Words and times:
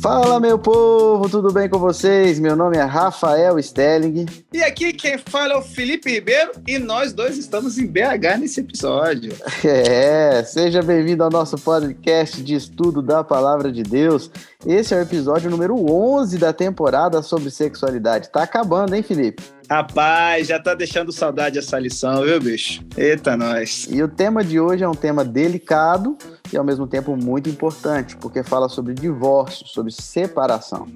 Fala, 0.00 0.38
meu 0.38 0.56
povo, 0.56 1.28
tudo 1.28 1.52
bem 1.52 1.68
com 1.68 1.76
vocês? 1.76 2.38
Meu 2.38 2.54
nome 2.54 2.76
é 2.76 2.82
Rafael 2.82 3.58
Stelling. 3.58 4.26
E 4.52 4.62
aqui 4.62 4.92
quem 4.92 5.18
fala 5.18 5.54
é 5.54 5.56
o 5.56 5.62
Felipe 5.62 6.08
Ribeiro 6.08 6.52
e 6.68 6.78
nós 6.78 7.12
dois 7.12 7.36
estamos 7.36 7.78
em 7.78 7.86
BH 7.86 8.38
nesse 8.38 8.60
episódio. 8.60 9.32
É, 9.64 10.42
seja 10.44 10.82
bem-vindo 10.82 11.24
ao 11.24 11.30
nosso 11.30 11.58
podcast 11.58 12.42
de 12.42 12.54
estudo 12.54 13.02
da 13.02 13.24
Palavra 13.24 13.72
de 13.72 13.82
Deus. 13.82 14.30
Esse 14.64 14.94
é 14.94 14.98
o 14.98 15.02
episódio 15.02 15.50
número 15.50 15.74
11 15.90 16.38
da 16.38 16.52
temporada 16.52 17.20
sobre 17.22 17.50
sexualidade. 17.50 18.30
Tá 18.30 18.42
acabando, 18.42 18.94
hein, 18.94 19.02
Felipe? 19.02 19.42
Rapaz, 19.68 20.46
já 20.46 20.58
tá 20.58 20.74
deixando 20.74 21.12
saudade 21.12 21.58
essa 21.58 21.78
lição, 21.78 22.22
viu, 22.22 22.40
bicho? 22.40 22.82
Eita, 22.96 23.36
nós. 23.36 23.86
E 23.90 24.02
o 24.02 24.08
tema 24.08 24.42
de 24.42 24.58
hoje 24.58 24.82
é 24.82 24.88
um 24.88 24.94
tema 24.94 25.24
delicado 25.24 26.16
e 26.52 26.56
ao 26.56 26.64
mesmo 26.64 26.86
tempo 26.86 27.16
muito 27.16 27.48
importante, 27.48 28.16
porque 28.16 28.42
fala 28.42 28.68
sobre 28.68 28.94
divórcio, 28.94 29.66
sobre 29.66 29.92
separação. 29.92 30.86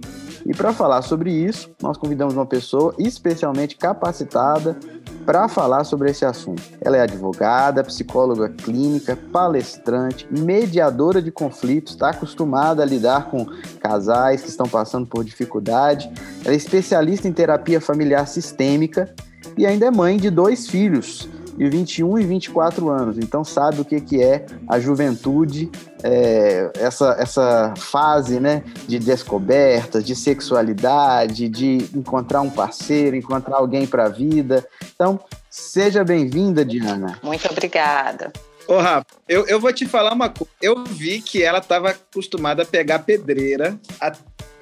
E 0.44 0.54
para 0.54 0.72
falar 0.72 1.02
sobre 1.02 1.30
isso, 1.30 1.70
nós 1.80 1.96
convidamos 1.96 2.34
uma 2.34 2.46
pessoa 2.46 2.94
especialmente 2.98 3.76
capacitada 3.76 4.76
para 5.24 5.46
falar 5.46 5.84
sobre 5.84 6.10
esse 6.10 6.24
assunto. 6.24 6.62
Ela 6.80 6.96
é 6.96 7.00
advogada, 7.02 7.84
psicóloga 7.84 8.48
clínica, 8.48 9.16
palestrante, 9.32 10.26
mediadora 10.30 11.22
de 11.22 11.30
conflitos, 11.30 11.92
está 11.92 12.10
acostumada 12.10 12.82
a 12.82 12.86
lidar 12.86 13.30
com 13.30 13.46
casais 13.78 14.42
que 14.42 14.48
estão 14.48 14.68
passando 14.68 15.06
por 15.06 15.24
dificuldade. 15.24 16.10
Ela 16.44 16.54
é 16.54 16.56
especialista 16.56 17.28
em 17.28 17.32
terapia 17.32 17.80
familiar 17.80 18.26
sistêmica 18.26 19.14
e 19.56 19.64
ainda 19.64 19.86
é 19.86 19.90
mãe 19.90 20.16
de 20.16 20.28
dois 20.28 20.68
filhos 20.68 21.28
de 21.56 21.68
21 21.68 22.18
e 22.18 22.24
24 22.24 22.88
anos. 22.88 23.18
Então 23.18 23.44
sabe 23.44 23.80
o 23.80 23.84
que, 23.84 24.00
que 24.00 24.22
é 24.22 24.46
a 24.68 24.78
juventude, 24.78 25.70
é, 26.02 26.70
essa, 26.76 27.16
essa 27.18 27.74
fase 27.76 28.40
né, 28.40 28.62
de 28.86 28.98
descobertas, 28.98 30.04
de 30.04 30.16
sexualidade, 30.16 31.48
de 31.48 31.88
encontrar 31.94 32.40
um 32.40 32.50
parceiro, 32.50 33.16
encontrar 33.16 33.56
alguém 33.56 33.86
para 33.86 34.06
a 34.06 34.08
vida. 34.08 34.66
Então, 34.94 35.20
seja 35.48 36.04
bem-vinda, 36.04 36.64
Diana. 36.64 37.18
Muito 37.22 37.48
obrigada. 37.50 38.32
Ô, 38.66 38.78
Rafa, 38.78 39.06
eu, 39.28 39.46
eu 39.46 39.60
vou 39.60 39.72
te 39.72 39.86
falar 39.86 40.12
uma 40.12 40.28
coisa. 40.28 40.50
Eu 40.60 40.84
vi 40.84 41.20
que 41.20 41.42
ela 41.42 41.58
estava 41.58 41.90
acostumada 41.90 42.62
a 42.62 42.66
pegar 42.66 43.00
pedreira 43.00 43.78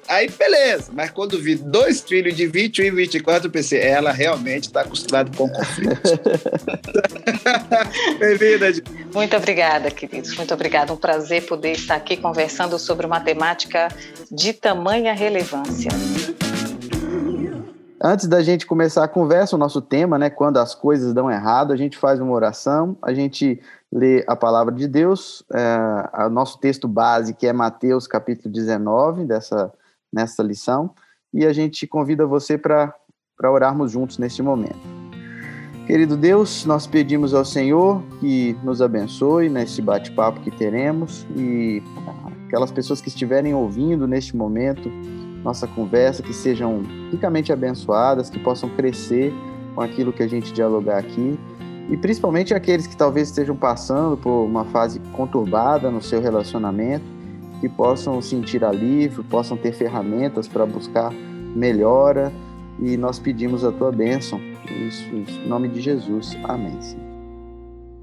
Aí, 0.07 0.29
beleza. 0.29 0.91
Mas 0.93 1.11
quando 1.11 1.41
vi 1.41 1.55
dois 1.55 2.01
filhos 2.01 2.35
de 2.35 2.47
21 2.47 2.85
e 2.85 2.91
24, 2.91 3.47
eu 3.47 3.51
pensei, 3.51 3.81
ela 3.81 4.11
realmente 4.11 4.65
está 4.65 4.81
acostumada 4.81 5.31
com 5.35 5.49
conflito. 5.49 6.01
Bem-vinda. 8.19 8.67
Muito 9.13 9.37
obrigada, 9.37 9.91
queridos. 9.91 10.35
Muito 10.35 10.53
obrigada. 10.53 10.91
Um 10.91 10.97
prazer 10.97 11.45
poder 11.45 11.71
estar 11.71 11.95
aqui 11.95 12.17
conversando 12.17 12.77
sobre 12.77 13.05
uma 13.05 13.19
temática 13.19 13.87
de 14.31 14.53
tamanha 14.53 15.13
relevância. 15.13 15.91
Antes 18.03 18.27
da 18.27 18.41
gente 18.41 18.65
começar 18.65 19.03
a 19.03 19.07
conversa, 19.07 19.55
o 19.55 19.59
nosso 19.59 19.79
tema, 19.79 20.17
né, 20.17 20.27
quando 20.27 20.57
as 20.57 20.73
coisas 20.73 21.13
dão 21.13 21.29
errado, 21.29 21.71
a 21.71 21.75
gente 21.75 21.99
faz 21.99 22.19
uma 22.19 22.31
oração, 22.31 22.97
a 22.99 23.13
gente 23.13 23.61
lê 23.91 24.25
a 24.27 24.35
palavra 24.35 24.73
de 24.73 24.87
Deus, 24.87 25.43
é, 25.53 26.25
o 26.25 26.29
nosso 26.29 26.57
texto 26.57 26.87
base, 26.87 27.35
que 27.35 27.45
é 27.45 27.53
Mateus 27.53 28.07
capítulo 28.07 28.51
19, 28.51 29.25
dessa 29.25 29.71
nessa 30.11 30.43
lição 30.43 30.93
e 31.33 31.45
a 31.45 31.53
gente 31.53 31.87
convida 31.87 32.25
você 32.25 32.57
para 32.57 32.93
orarmos 33.43 33.91
juntos 33.91 34.17
neste 34.17 34.41
momento. 34.41 35.01
Querido 35.87 36.15
Deus, 36.15 36.65
nós 36.65 36.85
pedimos 36.85 37.33
ao 37.33 37.43
Senhor 37.43 38.03
que 38.19 38.55
nos 38.63 38.81
abençoe 38.81 39.49
neste 39.49 39.81
bate-papo 39.81 40.39
que 40.41 40.51
teremos 40.51 41.25
e 41.35 41.81
aquelas 42.45 42.71
pessoas 42.71 43.01
que 43.01 43.09
estiverem 43.09 43.53
ouvindo 43.53 44.07
neste 44.07 44.35
momento 44.35 44.89
nossa 45.43 45.67
conversa, 45.67 46.21
que 46.21 46.33
sejam 46.33 46.83
ricamente 47.09 47.51
abençoadas, 47.51 48.29
que 48.29 48.39
possam 48.39 48.69
crescer 48.69 49.33
com 49.73 49.81
aquilo 49.81 50.13
que 50.13 50.21
a 50.21 50.27
gente 50.27 50.53
dialogar 50.53 50.99
aqui 50.99 51.37
e 51.89 51.97
principalmente 51.97 52.53
aqueles 52.53 52.85
que 52.85 52.95
talvez 52.95 53.29
estejam 53.29 53.55
passando 53.55 54.15
por 54.15 54.45
uma 54.45 54.65
fase 54.65 54.99
conturbada 55.13 55.89
no 55.89 56.01
seu 56.01 56.21
relacionamento 56.21 57.05
que 57.61 57.69
possam 57.69 58.19
sentir 58.21 58.65
alívio, 58.65 59.23
possam 59.23 59.55
ter 59.55 59.71
ferramentas 59.71 60.47
para 60.47 60.65
buscar 60.65 61.13
melhora 61.55 62.33
e 62.79 62.97
nós 62.97 63.19
pedimos 63.19 63.63
a 63.63 63.71
tua 63.71 63.91
bênção. 63.91 64.41
Isso, 64.87 65.15
isso, 65.15 65.39
em 65.39 65.47
nome 65.47 65.67
de 65.67 65.79
Jesus. 65.79 66.35
Amém. 66.43 66.77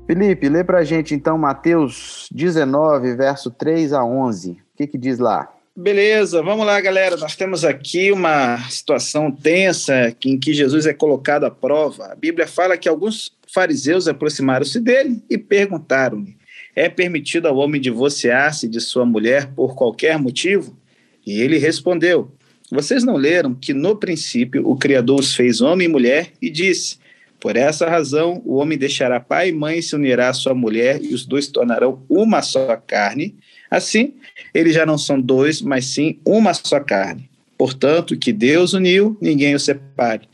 Felipe, 0.06 0.48
lê 0.48 0.62
para 0.62 0.78
a 0.78 0.84
gente 0.84 1.12
então 1.12 1.36
Mateus 1.36 2.28
19, 2.32 3.16
verso 3.16 3.50
3 3.50 3.92
a 3.92 4.04
11. 4.04 4.52
O 4.52 4.56
que, 4.76 4.86
que 4.86 4.96
diz 4.96 5.18
lá? 5.18 5.52
Beleza, 5.76 6.40
vamos 6.40 6.64
lá, 6.64 6.80
galera. 6.80 7.16
Nós 7.16 7.34
temos 7.34 7.64
aqui 7.64 8.12
uma 8.12 8.58
situação 8.70 9.30
tensa 9.30 10.14
em 10.24 10.38
que 10.38 10.52
Jesus 10.52 10.86
é 10.86 10.94
colocado 10.94 11.44
à 11.44 11.50
prova. 11.50 12.12
A 12.12 12.14
Bíblia 12.14 12.46
fala 12.46 12.78
que 12.78 12.88
alguns 12.88 13.36
fariseus 13.52 14.06
aproximaram-se 14.06 14.80
dele 14.80 15.22
e 15.28 15.36
perguntaram-lhe: 15.36 16.37
é 16.78 16.88
permitido 16.88 17.46
ao 17.46 17.56
homem 17.56 17.80
divorciar-se 17.80 18.68
de 18.68 18.80
sua 18.80 19.04
mulher 19.04 19.48
por 19.48 19.74
qualquer 19.74 20.16
motivo? 20.16 20.78
E 21.26 21.40
ele 21.40 21.58
respondeu: 21.58 22.30
Vocês 22.70 23.02
não 23.02 23.16
leram 23.16 23.52
que 23.52 23.74
no 23.74 23.96
princípio 23.96 24.62
o 24.64 24.76
Criador 24.76 25.18
os 25.18 25.34
fez 25.34 25.60
homem 25.60 25.88
e 25.88 25.90
mulher 25.90 26.30
e 26.40 26.48
disse: 26.48 26.96
Por 27.40 27.56
essa 27.56 27.88
razão 27.88 28.40
o 28.44 28.54
homem 28.54 28.78
deixará 28.78 29.18
pai 29.18 29.48
e 29.48 29.52
mãe 29.52 29.78
e 29.78 29.82
se 29.82 29.96
unirá 29.96 30.28
à 30.28 30.32
sua 30.32 30.54
mulher 30.54 31.02
e 31.02 31.12
os 31.12 31.26
dois 31.26 31.48
tornarão 31.48 32.00
uma 32.08 32.42
só 32.42 32.76
carne. 32.76 33.34
Assim, 33.68 34.14
eles 34.54 34.72
já 34.72 34.86
não 34.86 34.96
são 34.96 35.20
dois, 35.20 35.60
mas 35.60 35.84
sim 35.86 36.20
uma 36.24 36.54
só 36.54 36.78
carne. 36.78 37.28
Portanto, 37.58 38.16
que 38.16 38.32
Deus 38.32 38.72
uniu, 38.72 39.18
ninguém 39.20 39.52
o 39.56 39.58
separe. 39.58 40.28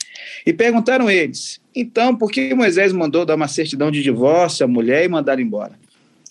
E 0.45 0.53
perguntaram 0.53 1.11
eles: 1.11 1.59
Então, 1.75 2.15
por 2.15 2.31
que 2.31 2.53
Moisés 2.53 2.93
mandou 2.93 3.25
dar 3.25 3.35
uma 3.35 3.49
certidão 3.49 3.91
de 3.91 4.03
divórcio 4.03 4.63
à 4.63 4.69
mulher 4.69 5.07
e 5.07 5.09
mandar 5.09 5.41
embora? 5.41 5.83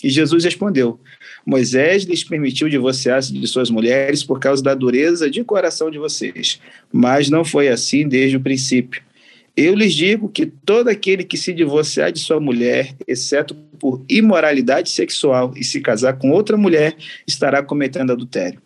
E 0.03 0.09
Jesus 0.09 0.43
respondeu: 0.43 0.99
Moisés 1.45 2.03
lhes 2.03 2.23
permitiu 2.23 2.67
divorciar-se 2.67 3.33
de 3.33 3.47
suas 3.47 3.69
mulheres 3.69 4.23
por 4.23 4.39
causa 4.39 4.61
da 4.61 4.75
dureza 4.75 5.29
de 5.29 5.43
coração 5.43 5.89
de 5.89 5.97
vocês, 5.97 6.59
mas 6.91 7.29
não 7.29 7.45
foi 7.45 7.69
assim 7.69 8.07
desde 8.07 8.37
o 8.37 8.41
princípio. 8.41 9.01
Eu 9.55 9.75
lhes 9.75 9.93
digo 9.93 10.29
que 10.29 10.47
todo 10.47 10.87
aquele 10.87 11.23
que 11.23 11.37
se 11.37 11.53
divorciar 11.53 12.11
de 12.11 12.19
sua 12.19 12.39
mulher, 12.39 12.95
exceto 13.07 13.53
por 13.79 14.03
imoralidade 14.09 14.89
sexual, 14.89 15.53
e 15.55 15.63
se 15.63 15.79
casar 15.79 16.13
com 16.13 16.31
outra 16.31 16.57
mulher, 16.57 16.95
estará 17.27 17.61
cometendo 17.61 18.11
adultério. 18.11 18.59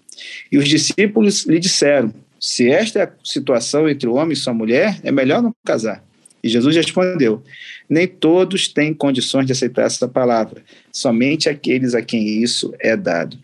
E 0.49 0.57
os 0.57 0.67
discípulos 0.67 1.45
lhe 1.45 1.59
disseram: 1.59 2.13
Se 2.39 2.69
esta 2.69 2.99
é 2.99 3.03
a 3.03 3.11
situação 3.23 3.87
entre 3.89 4.07
o 4.07 4.13
homem 4.13 4.33
e 4.33 4.37
sua 4.37 4.53
mulher, 4.53 4.99
é 5.03 5.11
melhor 5.11 5.41
não 5.41 5.53
casar. 5.65 6.03
E 6.43 6.49
Jesus 6.49 6.75
respondeu: 6.75 7.43
Nem 7.89 8.07
todos 8.07 8.69
têm 8.69 8.93
condições 8.93 9.45
de 9.45 9.51
aceitar 9.51 9.83
essa 9.83 10.07
palavra, 10.07 10.63
somente 10.97 11.47
aqueles 11.47 11.93
a 11.93 12.01
quem 12.01 12.41
isso 12.41 12.73
é 12.79 12.97
dado. 12.97 13.37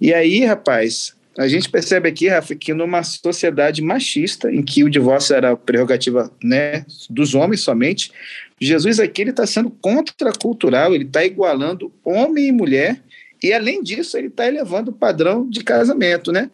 E 0.00 0.14
aí, 0.14 0.44
rapaz, 0.44 1.12
a 1.36 1.48
gente 1.48 1.68
percebe 1.68 2.08
aqui, 2.08 2.28
Rafa, 2.28 2.54
que 2.54 2.72
numa 2.72 3.02
sociedade 3.02 3.82
machista, 3.82 4.50
em 4.50 4.62
que 4.62 4.84
o 4.84 4.90
divórcio 4.90 5.34
era 5.34 5.56
prerrogativa 5.56 6.30
né, 6.42 6.86
dos 7.08 7.34
homens 7.34 7.62
somente, 7.62 8.12
Jesus 8.60 9.00
aqui 9.00 9.22
está 9.22 9.44
sendo 9.44 9.70
contracultural, 9.70 10.94
ele 10.94 11.04
está 11.04 11.24
igualando 11.24 11.92
homem 12.04 12.46
e 12.46 12.52
mulher, 12.52 13.02
e 13.42 13.52
além 13.52 13.82
disso, 13.82 14.16
ele 14.16 14.28
está 14.28 14.46
elevando 14.46 14.92
o 14.92 14.94
padrão 14.94 15.48
de 15.48 15.64
casamento, 15.64 16.30
né? 16.30 16.48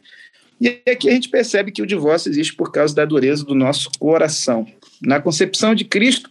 E 0.58 0.80
aqui 0.90 1.10
a 1.10 1.12
gente 1.12 1.28
percebe 1.28 1.70
que 1.70 1.82
o 1.82 1.86
divórcio 1.86 2.30
existe 2.30 2.54
por 2.54 2.72
causa 2.72 2.94
da 2.94 3.04
dureza 3.04 3.44
do 3.44 3.54
nosso 3.54 3.90
coração. 3.98 4.66
Na 5.02 5.20
concepção 5.20 5.74
de 5.74 5.84
Cristo, 5.84 6.30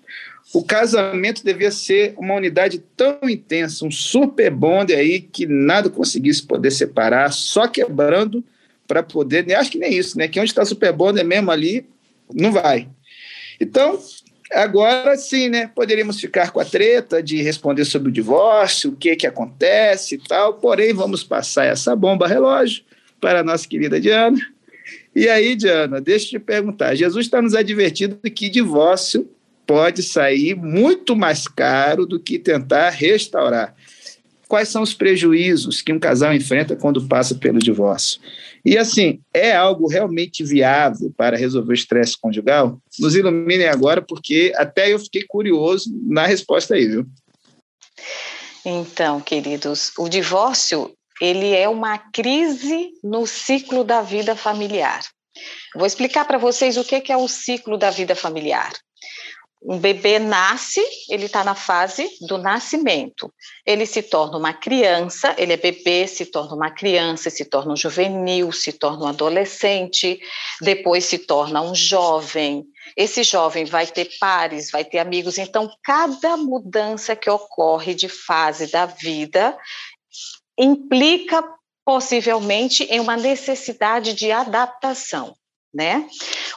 o 0.56 0.64
casamento 0.64 1.44
devia 1.44 1.70
ser 1.70 2.14
uma 2.18 2.34
unidade 2.34 2.82
tão 2.96 3.20
intensa, 3.24 3.86
um 3.86 3.92
super 3.92 4.50
bonde 4.50 4.94
aí 4.94 5.20
que 5.20 5.46
nada 5.46 5.90
conseguisse 5.90 6.42
poder 6.44 6.72
separar, 6.72 7.34
só 7.34 7.68
quebrando 7.68 8.42
para 8.88 9.04
poder. 9.04 9.54
Acho 9.54 9.70
que 9.70 9.78
nem 9.78 9.94
isso, 9.94 10.18
né? 10.18 10.30
Que 10.30 10.40
onde 10.40 10.50
está 10.50 10.64
super 10.64 10.94
bonde 10.94 11.20
é 11.20 11.26
mesmo 11.26 11.52
ali, 11.52 11.86
não 12.34 12.54
vai. 12.54 12.88
Então, 13.60 14.00
agora 14.50 15.18
sim, 15.18 15.50
né? 15.50 15.70
Poderíamos 15.76 16.22
ficar 16.22 16.52
com 16.52 16.62
a 16.62 16.66
treta 16.66 17.22
de 17.22 17.42
responder 17.42 17.84
sobre 17.84 18.08
o 18.08 18.14
divórcio, 18.14 18.92
o 18.92 18.96
que 18.96 19.14
que 19.18 19.28
acontece 19.28 20.16
e 20.16 20.18
tal, 20.20 20.54
porém, 20.54 20.94
vamos 20.94 21.22
passar 21.22 21.66
essa 21.66 21.94
bomba 21.98 22.30
relógio 22.30 22.82
para 23.20 23.42
a 23.42 23.44
nossa 23.44 23.68
querida 23.68 24.00
Diana 24.00 24.40
e 25.16 25.30
aí, 25.30 25.56
Diana, 25.56 26.02
deixa 26.02 26.26
eu 26.26 26.30
te 26.32 26.40
perguntar: 26.40 26.94
Jesus 26.94 27.26
está 27.26 27.42
nos 27.42 27.56
advertindo 27.56 28.18
que 28.30 28.50
divórcio 28.50 29.30
pode 29.66 30.04
sair 30.04 30.56
muito 30.56 31.16
mais 31.16 31.48
caro 31.48 32.06
do 32.06 32.20
que 32.20 32.40
tentar 32.40 32.90
restaurar. 32.90 33.76
Quais 34.48 34.70
são 34.70 34.84
os 34.84 34.94
prejuízos 34.94 35.82
que 35.82 35.92
um 35.92 36.00
casal 36.00 36.34
enfrenta 36.34 36.76
quando 36.76 37.08
passa 37.08 37.36
pelo 37.36 37.60
divórcio? 37.60 38.22
E 38.64 38.78
assim, 38.78 39.20
é 39.34 39.56
algo 39.56 39.88
realmente 39.88 40.44
viável 40.44 41.12
para 41.18 41.38
resolver 41.38 41.72
o 41.72 41.74
estresse 41.74 42.20
conjugal? 42.20 42.80
Nos 43.00 43.16
iluminem 43.16 43.68
agora, 43.68 44.02
porque 44.02 44.54
até 44.56 44.94
eu 44.94 45.00
fiquei 45.00 45.24
curioso 45.28 45.90
na 46.08 46.26
resposta 46.26 46.76
aí, 46.76 46.88
viu? 46.88 47.06
Então, 48.64 49.20
queridos, 49.20 49.92
o 49.98 50.08
divórcio 50.10 50.92
ele 51.22 51.56
é 51.56 51.70
uma 51.70 51.98
crise 51.98 52.92
no 53.04 53.26
ciclo 53.26 53.84
da 53.84 54.02
vida 54.02 54.36
familiar. 54.36 55.02
Vou 55.76 55.86
explicar 55.86 56.26
para 56.26 56.38
vocês 56.38 56.78
o 56.78 56.84
que 56.84 57.12
é 57.12 57.18
o 57.18 57.28
ciclo 57.28 57.78
da 57.78 57.90
vida 57.90 58.16
familiar. 58.16 58.72
Um 59.68 59.80
bebê 59.80 60.20
nasce, 60.20 60.84
ele 61.10 61.26
está 61.26 61.44
na 61.44 61.56
fase 61.56 62.08
do 62.22 62.38
nascimento. 62.38 63.34
Ele 63.66 63.88
se 63.88 64.04
torna 64.04 64.38
uma 64.38 64.54
criança, 64.54 65.34
ele 65.40 65.54
é 65.54 65.58
bebê, 65.58 66.08
se 66.08 66.28
torna 66.28 66.56
uma 66.56 66.70
criança, 66.70 67.32
se 67.32 67.44
torna 67.46 67.74
um 67.74 67.76
juvenil, 67.76 68.52
se 68.52 68.72
torna 68.72 69.06
um 69.06 69.08
adolescente, 69.08 70.20
depois 70.62 71.06
se 71.06 71.18
torna 71.18 71.64
um 71.64 71.74
jovem. 71.74 72.64
Esse 72.96 73.24
jovem 73.24 73.66
vai 73.66 73.88
ter 73.88 74.08
pares, 74.20 74.70
vai 74.70 74.86
ter 74.86 75.00
amigos. 75.00 75.40
Então, 75.40 75.68
cada 75.84 76.38
mudança 76.38 77.16
que 77.16 77.30
ocorre 77.30 77.96
de 77.96 78.08
fase 78.08 78.68
da 78.68 78.86
vida 78.86 79.58
implica 80.60 81.44
possivelmente 81.84 82.84
em 82.84 83.00
uma 83.00 83.18
necessidade 83.18 84.14
de 84.14 84.32
adaptação 84.32 85.36
né? 85.76 86.08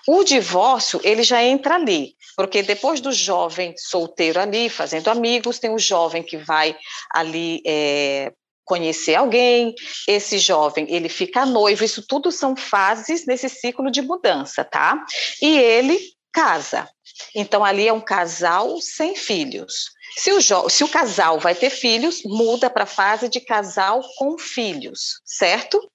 O 0.06 0.22
divórcio, 0.22 1.00
ele 1.02 1.24
já 1.24 1.42
entra 1.42 1.74
ali, 1.74 2.14
porque 2.38 2.62
depois 2.62 3.00
do 3.00 3.10
jovem 3.10 3.74
solteiro 3.76 4.38
ali, 4.38 4.68
fazendo 4.68 5.10
amigos, 5.10 5.58
tem 5.58 5.74
o 5.74 5.78
jovem 5.78 6.22
que 6.22 6.36
vai 6.36 6.78
ali 7.10 7.60
é, 7.66 8.32
conhecer 8.64 9.16
alguém, 9.16 9.74
esse 10.06 10.38
jovem, 10.38 10.86
ele 10.88 11.08
fica 11.08 11.44
noivo, 11.44 11.82
isso 11.82 12.00
tudo 12.06 12.30
são 12.30 12.54
fases 12.54 13.26
nesse 13.26 13.48
ciclo 13.48 13.90
de 13.90 14.00
mudança, 14.00 14.64
tá? 14.64 15.04
E 15.42 15.58
ele 15.58 15.98
casa. 16.32 16.88
Então, 17.34 17.64
ali 17.64 17.88
é 17.88 17.92
um 17.92 18.00
casal 18.00 18.80
sem 18.80 19.16
filhos. 19.16 19.86
Se 20.16 20.30
o, 20.30 20.70
se 20.70 20.84
o 20.84 20.88
casal 20.88 21.40
vai 21.40 21.56
ter 21.56 21.70
filhos, 21.70 22.22
muda 22.24 22.70
para 22.70 22.84
a 22.84 22.86
fase 22.86 23.28
de 23.28 23.40
casal 23.40 24.00
com 24.16 24.38
filhos, 24.38 25.20
certo? 25.24 25.90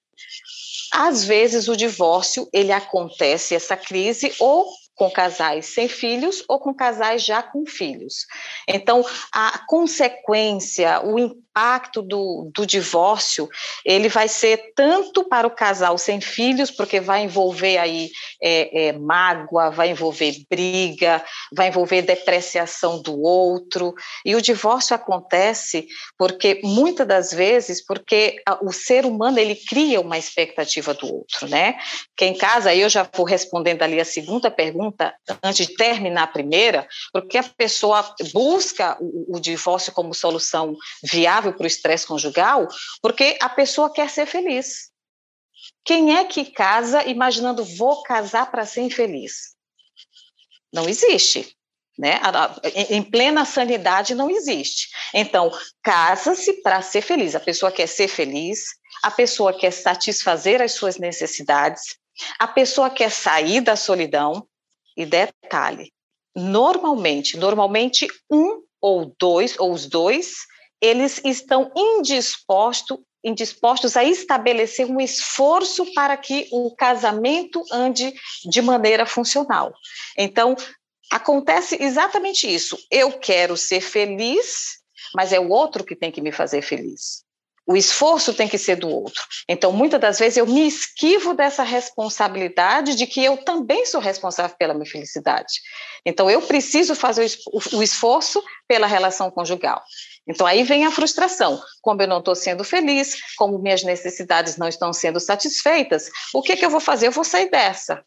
Às 0.92 1.24
vezes 1.24 1.68
o 1.68 1.76
divórcio 1.76 2.46
ele 2.52 2.70
acontece 2.70 3.54
essa 3.54 3.78
crise 3.78 4.30
ou 4.38 4.70
com 4.94 5.10
casais 5.10 5.66
sem 5.66 5.88
filhos 5.88 6.44
ou 6.48 6.58
com 6.58 6.72
casais 6.72 7.24
já 7.24 7.42
com 7.42 7.66
filhos. 7.66 8.26
Então, 8.68 9.04
a 9.32 9.64
consequência, 9.66 11.04
o 11.04 11.18
impacto 11.18 11.43
do, 12.02 12.50
do 12.52 12.66
divórcio, 12.66 13.48
ele 13.84 14.08
vai 14.08 14.26
ser 14.26 14.72
tanto 14.74 15.24
para 15.24 15.46
o 15.46 15.50
casal 15.50 15.96
sem 15.96 16.20
filhos, 16.20 16.70
porque 16.70 17.00
vai 17.00 17.22
envolver 17.22 17.78
aí 17.78 18.10
é, 18.42 18.88
é, 18.88 18.92
mágoa, 18.92 19.70
vai 19.70 19.90
envolver 19.90 20.34
briga, 20.50 21.24
vai 21.52 21.68
envolver 21.68 22.02
depreciação 22.02 23.00
do 23.00 23.20
outro, 23.20 23.94
e 24.24 24.34
o 24.34 24.42
divórcio 24.42 24.96
acontece 24.96 25.86
porque, 26.18 26.60
muitas 26.64 27.06
das 27.06 27.32
vezes, 27.32 27.84
porque 27.84 28.42
o 28.62 28.72
ser 28.72 29.06
humano, 29.06 29.38
ele 29.38 29.54
cria 29.54 30.00
uma 30.00 30.18
expectativa 30.18 30.92
do 30.94 31.06
outro, 31.06 31.48
né? 31.48 31.76
Que 32.16 32.24
em 32.24 32.36
casa, 32.36 32.74
eu 32.74 32.88
já 32.88 33.08
vou 33.14 33.24
respondendo 33.24 33.82
ali 33.82 34.00
a 34.00 34.04
segunda 34.04 34.50
pergunta, 34.50 35.14
antes 35.42 35.66
de 35.66 35.74
terminar 35.74 36.24
a 36.24 36.28
primeira, 36.28 36.86
porque 37.12 37.38
a 37.38 37.42
pessoa 37.42 38.04
busca 38.32 38.96
o, 39.00 39.36
o 39.36 39.40
divórcio 39.40 39.92
como 39.92 40.14
solução 40.14 40.76
viável 41.02 41.43
para 41.52 41.64
o 41.64 41.66
estresse 41.66 42.06
conjugal, 42.06 42.66
porque 43.02 43.36
a 43.40 43.48
pessoa 43.48 43.92
quer 43.92 44.08
ser 44.08 44.26
feliz. 44.26 44.90
Quem 45.84 46.16
é 46.16 46.24
que 46.24 46.44
casa 46.44 47.04
imaginando 47.04 47.64
vou 47.76 48.02
casar 48.02 48.50
para 48.50 48.66
ser 48.66 48.80
infeliz? 48.80 49.54
Não 50.72 50.88
existe. 50.88 51.56
Né? 51.96 52.20
Em 52.90 53.02
plena 53.02 53.44
sanidade 53.44 54.14
não 54.14 54.30
existe. 54.30 54.88
Então, 55.12 55.50
casa-se 55.82 56.54
para 56.62 56.82
ser 56.82 57.02
feliz. 57.02 57.34
A 57.34 57.40
pessoa 57.40 57.70
quer 57.70 57.86
ser 57.86 58.08
feliz, 58.08 58.70
a 59.02 59.10
pessoa 59.10 59.56
quer 59.56 59.70
satisfazer 59.70 60.60
as 60.60 60.72
suas 60.72 60.98
necessidades, 60.98 61.96
a 62.38 62.48
pessoa 62.48 62.90
quer 62.90 63.10
sair 63.10 63.60
da 63.60 63.76
solidão. 63.76 64.46
E 64.96 65.04
detalhe, 65.04 65.92
normalmente, 66.36 67.36
normalmente 67.36 68.06
um 68.30 68.62
ou 68.80 69.12
dois, 69.18 69.58
ou 69.58 69.72
os 69.72 69.86
dois, 69.86 70.36
eles 70.80 71.20
estão 71.24 71.70
indispostos 71.74 72.98
indispostos 73.24 73.96
a 73.96 74.04
estabelecer 74.04 74.86
um 74.86 75.00
esforço 75.00 75.90
para 75.94 76.14
que 76.14 76.46
o 76.52 76.74
casamento 76.76 77.64
ande 77.72 78.12
de 78.44 78.60
maneira 78.60 79.06
funcional. 79.06 79.72
Então, 80.18 80.54
acontece 81.10 81.78
exatamente 81.80 82.52
isso. 82.52 82.78
Eu 82.90 83.12
quero 83.12 83.56
ser 83.56 83.80
feliz, 83.80 84.78
mas 85.14 85.32
é 85.32 85.40
o 85.40 85.48
outro 85.48 85.84
que 85.84 85.96
tem 85.96 86.12
que 86.12 86.20
me 86.20 86.30
fazer 86.30 86.60
feliz. 86.60 87.24
O 87.66 87.74
esforço 87.74 88.34
tem 88.34 88.46
que 88.46 88.58
ser 88.58 88.76
do 88.76 88.90
outro. 88.90 89.22
Então, 89.48 89.72
muitas 89.72 89.98
das 89.98 90.18
vezes 90.18 90.36
eu 90.36 90.46
me 90.46 90.66
esquivo 90.66 91.32
dessa 91.32 91.62
responsabilidade 91.62 92.94
de 92.94 93.06
que 93.06 93.24
eu 93.24 93.38
também 93.38 93.86
sou 93.86 94.02
responsável 94.02 94.54
pela 94.58 94.74
minha 94.74 94.84
felicidade. 94.84 95.54
Então, 96.04 96.28
eu 96.28 96.42
preciso 96.42 96.94
fazer 96.94 97.26
o 97.72 97.82
esforço 97.82 98.42
pela 98.68 98.86
relação 98.86 99.30
conjugal. 99.30 99.82
Então, 100.26 100.46
aí 100.46 100.62
vem 100.62 100.86
a 100.86 100.90
frustração. 100.90 101.62
Como 101.82 102.00
eu 102.00 102.08
não 102.08 102.18
estou 102.18 102.34
sendo 102.34 102.64
feliz, 102.64 103.14
como 103.36 103.58
minhas 103.58 103.82
necessidades 103.82 104.56
não 104.56 104.68
estão 104.68 104.92
sendo 104.92 105.20
satisfeitas, 105.20 106.10
o 106.32 106.42
que, 106.42 106.56
que 106.56 106.64
eu 106.64 106.70
vou 106.70 106.80
fazer? 106.80 107.08
Eu 107.08 107.12
vou 107.12 107.24
sair 107.24 107.50
dessa. 107.50 108.02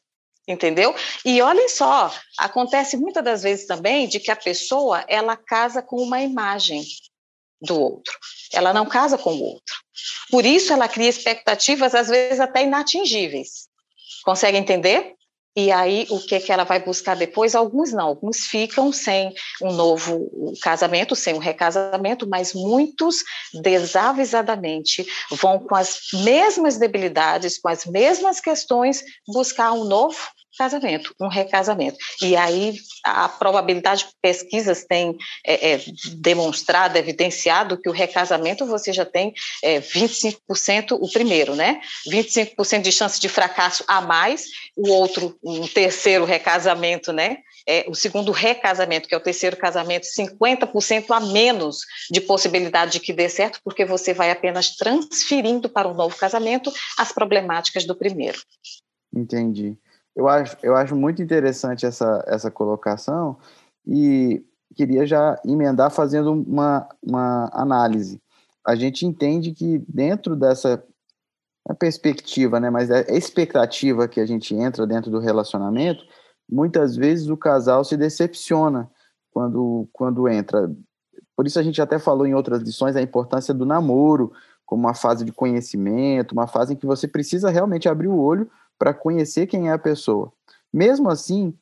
Entendeu? 0.47 0.95
E 1.25 1.41
olhem 1.41 1.67
só, 1.67 2.11
acontece 2.37 2.95
muitas 2.95 3.23
das 3.23 3.43
vezes 3.43 3.67
também 3.67 4.07
de 4.07 4.17
que 4.19 4.31
a 4.31 4.35
pessoa 4.35 5.03
ela 5.07 5.35
casa 5.35 5.81
com 5.81 5.97
uma 5.97 6.21
imagem 6.21 6.85
do 7.61 7.79
outro. 7.79 8.17
Ela 8.53 8.73
não 8.73 8.85
casa 8.85 9.17
com 9.17 9.33
o 9.33 9.43
outro. 9.43 9.75
Por 10.31 10.45
isso 10.45 10.71
ela 10.71 10.87
cria 10.87 11.09
expectativas 11.09 11.93
às 11.93 12.07
vezes 12.07 12.39
até 12.39 12.63
inatingíveis. 12.63 13.67
Consegue 14.23 14.57
entender? 14.57 15.16
E 15.59 15.71
aí, 15.71 16.05
o 16.11 16.19
que, 16.19 16.39
que 16.39 16.51
ela 16.51 16.63
vai 16.63 16.79
buscar 16.79 17.15
depois? 17.15 17.55
Alguns 17.55 17.91
não, 17.91 18.09
alguns 18.09 18.41
ficam 18.41 18.91
sem 18.91 19.33
um 19.59 19.73
novo 19.73 20.29
casamento, 20.61 21.15
sem 21.15 21.33
um 21.33 21.39
recasamento, 21.39 22.29
mas 22.29 22.53
muitos 22.53 23.23
desavisadamente 23.63 25.03
vão 25.31 25.57
com 25.57 25.73
as 25.73 25.97
mesmas 26.13 26.77
debilidades, 26.77 27.57
com 27.57 27.69
as 27.69 27.87
mesmas 27.87 28.39
questões, 28.39 29.03
buscar 29.27 29.71
um 29.71 29.83
novo 29.83 30.19
casamento, 30.57 31.13
um 31.19 31.27
recasamento. 31.27 31.97
E 32.21 32.35
aí 32.35 32.75
a 33.03 33.29
probabilidade, 33.29 34.07
pesquisas 34.21 34.83
têm 34.85 35.15
é, 35.45 35.73
é, 35.73 35.81
demonstrado, 36.15 36.97
evidenciado 36.97 37.77
que 37.77 37.89
o 37.89 37.93
recasamento 37.93 38.65
você 38.65 38.91
já 38.91 39.05
tem 39.05 39.33
é, 39.63 39.79
25% 39.79 40.97
o 40.99 41.11
primeiro, 41.11 41.55
né? 41.55 41.79
25% 42.09 42.81
de 42.81 42.91
chance 42.91 43.19
de 43.19 43.29
fracasso 43.29 43.83
a 43.87 44.01
mais, 44.01 44.47
o 44.75 44.89
outro, 44.89 45.37
um 45.43 45.67
terceiro 45.67 46.25
recasamento, 46.25 47.13
né? 47.13 47.37
É, 47.67 47.85
o 47.87 47.93
segundo 47.93 48.31
recasamento, 48.31 49.09
que 49.09 49.13
é 49.13 49.17
o 49.17 49.21
terceiro 49.21 49.57
casamento, 49.57 50.07
50% 50.07 51.05
a 51.11 51.19
menos 51.19 51.79
de 52.09 52.21
possibilidade 52.21 52.93
de 52.93 52.99
que 53.01 53.11
dê 53.11 53.27
certo, 53.27 53.59
porque 53.63 53.83
você 53.83 54.13
vai 54.13 54.31
apenas 54.31 54.75
transferindo 54.75 55.67
para 55.67 55.87
um 55.87 55.93
novo 55.93 56.15
casamento 56.15 56.71
as 56.97 57.11
problemáticas 57.11 57.85
do 57.85 57.95
primeiro. 57.95 58.39
Entendi. 59.13 59.77
Eu 60.17 60.27
acho, 60.27 60.57
eu 60.63 60.75
acho 60.75 60.95
muito 60.95 61.21
interessante 61.21 61.85
essa, 61.85 62.23
essa 62.25 62.49
colocação 62.49 63.37
e 63.85 64.43
queria 64.75 65.05
já 65.05 65.39
emendar 65.45 65.91
fazendo 65.91 66.33
uma, 66.33 66.89
uma 67.03 67.47
análise. 67.53 68.19
A 68.65 68.75
gente 68.75 69.05
entende 69.05 69.51
que 69.51 69.77
dentro 69.87 70.35
dessa 70.35 70.83
perspectiva, 71.77 72.59
né, 72.59 72.71
mas 72.71 72.89
é 72.89 73.05
a 73.07 73.15
expectativa 73.15 74.07
que 74.07 74.19
a 74.19 74.25
gente 74.25 74.55
entra 74.55 74.87
dentro 74.87 75.11
do 75.11 75.19
relacionamento, 75.19 76.03
muitas 76.49 76.95
vezes 76.95 77.29
o 77.29 77.37
casal 77.37 77.83
se 77.83 77.95
decepciona 77.95 78.89
quando, 79.29 79.87
quando 79.93 80.27
entra. 80.27 80.67
Por 81.35 81.45
isso 81.45 81.59
a 81.59 81.63
gente 81.63 81.79
até 81.79 81.99
falou 81.99 82.25
em 82.25 82.33
outras 82.33 82.63
lições 82.63 82.95
a 82.95 83.01
importância 83.03 83.53
do 83.53 83.67
namoro 83.67 84.33
como 84.65 84.81
uma 84.81 84.95
fase 84.95 85.23
de 85.23 85.31
conhecimento, 85.31 86.31
uma 86.31 86.47
fase 86.47 86.73
em 86.73 86.75
que 86.75 86.87
você 86.87 87.07
precisa 87.07 87.51
realmente 87.51 87.87
abrir 87.87 88.07
o 88.07 88.17
olho 88.17 88.49
para 88.77 88.93
conhecer 88.93 89.47
quem 89.47 89.69
é 89.69 89.71
a 89.71 89.79
pessoa. 89.79 90.31
Mesmo 90.73 91.09
assim, 91.09 91.53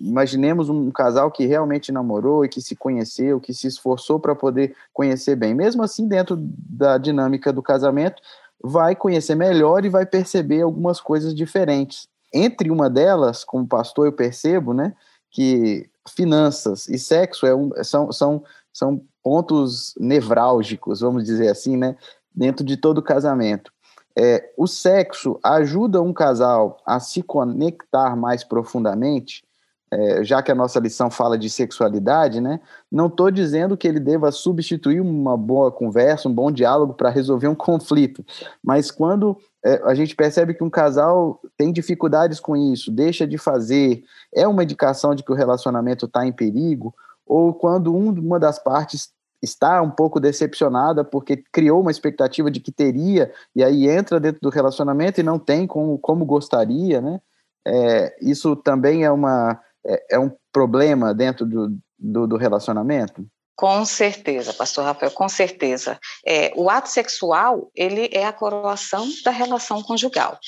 imaginemos 0.00 0.68
um 0.68 0.90
casal 0.90 1.30
que 1.30 1.46
realmente 1.46 1.92
namorou 1.92 2.44
e 2.44 2.48
que 2.48 2.60
se 2.60 2.74
conheceu, 2.74 3.40
que 3.40 3.52
se 3.52 3.66
esforçou 3.66 4.18
para 4.18 4.34
poder 4.34 4.74
conhecer 4.92 5.36
bem. 5.36 5.54
Mesmo 5.54 5.82
assim, 5.82 6.08
dentro 6.08 6.36
da 6.36 6.96
dinâmica 6.96 7.52
do 7.52 7.62
casamento, 7.62 8.22
vai 8.62 8.96
conhecer 8.96 9.34
melhor 9.34 9.84
e 9.84 9.90
vai 9.90 10.06
perceber 10.06 10.62
algumas 10.62 11.00
coisas 11.00 11.34
diferentes. 11.34 12.08
Entre 12.32 12.70
uma 12.70 12.88
delas, 12.88 13.44
como 13.44 13.66
pastor, 13.66 14.06
eu 14.06 14.12
percebo, 14.12 14.72
né, 14.72 14.94
que 15.30 15.88
finanças 16.08 16.88
e 16.88 16.98
sexo 16.98 17.46
é 17.46 17.54
um, 17.54 17.70
são, 17.82 18.10
são, 18.10 18.42
são 18.72 19.02
pontos 19.22 19.94
nevrálgicos, 19.98 21.00
vamos 21.00 21.24
dizer 21.24 21.48
assim, 21.48 21.76
né, 21.76 21.96
dentro 22.34 22.64
de 22.64 22.76
todo 22.76 23.02
casamento. 23.02 23.72
É, 24.16 24.52
o 24.56 24.66
sexo 24.66 25.38
ajuda 25.42 26.00
um 26.00 26.12
casal 26.12 26.78
a 26.86 27.00
se 27.00 27.22
conectar 27.22 28.14
mais 28.14 28.44
profundamente, 28.44 29.42
é, 29.90 30.24
já 30.24 30.42
que 30.42 30.50
a 30.50 30.54
nossa 30.54 30.78
lição 30.78 31.10
fala 31.10 31.36
de 31.36 31.50
sexualidade, 31.50 32.40
né? 32.40 32.60
Não 32.90 33.06
estou 33.06 33.30
dizendo 33.30 33.76
que 33.76 33.86
ele 33.86 34.00
deva 34.00 34.30
substituir 34.32 35.00
uma 35.00 35.36
boa 35.36 35.70
conversa, 35.70 36.28
um 36.28 36.34
bom 36.34 36.50
diálogo 36.50 36.94
para 36.94 37.10
resolver 37.10 37.48
um 37.48 37.54
conflito, 37.56 38.24
mas 38.62 38.90
quando 38.90 39.36
é, 39.64 39.80
a 39.84 39.94
gente 39.94 40.14
percebe 40.14 40.54
que 40.54 40.64
um 40.64 40.70
casal 40.70 41.40
tem 41.56 41.72
dificuldades 41.72 42.38
com 42.38 42.56
isso, 42.56 42.90
deixa 42.90 43.26
de 43.26 43.38
fazer, 43.38 44.04
é 44.32 44.46
uma 44.46 44.62
indicação 44.62 45.14
de 45.14 45.22
que 45.22 45.32
o 45.32 45.36
relacionamento 45.36 46.06
está 46.06 46.26
em 46.26 46.32
perigo, 46.32 46.94
ou 47.26 47.54
quando 47.54 47.94
um, 47.94 48.10
uma 48.10 48.38
das 48.38 48.58
partes 48.58 49.12
está 49.44 49.80
um 49.80 49.90
pouco 49.90 50.18
decepcionada 50.18 51.04
porque 51.04 51.44
criou 51.52 51.80
uma 51.80 51.90
expectativa 51.90 52.50
de 52.50 52.60
que 52.60 52.72
teria, 52.72 53.32
e 53.54 53.62
aí 53.62 53.88
entra 53.88 54.18
dentro 54.18 54.40
do 54.40 54.48
relacionamento 54.48 55.20
e 55.20 55.24
não 55.24 55.38
tem 55.38 55.66
como, 55.66 55.98
como 55.98 56.24
gostaria, 56.24 57.00
né? 57.00 57.20
É, 57.66 58.16
isso 58.20 58.56
também 58.56 59.04
é, 59.04 59.10
uma, 59.10 59.58
é, 59.86 60.16
é 60.16 60.18
um 60.18 60.30
problema 60.52 61.14
dentro 61.14 61.46
do, 61.46 61.78
do, 61.98 62.26
do, 62.26 62.36
relacionamento? 62.36 63.26
Com 63.56 63.84
certeza, 63.84 64.52
pastor 64.52 64.84
Rafael, 64.84 65.12
com 65.12 65.28
certeza. 65.28 65.98
É, 66.26 66.52
o 66.56 66.68
ato 66.68 66.88
sexual, 66.88 67.70
ele 67.74 68.10
é 68.12 68.26
a 68.26 68.32
coroação 68.32 69.08
da 69.24 69.30
relação 69.30 69.82
conjugal. 69.82 70.38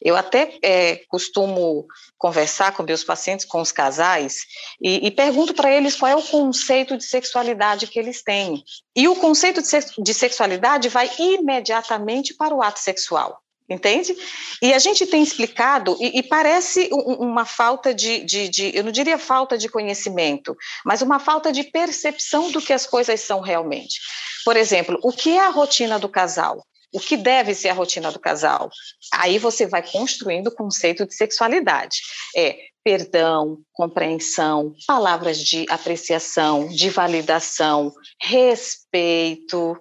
Eu 0.00 0.16
até 0.16 0.58
é, 0.62 0.96
costumo 1.08 1.86
conversar 2.16 2.72
com 2.72 2.82
meus 2.82 3.04
pacientes, 3.04 3.44
com 3.44 3.60
os 3.60 3.70
casais, 3.70 4.46
e, 4.80 5.06
e 5.06 5.10
pergunto 5.10 5.54
para 5.54 5.70
eles 5.70 5.96
qual 5.96 6.10
é 6.10 6.16
o 6.16 6.22
conceito 6.22 6.96
de 6.96 7.04
sexualidade 7.04 7.86
que 7.86 7.98
eles 7.98 8.22
têm. 8.22 8.62
E 8.96 9.06
o 9.08 9.16
conceito 9.16 9.60
de, 9.60 9.68
de 10.02 10.14
sexualidade 10.14 10.88
vai 10.88 11.10
imediatamente 11.18 12.34
para 12.34 12.54
o 12.54 12.62
ato 12.62 12.80
sexual 12.80 13.42
entende? 13.70 14.16
E 14.60 14.74
a 14.74 14.78
gente 14.78 15.06
tem 15.06 15.22
explicado, 15.22 15.96
e, 16.00 16.18
e 16.18 16.22
parece 16.22 16.88
uma 16.92 17.44
falta 17.44 17.94
de, 17.94 18.24
de, 18.24 18.48
de, 18.48 18.76
eu 18.76 18.82
não 18.82 18.90
diria 18.90 19.16
falta 19.16 19.56
de 19.56 19.68
conhecimento, 19.68 20.56
mas 20.84 21.02
uma 21.02 21.20
falta 21.20 21.52
de 21.52 21.62
percepção 21.62 22.50
do 22.50 22.60
que 22.60 22.72
as 22.72 22.84
coisas 22.84 23.20
são 23.20 23.40
realmente. 23.40 24.00
Por 24.44 24.56
exemplo, 24.56 24.98
o 25.02 25.12
que 25.12 25.30
é 25.30 25.40
a 25.40 25.50
rotina 25.50 25.98
do 25.98 26.08
casal? 26.08 26.66
O 26.92 26.98
que 26.98 27.16
deve 27.16 27.54
ser 27.54 27.68
a 27.68 27.74
rotina 27.74 28.10
do 28.10 28.18
casal? 28.18 28.70
Aí 29.14 29.38
você 29.38 29.66
vai 29.66 29.82
construindo 29.82 30.48
o 30.48 30.54
conceito 30.54 31.06
de 31.06 31.14
sexualidade. 31.14 31.98
É 32.36 32.56
perdão, 32.82 33.58
compreensão, 33.72 34.74
palavras 34.86 35.38
de 35.38 35.66
apreciação, 35.68 36.66
de 36.68 36.88
validação, 36.88 37.92
respeito, 38.20 39.78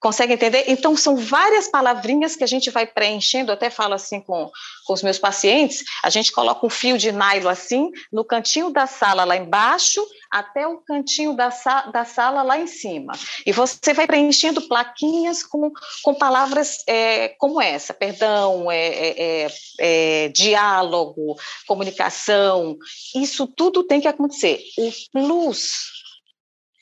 Consegue 0.00 0.34
entender? 0.34 0.64
Então, 0.68 0.96
são 0.96 1.16
várias 1.16 1.66
palavrinhas 1.66 2.36
que 2.36 2.44
a 2.44 2.46
gente 2.46 2.70
vai 2.70 2.86
preenchendo. 2.86 3.50
Até 3.50 3.68
falo 3.68 3.94
assim 3.94 4.20
com, 4.20 4.48
com 4.86 4.92
os 4.92 5.02
meus 5.02 5.18
pacientes: 5.18 5.82
a 6.04 6.08
gente 6.08 6.30
coloca 6.30 6.64
um 6.64 6.70
fio 6.70 6.96
de 6.96 7.10
nylon 7.10 7.48
assim, 7.48 7.90
no 8.12 8.24
cantinho 8.24 8.70
da 8.70 8.86
sala 8.86 9.24
lá 9.24 9.36
embaixo, 9.36 10.00
até 10.30 10.68
o 10.68 10.78
cantinho 10.78 11.34
da, 11.34 11.50
sa 11.50 11.82
da 11.86 12.04
sala 12.04 12.42
lá 12.42 12.58
em 12.60 12.68
cima. 12.68 13.12
E 13.44 13.50
você 13.50 13.92
vai 13.92 14.06
preenchendo 14.06 14.62
plaquinhas 14.68 15.42
com, 15.42 15.72
com 16.04 16.14
palavras 16.14 16.84
é, 16.86 17.30
como 17.30 17.60
essa: 17.60 17.92
perdão, 17.92 18.70
é, 18.70 18.86
é, 18.86 19.14
é, 19.18 19.48
é 19.80 20.28
diálogo, 20.28 21.34
comunicação. 21.66 22.78
Isso 23.16 23.48
tudo 23.48 23.82
tem 23.82 24.00
que 24.00 24.06
acontecer. 24.06 24.62
O 24.78 24.92
plus 25.12 25.72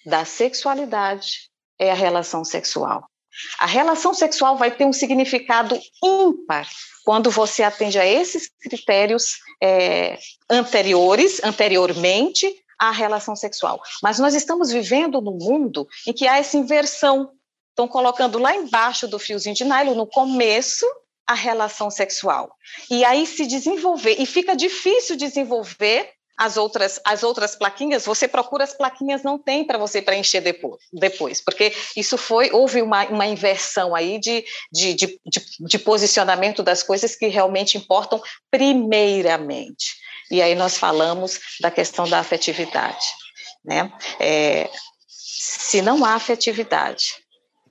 da 0.05 0.27
sexualidade 0.27 1.56
é 1.79 1.91
a 1.91 1.95
relação 1.95 2.45
sexual. 2.45 3.09
A 3.59 3.67
relação 3.67 4.15
sexual 4.15 4.57
vai 4.57 4.71
ter 4.71 4.87
um 4.87 4.93
significado 4.93 5.79
ímpar 6.03 6.67
quando 7.05 7.31
você 7.31 7.63
atende 7.63 7.99
a 7.99 8.07
esses 8.07 8.51
critérios 8.61 9.39
é, 9.63 10.19
anteriores, 10.49 11.43
anteriormente 11.45 12.51
à 12.79 12.91
relação 12.91 13.37
sexual. 13.37 13.81
Mas 14.03 14.19
nós 14.19 14.35
estamos 14.35 14.71
vivendo 14.71 15.21
num 15.21 15.39
mundo 15.39 15.87
em 16.07 16.13
que 16.13 16.27
há 16.27 16.39
essa 16.39 16.57
inversão. 16.57 17.31
Estão 17.71 17.87
colocando 17.87 18.39
lá 18.39 18.57
embaixo 18.57 19.07
do 19.07 19.19
fiozinho 19.19 19.55
de 19.55 19.65
nylon, 19.65 19.95
no 19.95 20.07
começo, 20.07 20.87
a 21.27 21.35
relação 21.35 21.91
sexual. 21.91 22.55
E 22.91 23.05
aí 23.05 23.27
se 23.27 23.47
desenvolver, 23.47 24.17
e 24.19 24.25
fica 24.25 24.57
difícil 24.57 25.17
desenvolver 25.17 26.11
as 26.37 26.57
outras, 26.57 27.01
as 27.05 27.23
outras 27.23 27.57
plaquinhas, 27.57 28.05
você 28.05 28.29
procura 28.29 28.65
as 28.65 28.75
plaquinhas, 28.75 29.23
não 29.23 29.39
tem 29.39 29.65
para 29.65 29.79
você 29.79 30.03
preencher 30.03 30.41
depois, 30.41 30.83
depois, 30.93 31.41
porque 31.41 31.73
isso 31.97 32.19
foi, 32.19 32.51
houve 32.53 32.83
uma, 32.83 33.07
uma 33.07 33.27
inversão 33.27 33.95
aí 33.95 34.19
de, 34.19 34.45
de, 34.71 34.95
de, 34.95 35.21
de, 35.25 35.47
de 35.61 35.79
posicionamento 35.79 36.63
das 36.63 36.83
coisas 36.83 37.17
que 37.17 37.27
realmente 37.29 37.79
importam 37.79 38.23
primeiramente. 38.51 39.97
E 40.31 40.43
aí 40.43 40.55
nós 40.55 40.77
falamos 40.77 41.39
da 41.61 41.71
questão 41.71 42.09
da 42.09 42.19
afetividade. 42.19 43.07
Né? 43.65 43.93
É, 44.21 44.69
se 45.09 45.81
não 45.81 46.05
há 46.05 46.15
afetividade 46.15 47.15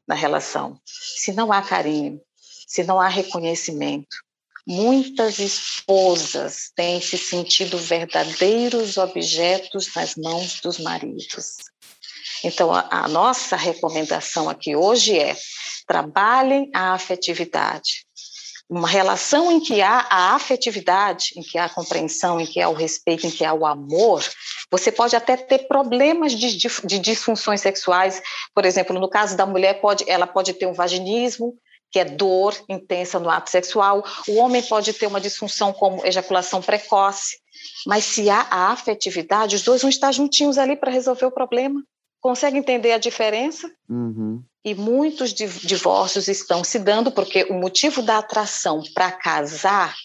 na 0.08 0.16
relação, 0.16 0.80
se 0.86 1.34
não 1.34 1.52
há 1.52 1.62
carinho, 1.62 2.20
se 2.68 2.84
não 2.84 3.00
há 3.00 3.08
reconhecimento, 3.08 4.25
Muitas 4.68 5.38
esposas 5.38 6.72
têm 6.76 7.00
se 7.00 7.20
sentido 7.20 7.78
verdadeiros 7.78 8.98
objetos 8.98 9.94
nas 9.96 10.16
mãos 10.16 10.60
dos 10.60 10.80
maridos. 10.80 11.58
Então, 12.44 12.74
a, 12.74 12.88
a 12.90 13.08
nossa 13.08 13.56
recomendação 13.56 14.50
aqui 14.50 14.76
hoje 14.76 15.20
é: 15.20 15.36
trabalhem 15.88 16.70
a 16.74 16.94
afetividade. 16.94 18.06
Uma 18.68 18.88
relação 18.88 19.52
em 19.52 19.60
que 19.60 19.80
há 19.84 20.08
a 20.10 20.34
afetividade, 20.34 21.34
em 21.38 21.44
que 21.44 21.60
há 21.60 21.66
a 21.66 21.70
compreensão, 21.70 22.42
em 22.42 22.48
que 22.48 22.60
há 22.60 22.68
o 22.68 22.74
respeito, 22.74 23.28
em 23.28 23.32
que 23.32 23.46
há 23.46 23.54
o 23.54 23.64
amor, 23.64 24.28
você 24.72 24.92
pode 24.92 25.16
até 25.16 25.38
ter 25.38 25.68
problemas 25.68 26.34
de, 26.34 26.58
de, 26.58 26.68
de 26.84 26.98
disfunções 26.98 27.62
sexuais. 27.62 28.20
Por 28.56 28.66
exemplo, 28.66 29.00
no 29.00 29.08
caso 29.08 29.38
da 29.38 29.46
mulher, 29.46 29.80
pode, 29.80 30.04
ela 30.08 30.26
pode 30.26 30.52
ter 30.54 30.66
um 30.66 30.74
vaginismo, 30.74 31.56
que 31.96 32.00
é 32.00 32.04
dor 32.04 32.54
intensa 32.68 33.18
no 33.22 33.30
ato 33.30 33.50
sexual. 33.50 34.04
O 34.28 34.36
homem 34.36 34.62
pode 34.62 34.92
ter 34.92 35.08
uma 35.08 35.22
disfunção 35.22 35.72
como 35.72 36.06
ejaculação 36.06 36.62
precoce, 36.62 37.38
mas 37.88 38.04
se 38.04 38.30
há 38.30 38.42
a 38.52 38.72
afetividade, 38.74 39.56
os 39.56 39.62
dois 39.62 39.82
vão 39.82 39.90
estar 39.90 40.12
juntinhos 40.12 40.58
ali 40.58 40.76
para 40.76 40.92
resolver 40.92 41.26
o 41.26 41.32
problema. 41.32 41.82
Consegue 42.20 42.58
entender 42.58 42.92
a 42.92 42.98
diferença? 42.98 43.72
Uhum. 43.90 44.44
E 44.66 44.76
muitos 44.76 45.34
divórcios 45.34 46.28
estão 46.28 46.66
se 46.66 46.80
dando 46.80 47.14
porque 47.14 47.46
o 47.46 47.54
motivo 47.54 48.02
da 48.02 48.18
atração 48.18 48.84
para 48.94 49.10
casar 49.10 49.96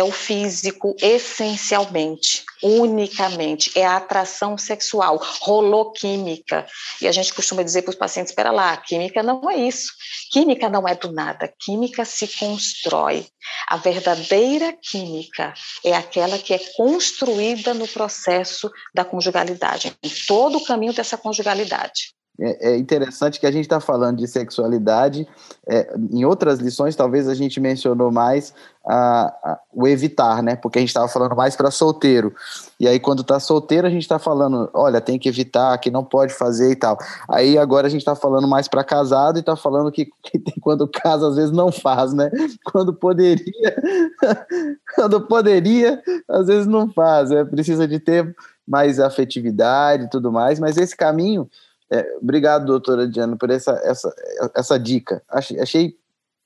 é 0.00 0.04
o 0.04 0.10
físico, 0.10 0.96
essencialmente, 1.00 2.44
unicamente, 2.62 3.70
é 3.78 3.84
a 3.86 3.96
atração 3.96 4.56
sexual, 4.56 5.20
rolou 5.40 5.92
química. 5.92 6.66
E 7.00 7.06
a 7.06 7.12
gente 7.12 7.34
costuma 7.34 7.62
dizer 7.62 7.82
para 7.82 7.90
os 7.90 7.96
pacientes: 7.96 8.30
espera 8.30 8.50
lá, 8.50 8.76
química 8.76 9.22
não 9.22 9.50
é 9.50 9.56
isso. 9.56 9.92
Química 10.32 10.68
não 10.68 10.88
é 10.88 10.94
do 10.94 11.12
nada, 11.12 11.52
química 11.60 12.04
se 12.04 12.26
constrói. 12.28 13.26
A 13.68 13.76
verdadeira 13.76 14.72
química 14.72 15.52
é 15.84 15.94
aquela 15.94 16.38
que 16.38 16.54
é 16.54 16.58
construída 16.76 17.74
no 17.74 17.86
processo 17.86 18.70
da 18.94 19.04
conjugalidade, 19.04 19.94
em 20.02 20.10
todo 20.26 20.58
o 20.58 20.64
caminho 20.64 20.92
dessa 20.92 21.18
conjugalidade. 21.18 22.14
É, 22.40 22.70
é 22.70 22.76
interessante 22.78 23.38
que 23.38 23.46
a 23.46 23.50
gente 23.50 23.64
está 23.64 23.80
falando 23.80 24.18
de 24.18 24.26
sexualidade. 24.26 25.28
É, 25.68 25.94
em 26.10 26.24
outras 26.24 26.58
lições, 26.58 26.96
talvez 26.96 27.28
a 27.28 27.34
gente 27.34 27.60
mencionou 27.60 28.10
mais 28.10 28.54
a, 28.84 29.26
a, 29.44 29.58
o 29.74 29.86
evitar, 29.86 30.42
né? 30.42 30.56
Porque 30.56 30.78
a 30.78 30.80
gente 30.80 30.88
estava 30.88 31.06
falando 31.06 31.36
mais 31.36 31.54
para 31.54 31.70
solteiro. 31.70 32.34
E 32.78 32.88
aí, 32.88 32.98
quando 32.98 33.20
está 33.20 33.38
solteiro, 33.38 33.86
a 33.86 33.90
gente 33.90 34.02
está 34.02 34.18
falando, 34.18 34.70
olha, 34.72 35.02
tem 35.02 35.18
que 35.18 35.28
evitar, 35.28 35.76
que 35.78 35.90
não 35.90 36.02
pode 36.02 36.32
fazer 36.32 36.70
e 36.70 36.76
tal. 36.76 36.96
Aí 37.28 37.58
agora 37.58 37.86
a 37.86 37.90
gente 37.90 38.00
está 38.00 38.16
falando 38.16 38.48
mais 38.48 38.68
para 38.68 38.82
casado 38.82 39.36
e 39.36 39.40
está 39.40 39.54
falando 39.54 39.92
que, 39.92 40.06
que 40.22 40.42
quando 40.60 40.88
casa, 40.88 41.28
às 41.28 41.36
vezes 41.36 41.52
não 41.52 41.70
faz, 41.70 42.14
né? 42.14 42.30
Quando 42.72 42.94
poderia, 42.94 43.76
quando 44.94 45.20
poderia, 45.26 46.00
às 46.28 46.46
vezes 46.46 46.66
não 46.66 46.90
faz. 46.90 47.30
É, 47.30 47.44
precisa 47.44 47.86
de 47.86 47.98
ter 47.98 48.34
mais 48.66 49.00
afetividade 49.00 50.04
e 50.04 50.08
tudo 50.08 50.30
mais, 50.30 50.60
mas 50.60 50.76
esse 50.76 50.96
caminho 50.96 51.50
é, 51.92 52.16
obrigado, 52.20 52.66
doutora 52.66 53.08
Diana, 53.08 53.36
por 53.36 53.50
essa, 53.50 53.72
essa, 53.84 54.14
essa 54.54 54.78
dica. 54.78 55.22
Achei, 55.28 55.60
achei 55.60 55.96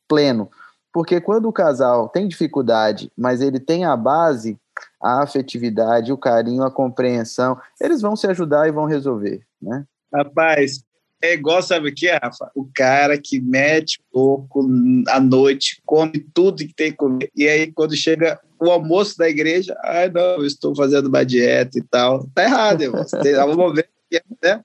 pleno. 0.08 0.50
Porque 0.92 1.20
quando 1.20 1.48
o 1.48 1.52
casal 1.52 2.08
tem 2.08 2.28
dificuldade, 2.28 3.10
mas 3.16 3.40
ele 3.40 3.58
tem 3.58 3.84
a 3.84 3.96
base, 3.96 4.58
a 5.02 5.22
afetividade, 5.22 6.12
o 6.12 6.18
carinho, 6.18 6.62
a 6.62 6.70
compreensão, 6.70 7.58
eles 7.80 8.00
vão 8.00 8.16
se 8.16 8.26
ajudar 8.26 8.68
e 8.68 8.72
vão 8.72 8.86
resolver, 8.86 9.42
né? 9.60 9.84
Rapaz, 10.12 10.84
é 11.20 11.34
igual, 11.34 11.62
sabe 11.62 11.88
o 11.88 11.94
que, 11.94 12.08
Rafa? 12.08 12.50
O 12.54 12.68
cara 12.74 13.18
que 13.18 13.40
mete 13.40 14.00
pouco 14.12 14.64
à 15.08 15.18
noite, 15.18 15.80
come 15.84 16.20
tudo 16.32 16.58
que 16.58 16.74
tem 16.74 16.90
que 16.92 16.96
comer, 16.96 17.30
e 17.34 17.48
aí 17.48 17.72
quando 17.72 17.96
chega 17.96 18.38
o 18.60 18.70
almoço 18.70 19.18
da 19.18 19.28
igreja, 19.28 19.76
ai 19.82 20.08
não, 20.08 20.36
eu 20.36 20.46
estou 20.46 20.76
fazendo 20.76 21.08
uma 21.08 21.24
dieta 21.24 21.78
e 21.78 21.82
tal. 21.82 22.28
Tá 22.34 22.44
errado, 22.44 22.82
irmão. 22.82 23.04
Um 23.48 23.56
momento 23.56 23.93
né? 24.42 24.60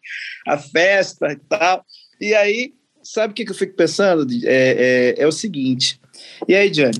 a 0.47 0.57
festa 0.57 1.31
e 1.31 1.35
tal. 1.35 1.85
E 2.19 2.33
aí, 2.33 2.73
sabe 3.03 3.31
o 3.31 3.35
que, 3.35 3.49
eu 3.49 3.55
fico 3.55 3.75
pensando? 3.75 4.27
É, 4.43 5.15
é, 5.17 5.23
é 5.23 5.27
o 5.27 5.31
seguinte. 5.31 5.99
E 6.47 6.55
aí, 6.55 6.69
Diane, 6.69 6.99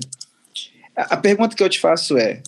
a, 0.96 1.16
pergunta 1.16 1.54
que 1.54 1.62
eu 1.62 1.68
te 1.68 1.78
faço 1.78 2.16
é: 2.16 2.42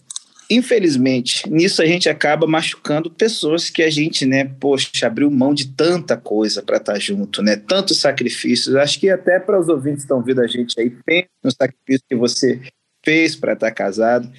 infelizmente, 0.50 1.48
nisso 1.48 1.82
a 1.82 1.86
gente 1.86 2.08
acaba 2.08 2.46
machucando 2.46 3.10
pessoas 3.10 3.70
que 3.70 3.82
a 3.82 3.90
gente, 3.90 4.26
né, 4.26 4.44
poxa, 4.58 5.06
abriu 5.06 5.30
mão 5.30 5.54
de 5.54 5.68
tanta 5.68 6.16
coisa 6.16 6.62
para 6.62 6.78
estar 6.78 6.94
tá 6.94 6.98
junto, 6.98 7.42
né? 7.42 7.56
Tantos 7.56 7.98
sacrifícios. 7.98 8.74
Acho 8.76 8.98
que 8.98 9.08
até 9.08 9.38
para 9.38 9.60
os 9.60 9.68
ouvintes 9.68 9.98
que 9.98 10.04
estão 10.04 10.18
ouvindo 10.18 10.40
a 10.40 10.46
gente 10.46 10.78
aí, 10.80 10.90
pensa 11.04 11.28
no 11.42 11.50
sacrifício 11.50 12.04
que 12.08 12.16
você 12.16 12.60
fez 13.04 13.36
para 13.36 13.52
estar 13.52 13.68
tá 13.68 13.74
casado. 13.74 14.30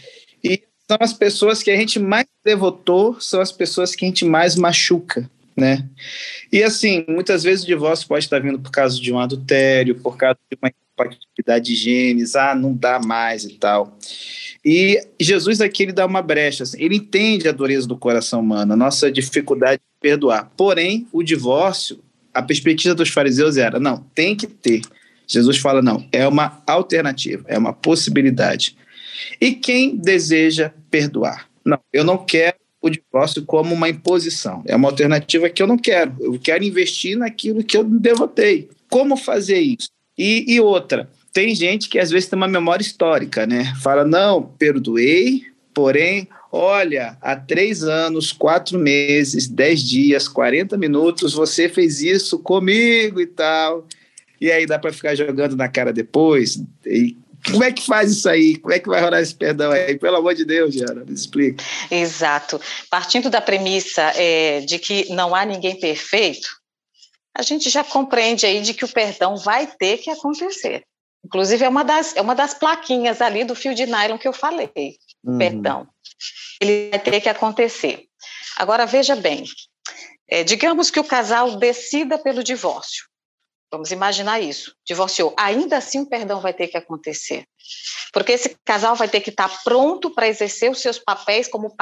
E 0.43 0.61
são 0.89 0.97
as 0.99 1.13
pessoas 1.13 1.63
que 1.63 1.71
a 1.71 1.75
gente 1.75 1.99
mais 1.99 2.25
devotou, 2.43 3.19
são 3.19 3.39
as 3.39 3.51
pessoas 3.51 3.95
que 3.95 4.05
a 4.05 4.07
gente 4.07 4.25
mais 4.25 4.55
machuca, 4.55 5.29
né? 5.55 5.87
E 6.51 6.63
assim, 6.63 7.05
muitas 7.07 7.43
vezes 7.43 7.63
o 7.63 7.67
divórcio 7.67 8.07
pode 8.07 8.25
estar 8.25 8.39
vindo 8.39 8.59
por 8.59 8.71
causa 8.71 8.99
de 8.99 9.11
um 9.13 9.19
adultério, 9.19 9.95
por 9.95 10.17
causa 10.17 10.37
de 10.51 10.57
uma 10.61 10.69
incompatibilidade 10.69 11.65
de 11.65 11.75
genes, 11.75 12.35
ah, 12.35 12.55
não 12.55 12.73
dá 12.73 12.99
mais 12.99 13.43
e 13.43 13.53
tal. 13.53 13.97
E 14.65 14.99
Jesus 15.19 15.59
aqui 15.59 15.83
ele 15.83 15.91
dá 15.91 16.05
uma 16.05 16.21
brecha, 16.21 16.63
assim, 16.63 16.81
ele 16.81 16.95
entende 16.95 17.47
a 17.47 17.51
dureza 17.51 17.87
do 17.87 17.97
coração 17.97 18.39
humano, 18.39 18.73
a 18.73 18.77
nossa 18.77 19.11
dificuldade 19.11 19.77
de 19.81 19.99
perdoar. 19.99 20.51
Porém, 20.55 21.07
o 21.11 21.21
divórcio, 21.21 21.99
a 22.33 22.41
perspectiva 22.41 22.95
dos 22.95 23.09
fariseus 23.09 23.57
era, 23.57 23.79
não, 23.79 23.97
tem 24.15 24.35
que 24.35 24.47
ter. 24.47 24.81
Jesus 25.27 25.57
fala, 25.57 25.81
não, 25.81 26.07
é 26.11 26.27
uma 26.27 26.61
alternativa, 26.65 27.43
é 27.47 27.57
uma 27.57 27.73
possibilidade. 27.73 28.77
E 29.39 29.51
quem 29.51 29.97
deseja 29.97 30.71
perdoar? 30.89 31.49
Não, 31.65 31.79
eu 31.91 32.03
não 32.03 32.17
quero 32.17 32.55
o 32.83 32.89
divórcio 32.89 33.45
como 33.45 33.73
uma 33.73 33.87
imposição. 33.87 34.61
É 34.67 34.75
uma 34.75 34.89
alternativa 34.89 35.49
que 35.49 35.63
eu 35.63 35.67
não 35.67 35.77
quero. 35.77 36.13
Eu 36.19 36.37
quero 36.37 36.65
investir 36.65 37.17
naquilo 37.17 37.63
que 37.63 37.77
eu 37.77 37.83
devotei. 37.85 38.69
Como 38.89 39.15
fazer 39.15 39.59
isso? 39.59 39.87
E, 40.17 40.53
e 40.53 40.59
outra, 40.59 41.09
tem 41.31 41.55
gente 41.55 41.87
que 41.87 41.97
às 41.97 42.11
vezes 42.11 42.27
tem 42.27 42.35
uma 42.35 42.47
memória 42.47 42.83
histórica, 42.83 43.47
né? 43.47 43.73
Fala, 43.81 44.03
não, 44.03 44.43
perdoei, 44.43 45.43
porém, 45.73 46.27
olha, 46.51 47.17
há 47.21 47.37
três 47.37 47.83
anos, 47.83 48.33
quatro 48.33 48.77
meses, 48.77 49.47
dez 49.47 49.81
dias, 49.81 50.27
40 50.27 50.77
minutos, 50.77 51.33
você 51.33 51.69
fez 51.69 52.01
isso 52.01 52.37
comigo 52.37 53.21
e 53.21 53.25
tal. 53.25 53.87
E 54.41 54.51
aí 54.51 54.65
dá 54.65 54.77
para 54.77 54.91
ficar 54.91 55.15
jogando 55.15 55.55
na 55.55 55.69
cara 55.69 55.93
depois. 55.93 56.61
E 56.85 57.15
como 57.51 57.63
é 57.63 57.71
que 57.71 57.85
faz 57.85 58.11
isso 58.11 58.29
aí? 58.29 58.57
Como 58.57 58.73
é 58.73 58.79
que 58.79 58.87
vai 58.87 59.01
rolar 59.01 59.21
esse 59.21 59.35
perdão 59.35 59.71
aí? 59.71 59.97
Pelo 59.97 60.17
amor 60.17 60.33
de 60.33 60.45
Deus, 60.45 60.73
Diana, 60.73 61.03
me 61.03 61.13
explica. 61.13 61.63
Exato. 61.91 62.59
Partindo 62.89 63.29
da 63.29 63.41
premissa 63.41 64.01
é, 64.15 64.61
de 64.61 64.79
que 64.79 65.09
não 65.13 65.35
há 65.35 65.45
ninguém 65.45 65.79
perfeito, 65.79 66.47
a 67.35 67.41
gente 67.41 67.69
já 67.69 67.83
compreende 67.83 68.45
aí 68.45 68.61
de 68.61 68.73
que 68.73 68.85
o 68.85 68.91
perdão 68.91 69.35
vai 69.35 69.67
ter 69.67 69.97
que 69.97 70.09
acontecer. 70.09 70.83
Inclusive, 71.25 71.63
é 71.63 71.69
uma 71.69 71.83
das, 71.83 72.15
é 72.15 72.21
uma 72.21 72.35
das 72.35 72.53
plaquinhas 72.53 73.21
ali 73.21 73.43
do 73.43 73.55
fio 73.55 73.73
de 73.73 73.85
nylon 73.85 74.17
que 74.17 74.27
eu 74.27 74.33
falei. 74.33 74.97
Uhum. 75.23 75.37
Perdão. 75.37 75.87
Ele 76.61 76.89
vai 76.89 76.99
ter 76.99 77.21
que 77.21 77.29
acontecer. 77.29 78.05
Agora, 78.57 78.85
veja 78.85 79.15
bem: 79.15 79.45
é, 80.29 80.43
digamos 80.43 80.89
que 80.89 80.99
o 80.99 81.03
casal 81.03 81.55
decida 81.57 82.17
pelo 82.17 82.43
divórcio. 82.43 83.05
Vamos 83.73 83.89
imaginar 83.89 84.39
isso. 84.39 84.75
Divorciou. 84.85 85.33
Ainda 85.35 85.77
assim, 85.77 86.01
o 86.01 86.05
perdão 86.05 86.39
vai 86.39 86.53
ter 86.53 86.67
que 86.67 86.77
acontecer. 86.77 87.43
Porque 88.13 88.33
esse 88.33 88.55
casal 88.63 88.95
vai 88.95 89.07
ter 89.07 89.19
que 89.19 89.31
estar 89.31 89.49
pronto 89.63 90.11
para 90.11 90.27
exercer 90.27 90.69
os 90.69 90.79
seus 90.79 90.99
papéis 90.99 91.47
como 91.47 91.73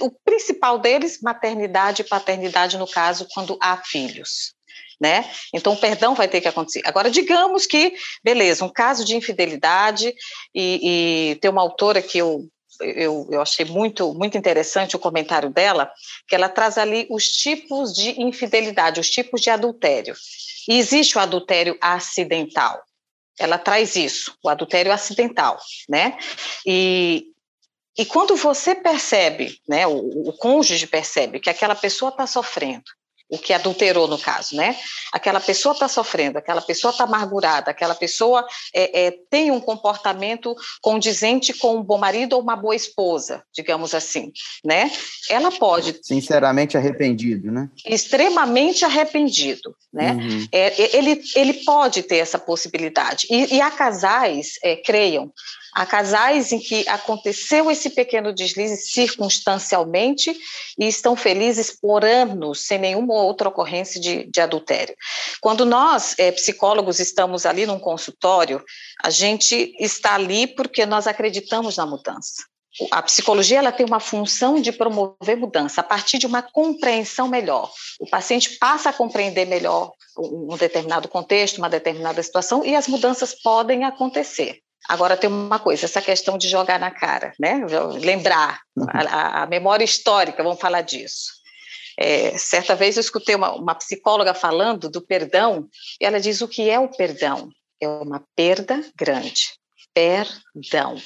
o 0.00 0.10
principal 0.24 0.78
deles, 0.78 1.20
maternidade 1.20 2.00
e 2.00 2.08
paternidade, 2.08 2.78
no 2.78 2.88
caso, 2.88 3.26
quando 3.34 3.58
há 3.60 3.76
filhos 3.76 4.54
né? 5.00 5.30
Então, 5.52 5.74
o 5.74 5.76
perdão 5.76 6.14
vai 6.14 6.28
ter 6.28 6.40
que 6.40 6.48
acontecer. 6.48 6.80
Agora, 6.84 7.10
digamos 7.10 7.66
que, 7.66 7.94
beleza, 8.22 8.64
um 8.64 8.72
caso 8.72 9.04
de 9.04 9.14
infidelidade, 9.14 10.14
e, 10.54 11.32
e 11.32 11.34
tem 11.36 11.50
uma 11.50 11.60
autora 11.60 12.00
que 12.00 12.16
eu, 12.16 12.48
eu, 12.80 13.28
eu 13.30 13.40
achei 13.40 13.64
muito, 13.64 14.12
muito 14.14 14.36
interessante 14.36 14.96
o 14.96 14.98
comentário 14.98 15.50
dela, 15.50 15.90
que 16.28 16.34
ela 16.34 16.48
traz 16.48 16.78
ali 16.78 17.06
os 17.10 17.26
tipos 17.28 17.92
de 17.92 18.20
infidelidade, 18.20 19.00
os 19.00 19.10
tipos 19.10 19.40
de 19.40 19.50
adultério. 19.50 20.14
E 20.68 20.78
existe 20.78 21.16
o 21.16 21.20
adultério 21.20 21.76
acidental. 21.80 22.82
Ela 23.38 23.58
traz 23.58 23.96
isso, 23.96 24.36
o 24.42 24.48
adultério 24.48 24.92
acidental, 24.92 25.58
né? 25.88 26.16
E, 26.64 27.26
e 27.98 28.04
quando 28.04 28.36
você 28.36 28.74
percebe, 28.74 29.58
né, 29.68 29.86
o, 29.86 30.28
o 30.28 30.32
cônjuge 30.32 30.86
percebe 30.86 31.40
que 31.40 31.50
aquela 31.50 31.74
pessoa 31.74 32.10
está 32.10 32.26
sofrendo, 32.26 32.84
o 33.28 33.38
que 33.38 33.52
adulterou 33.52 34.06
no 34.06 34.18
caso, 34.18 34.56
né? 34.56 34.76
Aquela 35.12 35.40
pessoa 35.40 35.72
está 35.72 35.88
sofrendo, 35.88 36.38
aquela 36.38 36.60
pessoa 36.60 36.90
está 36.90 37.04
amargurada, 37.04 37.70
aquela 37.70 37.94
pessoa 37.94 38.46
é, 38.74 39.06
é, 39.06 39.10
tem 39.30 39.50
um 39.50 39.60
comportamento 39.60 40.54
condizente 40.82 41.52
com 41.54 41.76
um 41.76 41.82
bom 41.82 41.98
marido 41.98 42.34
ou 42.34 42.42
uma 42.42 42.56
boa 42.56 42.76
esposa, 42.76 43.42
digamos 43.52 43.94
assim, 43.94 44.32
né? 44.64 44.90
Ela 45.30 45.50
pode 45.50 45.98
sinceramente 46.02 46.76
arrependido, 46.76 47.50
né? 47.50 47.70
Extremamente 47.86 48.84
arrependido, 48.84 49.74
né? 49.92 50.12
Uhum. 50.12 50.46
É, 50.52 50.96
ele 50.96 51.22
ele 51.34 51.54
pode 51.64 52.02
ter 52.02 52.16
essa 52.16 52.38
possibilidade 52.38 53.26
e, 53.30 53.56
e 53.56 53.60
há 53.60 53.70
casais, 53.70 54.58
é, 54.62 54.76
creiam, 54.76 55.32
Há 55.74 55.84
casais 55.84 56.52
em 56.52 56.60
que 56.60 56.88
aconteceu 56.88 57.68
esse 57.68 57.90
pequeno 57.90 58.32
deslize 58.32 58.76
circunstancialmente 58.76 60.32
e 60.78 60.86
estão 60.86 61.16
felizes 61.16 61.76
por 61.80 62.04
anos, 62.04 62.60
sem 62.60 62.78
nenhuma 62.78 63.14
outra 63.14 63.48
ocorrência 63.48 64.00
de, 64.00 64.30
de 64.30 64.40
adultério. 64.40 64.94
Quando 65.40 65.64
nós, 65.64 66.14
é, 66.16 66.30
psicólogos, 66.30 67.00
estamos 67.00 67.44
ali 67.44 67.66
num 67.66 67.80
consultório, 67.80 68.62
a 69.02 69.10
gente 69.10 69.74
está 69.80 70.14
ali 70.14 70.46
porque 70.46 70.86
nós 70.86 71.08
acreditamos 71.08 71.76
na 71.76 71.84
mudança. 71.84 72.44
A 72.90 73.02
psicologia 73.02 73.58
ela 73.58 73.70
tem 73.70 73.86
uma 73.86 74.00
função 74.00 74.60
de 74.60 74.72
promover 74.72 75.36
mudança 75.36 75.80
a 75.80 75.84
partir 75.84 76.18
de 76.18 76.26
uma 76.26 76.42
compreensão 76.42 77.28
melhor. 77.28 77.70
O 78.00 78.08
paciente 78.08 78.58
passa 78.58 78.90
a 78.90 78.92
compreender 78.92 79.46
melhor 79.46 79.92
um 80.18 80.56
determinado 80.56 81.08
contexto, 81.08 81.58
uma 81.58 81.70
determinada 81.70 82.22
situação, 82.22 82.64
e 82.64 82.74
as 82.74 82.88
mudanças 82.88 83.34
podem 83.34 83.84
acontecer. 83.84 84.63
Agora 84.88 85.16
tem 85.16 85.30
uma 85.30 85.58
coisa, 85.58 85.86
essa 85.86 86.02
questão 86.02 86.36
de 86.36 86.48
jogar 86.48 86.78
na 86.78 86.90
cara, 86.90 87.32
né? 87.40 87.64
Lembrar 88.00 88.60
uhum. 88.76 88.86
a, 88.88 89.42
a, 89.42 89.46
memória 89.46 89.84
histórica, 89.84 90.42
vamos 90.42 90.60
falar 90.60 90.82
disso. 90.82 91.32
É, 91.96 92.36
certa 92.36 92.74
vez 92.74 92.96
eu 92.96 93.00
escutei 93.00 93.34
uma, 93.34 93.54
uma 93.54 93.74
psicóloga 93.74 94.34
falando 94.34 94.90
do 94.90 95.00
perdão 95.00 95.68
e 96.00 96.04
ela 96.04 96.20
diz 96.20 96.40
o 96.40 96.48
que 96.48 96.68
é 96.68 96.78
o 96.78 96.88
perdão? 96.88 97.48
É 97.80 97.88
uma 97.88 98.22
perda 98.36 98.84
grande. 98.96 99.54
Perdão, 99.94 100.96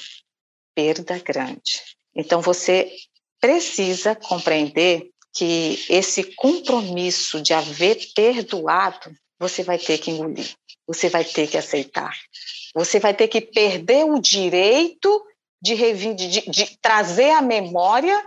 perda 0.75 1.19
grande. 1.19 1.81
Então 2.15 2.41
você 2.41 2.91
precisa 3.39 4.15
compreender 4.15 5.09
que 5.33 5.85
esse 5.89 6.23
compromisso 6.35 7.41
de 7.41 7.53
haver 7.53 7.97
perdoado, 8.13 9.13
você 9.39 9.63
vai 9.63 9.77
ter 9.77 9.97
que 9.99 10.11
engolir, 10.11 10.53
você 10.85 11.07
vai 11.07 11.23
ter 11.23 11.47
que 11.47 11.57
aceitar. 11.57 12.13
Você 12.75 12.99
vai 12.99 13.13
ter 13.13 13.27
que 13.27 13.41
perder 13.41 14.05
o 14.05 14.19
direito 14.19 15.23
de, 15.61 15.75
de, 16.13 16.49
de 16.49 16.77
trazer 16.81 17.31
à 17.31 17.41
memória 17.41 18.23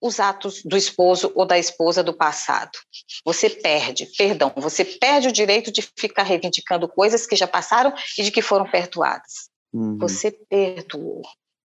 os 0.00 0.20
atos 0.20 0.62
do 0.64 0.76
esposo 0.76 1.32
ou 1.34 1.44
da 1.44 1.58
esposa 1.58 2.02
do 2.02 2.14
passado. 2.14 2.78
Você 3.24 3.50
perde, 3.50 4.06
perdão, 4.16 4.52
você 4.56 4.84
perde 4.84 5.28
o 5.28 5.32
direito 5.32 5.72
de 5.72 5.82
ficar 5.96 6.22
reivindicando 6.22 6.88
coisas 6.88 7.26
que 7.26 7.36
já 7.36 7.46
passaram 7.46 7.92
e 8.16 8.22
de 8.22 8.30
que 8.30 8.42
foram 8.42 8.68
perdoadas. 8.70 9.48
Uhum. 9.72 9.98
Você 9.98 10.30
perdoou. 10.30 11.22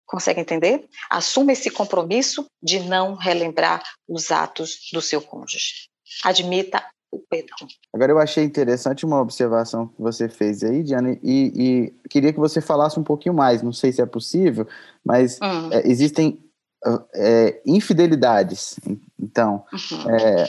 Consegue 0.06 0.40
entender? 0.40 0.88
Assuma 1.10 1.52
esse 1.52 1.70
compromisso 1.70 2.46
de 2.62 2.80
não 2.80 3.14
relembrar 3.14 3.82
os 4.08 4.30
atos 4.30 4.88
do 4.92 5.00
seu 5.00 5.22
cônjuge. 5.22 5.88
Admita 6.22 6.84
o 7.12 7.18
perdão. 7.18 7.68
Agora 7.92 8.10
eu 8.10 8.18
achei 8.18 8.42
interessante 8.42 9.04
uma 9.04 9.20
observação 9.20 9.88
que 9.88 10.00
você 10.00 10.28
fez 10.28 10.64
aí, 10.64 10.82
Diana, 10.82 11.16
e, 11.22 11.52
e 12.02 12.08
queria 12.08 12.32
que 12.32 12.40
você 12.40 12.60
falasse 12.60 12.98
um 12.98 13.04
pouquinho 13.04 13.34
mais. 13.34 13.62
Não 13.62 13.72
sei 13.72 13.92
se 13.92 14.00
é 14.00 14.06
possível, 14.06 14.66
mas 15.04 15.38
hum. 15.42 15.70
é, 15.70 15.86
existem 15.86 16.42
é, 17.14 17.60
infidelidades, 17.66 18.80
então, 19.20 19.64
uhum. 19.72 20.10
é, 20.10 20.46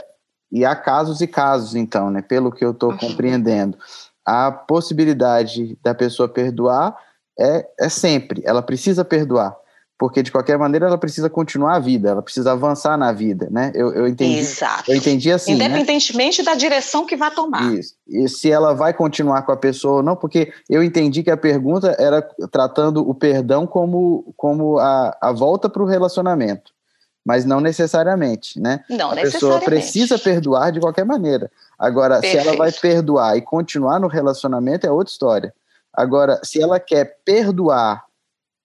e 0.51 0.65
há 0.65 0.75
casos 0.75 1.21
e 1.21 1.27
casos, 1.27 1.75
então, 1.75 2.09
né? 2.09 2.21
Pelo 2.21 2.51
que 2.51 2.63
eu 2.63 2.71
estou 2.71 2.91
uhum. 2.91 2.97
compreendendo, 2.97 3.77
a 4.25 4.51
possibilidade 4.51 5.77
da 5.83 5.93
pessoa 5.93 6.29
perdoar 6.29 6.97
é, 7.37 7.67
é 7.79 7.89
sempre, 7.89 8.41
ela 8.45 8.61
precisa 8.61 9.03
perdoar 9.03 9.55
porque 9.97 10.23
de 10.23 10.31
qualquer 10.31 10.57
maneira 10.57 10.87
ela 10.87 10.97
precisa 10.97 11.29
continuar 11.29 11.75
a 11.75 11.79
vida, 11.79 12.09
ela 12.09 12.21
precisa 12.21 12.51
avançar 12.51 12.97
na 12.97 13.11
vida, 13.11 13.47
né? 13.51 13.71
Eu, 13.75 13.93
eu 13.93 14.07
entendi. 14.07 14.39
Exato. 14.39 14.91
Eu 14.91 14.97
entendi 14.97 15.31
assim. 15.31 15.55
Né? 15.55 15.65
Independentemente 15.65 16.41
né? 16.41 16.45
da 16.45 16.55
direção 16.55 17.05
que 17.05 17.15
vai 17.15 17.31
tomar. 17.31 17.73
Isso. 17.73 17.95
E 18.07 18.27
se 18.27 18.51
ela 18.51 18.73
vai 18.73 18.93
continuar 18.93 19.43
com 19.43 19.51
a 19.51 19.57
pessoa 19.57 19.97
ou 19.97 20.03
não, 20.03 20.15
porque 20.15 20.51
eu 20.69 20.83
entendi 20.83 21.23
que 21.23 21.31
a 21.31 21.37
pergunta 21.37 21.95
era 21.99 22.21
tratando 22.51 23.07
o 23.07 23.13
perdão 23.13 23.67
como, 23.67 24.33
como 24.35 24.79
a, 24.79 25.15
a 25.21 25.31
volta 25.31 25.69
para 25.69 25.83
o 25.83 25.87
relacionamento. 25.87 26.73
Mas 27.25 27.45
não 27.45 27.61
necessariamente, 27.61 28.59
né? 28.59 28.83
Não 28.89 29.11
a 29.11 29.15
necessariamente. 29.15 29.31
pessoa 29.31 29.59
precisa 29.61 30.19
perdoar 30.19 30.71
de 30.71 30.81
qualquer 30.81 31.05
maneira. 31.05 31.49
Agora, 31.79 32.19
Perfeito. 32.19 32.43
se 32.43 32.47
ela 32.49 32.57
vai 32.57 32.71
perdoar 32.73 33.37
e 33.37 33.41
continuar 33.41 33.99
no 33.99 34.07
relacionamento, 34.07 34.85
é 34.85 34.91
outra 34.91 35.11
história. 35.11 35.53
Agora, 35.93 36.41
se 36.43 36.61
ela 36.61 36.79
quer 36.79 37.19
perdoar 37.23 38.03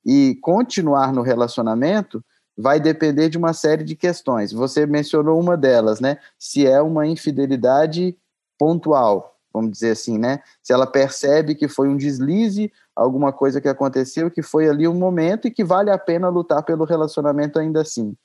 e 0.05 0.37
continuar 0.41 1.13
no 1.13 1.23
relacionamento, 1.23 2.25
vai 2.57 2.81
depender 2.81 3.29
de 3.29 3.39
uma 3.39 3.53
série 3.53 3.85
de 3.85 3.95
questões. 3.95 4.53
Você 4.53 4.85
mencionou 4.85 5.39
uma 5.41 5.57
delas, 5.57 6.01
né? 6.01 6.19
Se 6.39 6.67
é 6.67 6.83
uma 6.83 7.07
infidelidade 7.07 8.17
pontual, 8.59 9.37
vamos 9.53 9.71
dizer 9.71 9.93
assim, 9.93 10.19
né? 10.19 10.41
Se 10.63 10.73
ela 10.73 10.87
percebe 10.87 11.55
que 11.55 11.69
foi 11.69 11.89
um 11.89 11.97
deslize, 11.97 12.73
alguma 12.97 13.33
coisa 13.33 13.61
que 13.61 13.69
aconteceu, 13.69 14.31
que 14.31 14.43
foi 14.43 14.69
ali 14.69 14.89
um 14.89 14.95
momento 14.95 15.47
e 15.47 15.51
que 15.51 15.63
vale 15.63 15.91
a 15.91 15.99
pena 15.99 16.29
lutar 16.29 16.65
pelo 16.65 16.85
relacionamento 16.85 17.59
ainda 17.59 17.81
assim. 17.81 18.17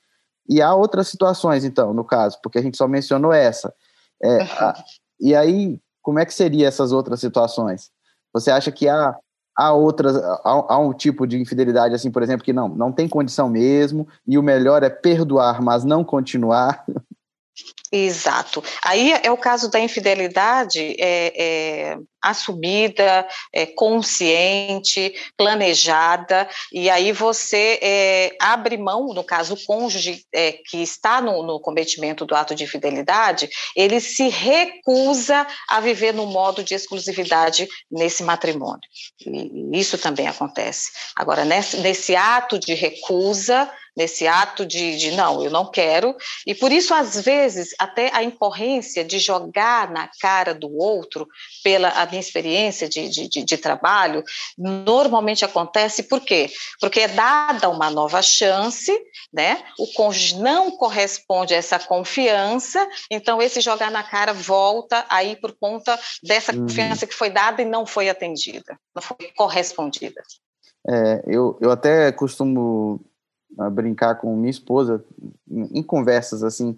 E 0.48 0.60
há 0.60 0.74
outras 0.74 1.08
situações, 1.08 1.64
então, 1.64 1.94
no 1.94 2.04
caso, 2.04 2.38
porque 2.42 2.58
a 2.58 2.62
gente 2.62 2.76
só 2.76 2.88
mencionou 2.88 3.32
essa. 3.32 3.72
É, 4.22 4.42
a, 4.42 4.74
e 5.20 5.34
aí, 5.34 5.80
como 6.02 6.18
é 6.18 6.26
que 6.26 6.34
seria 6.34 6.66
essas 6.66 6.92
outras 6.92 7.20
situações? 7.20 7.90
Você 8.32 8.50
acha 8.50 8.70
que 8.72 8.88
há, 8.88 9.16
há 9.56 9.72
outras, 9.72 10.16
há, 10.16 10.40
há, 10.44 10.78
um 10.78 10.92
tipo 10.92 11.26
de 11.26 11.38
infidelidade, 11.38 11.94
assim, 11.94 12.10
por 12.10 12.22
exemplo, 12.22 12.44
que 12.44 12.52
não, 12.52 12.68
não 12.68 12.92
tem 12.92 13.08
condição 13.08 13.48
mesmo, 13.48 14.06
e 14.26 14.36
o 14.36 14.42
melhor 14.42 14.82
é 14.82 14.90
perdoar, 14.90 15.62
mas 15.62 15.84
não 15.84 16.04
continuar? 16.04 16.84
Exato. 17.96 18.60
Aí 18.82 19.12
é 19.22 19.30
o 19.30 19.36
caso 19.36 19.70
da 19.70 19.78
infidelidade 19.78 20.96
é, 20.98 21.32
é, 21.36 21.98
assumida, 22.20 23.24
é, 23.52 23.66
consciente, 23.66 25.14
planejada, 25.36 26.48
e 26.72 26.90
aí 26.90 27.12
você 27.12 27.78
é, 27.80 28.36
abre 28.40 28.76
mão, 28.76 29.14
no 29.14 29.22
caso, 29.22 29.54
o 29.54 29.64
cônjuge 29.64 30.24
é, 30.34 30.58
que 30.66 30.78
está 30.78 31.20
no, 31.20 31.44
no, 31.44 31.60
cometimento 31.60 32.26
do 32.26 32.34
ato 32.34 32.52
de 32.52 32.64
infidelidade, 32.64 33.48
ele 33.76 34.00
se 34.00 34.28
recusa 34.28 35.46
a 35.68 35.78
viver 35.78 36.12
no 36.12 36.26
modo 36.26 36.64
de 36.64 36.74
exclusividade 36.74 37.68
nesse 37.88 38.24
matrimônio. 38.24 38.82
E 39.24 39.78
isso 39.78 39.96
também 39.98 40.26
acontece. 40.26 40.90
Agora, 41.14 41.44
nesse, 41.44 41.76
nesse 41.76 42.16
ato 42.16 42.58
de 42.58 42.74
recusa, 42.74 43.70
nesse 43.96 44.26
ato 44.26 44.66
de, 44.66 44.96
de, 44.96 45.12
não, 45.12 45.42
eu 45.42 45.50
não 45.50 45.70
quero, 45.70 46.16
e 46.46 46.54
por 46.54 46.72
isso, 46.72 46.92
às 46.92 47.20
vezes, 47.20 47.74
até 47.84 48.10
a 48.14 48.22
incorrência 48.22 49.04
de 49.04 49.18
jogar 49.18 49.90
na 49.90 50.08
cara 50.20 50.54
do 50.54 50.74
outro, 50.76 51.28
pela 51.62 51.88
a 51.88 52.06
minha 52.06 52.20
experiência 52.20 52.88
de, 52.88 53.08
de, 53.08 53.28
de, 53.28 53.44
de 53.44 53.56
trabalho, 53.56 54.24
normalmente 54.58 55.44
acontece 55.44 56.02
por 56.02 56.20
quê? 56.20 56.50
Porque 56.80 57.00
é 57.00 57.08
dada 57.08 57.68
uma 57.68 57.90
nova 57.90 58.20
chance, 58.22 58.92
né? 59.32 59.62
O 59.78 59.86
cônjuge 59.92 60.38
não 60.38 60.70
corresponde 60.70 61.54
a 61.54 61.58
essa 61.58 61.78
confiança, 61.78 62.86
então 63.10 63.40
esse 63.40 63.60
jogar 63.60 63.90
na 63.90 64.02
cara 64.02 64.32
volta 64.32 65.04
aí 65.08 65.36
por 65.36 65.52
conta 65.52 65.98
dessa 66.22 66.52
uhum. 66.52 66.62
confiança 66.62 67.06
que 67.06 67.14
foi 67.14 67.30
dada 67.30 67.62
e 67.62 67.64
não 67.64 67.86
foi 67.86 68.08
atendida, 68.08 68.78
não 68.94 69.02
foi 69.02 69.16
correspondida. 69.36 70.22
É, 70.86 71.22
eu, 71.26 71.58
eu 71.60 71.70
até 71.70 72.12
costumo 72.12 73.00
a 73.58 73.70
brincar 73.70 74.16
com 74.16 74.36
minha 74.36 74.50
esposa 74.50 75.04
em 75.48 75.82
conversas 75.82 76.42
assim, 76.42 76.76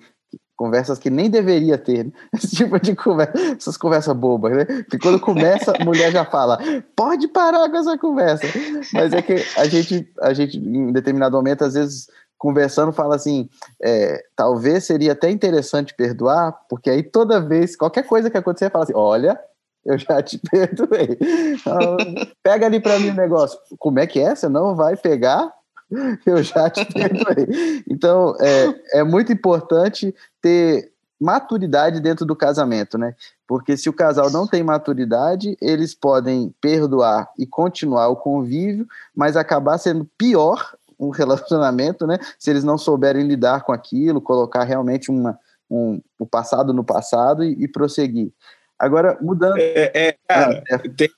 conversas 0.57 0.99
que 0.99 1.11
nem 1.11 1.29
deveria 1.29 1.77
ter, 1.77 2.05
né? 2.05 2.13
esse 2.35 2.57
tipo 2.57 2.81
de 2.81 2.97
conversa, 2.97 3.39
essas 3.57 3.77
conversas 3.77 4.17
bobas, 4.17 4.57
né? 4.57 4.85
Que 4.91 4.99
quando 4.99 5.21
começa, 5.21 5.73
a 5.79 5.85
mulher 5.85 6.11
já 6.11 6.25
fala, 6.25 6.59
pode 6.97 7.29
parar 7.29 7.69
com 7.71 7.77
essa 7.77 7.99
conversa. 7.99 8.47
Mas 8.93 9.13
é 9.13 9.23
que 9.23 9.37
a 9.57 9.67
gente, 9.67 10.11
a 10.21 10.33
gente 10.33 10.59
em 10.59 10.93
determinado 10.93 11.37
momento, 11.37 11.65
às 11.65 11.75
vezes, 11.75 12.09
conversando, 12.39 12.93
fala 12.93 13.17
assim, 13.17 13.49
é, 13.83 14.23
talvez 14.35 14.85
seria 14.85 15.13
até 15.13 15.31
interessante 15.31 15.95
perdoar, 15.95 16.53
porque 16.69 16.91
aí 16.91 17.03
toda 17.03 17.41
vez, 17.41 17.77
qualquer 17.77 18.05
coisa 18.05 18.31
que 18.31 18.37
acontecer, 18.37 18.71
fala 18.71 18.85
assim, 18.85 18.95
olha, 18.95 19.39
eu 19.85 19.97
já 19.97 20.23
te 20.23 20.39
perdoei. 20.51 21.19
Então, 21.53 21.97
pega 22.43 22.67
ali 22.67 22.81
para 22.81 22.99
mim 22.99 23.11
o 23.11 23.15
negócio. 23.15 23.59
Como 23.79 23.99
é 23.99 24.07
que 24.07 24.21
é? 24.21 24.35
Você 24.35 24.49
não 24.49 24.75
vai 24.75 24.97
pegar? 24.97 25.53
eu 26.27 26.43
já 26.43 26.69
te 26.71 26.85
perdoei. 26.85 27.83
Então, 27.89 28.35
é, 28.41 29.01
é 29.01 29.05
muito 29.05 29.33
importante 29.33 30.15
ter 30.41 30.93
maturidade 31.21 32.01
dentro 32.01 32.27
do 32.27 32.37
casamento, 32.37 32.99
né? 32.99 33.15
Porque 33.47 33.77
se 33.77 33.89
o 33.89 33.93
casal 33.93 34.31
não 34.31 34.47
tem 34.47 34.63
maturidade, 34.63 35.57
eles 35.61 35.95
podem 35.95 36.55
perdoar 36.61 37.31
e 37.39 37.47
continuar 37.47 38.09
o 38.09 38.17
convívio, 38.17 38.87
mas 39.15 39.37
acabar 39.37 39.79
sendo 39.79 40.05
pior 40.19 40.75
um 40.99 41.11
relacionamento, 41.11 42.07
né? 42.07 42.19
Se 42.39 42.51
eles 42.51 42.65
não 42.65 42.77
souberem 42.77 43.27
lidar 43.27 43.63
com 43.63 43.73
aquilo, 43.73 44.21
colocar 44.21 44.65
realmente 44.65 45.11
uma, 45.11 45.39
um, 45.71 46.01
o 46.19 46.27
passado 46.27 46.73
no 46.73 46.85
passado 46.85 47.45
e, 47.45 47.65
e 47.65 47.69
prosseguir. 47.69 48.33
Agora, 48.79 49.19
mudando. 49.21 49.59
É, 49.59 49.91
é 49.95 50.17
cara, 50.29 50.63
ah, 50.71 50.75
é. 50.75 50.79
Tem, 50.89 51.11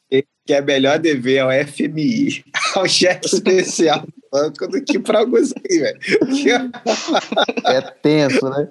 que 0.49 0.55
é 0.55 0.63
melhor 0.63 0.99
dever 0.99 1.41
ao 1.41 1.51
FMI, 1.51 2.43
ao 2.75 2.89
chefe 2.89 3.27
especial 3.29 4.01
do 4.01 4.13
banco, 4.33 4.67
do 4.67 4.83
que 4.83 4.99
para 4.99 5.19
alguns 5.19 5.53
aí, 5.53 5.79
velho. 5.79 5.99
É 7.67 7.81
tenso, 7.83 8.49
né? 8.49 8.69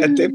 É 0.00 0.08
tempo 0.08 0.34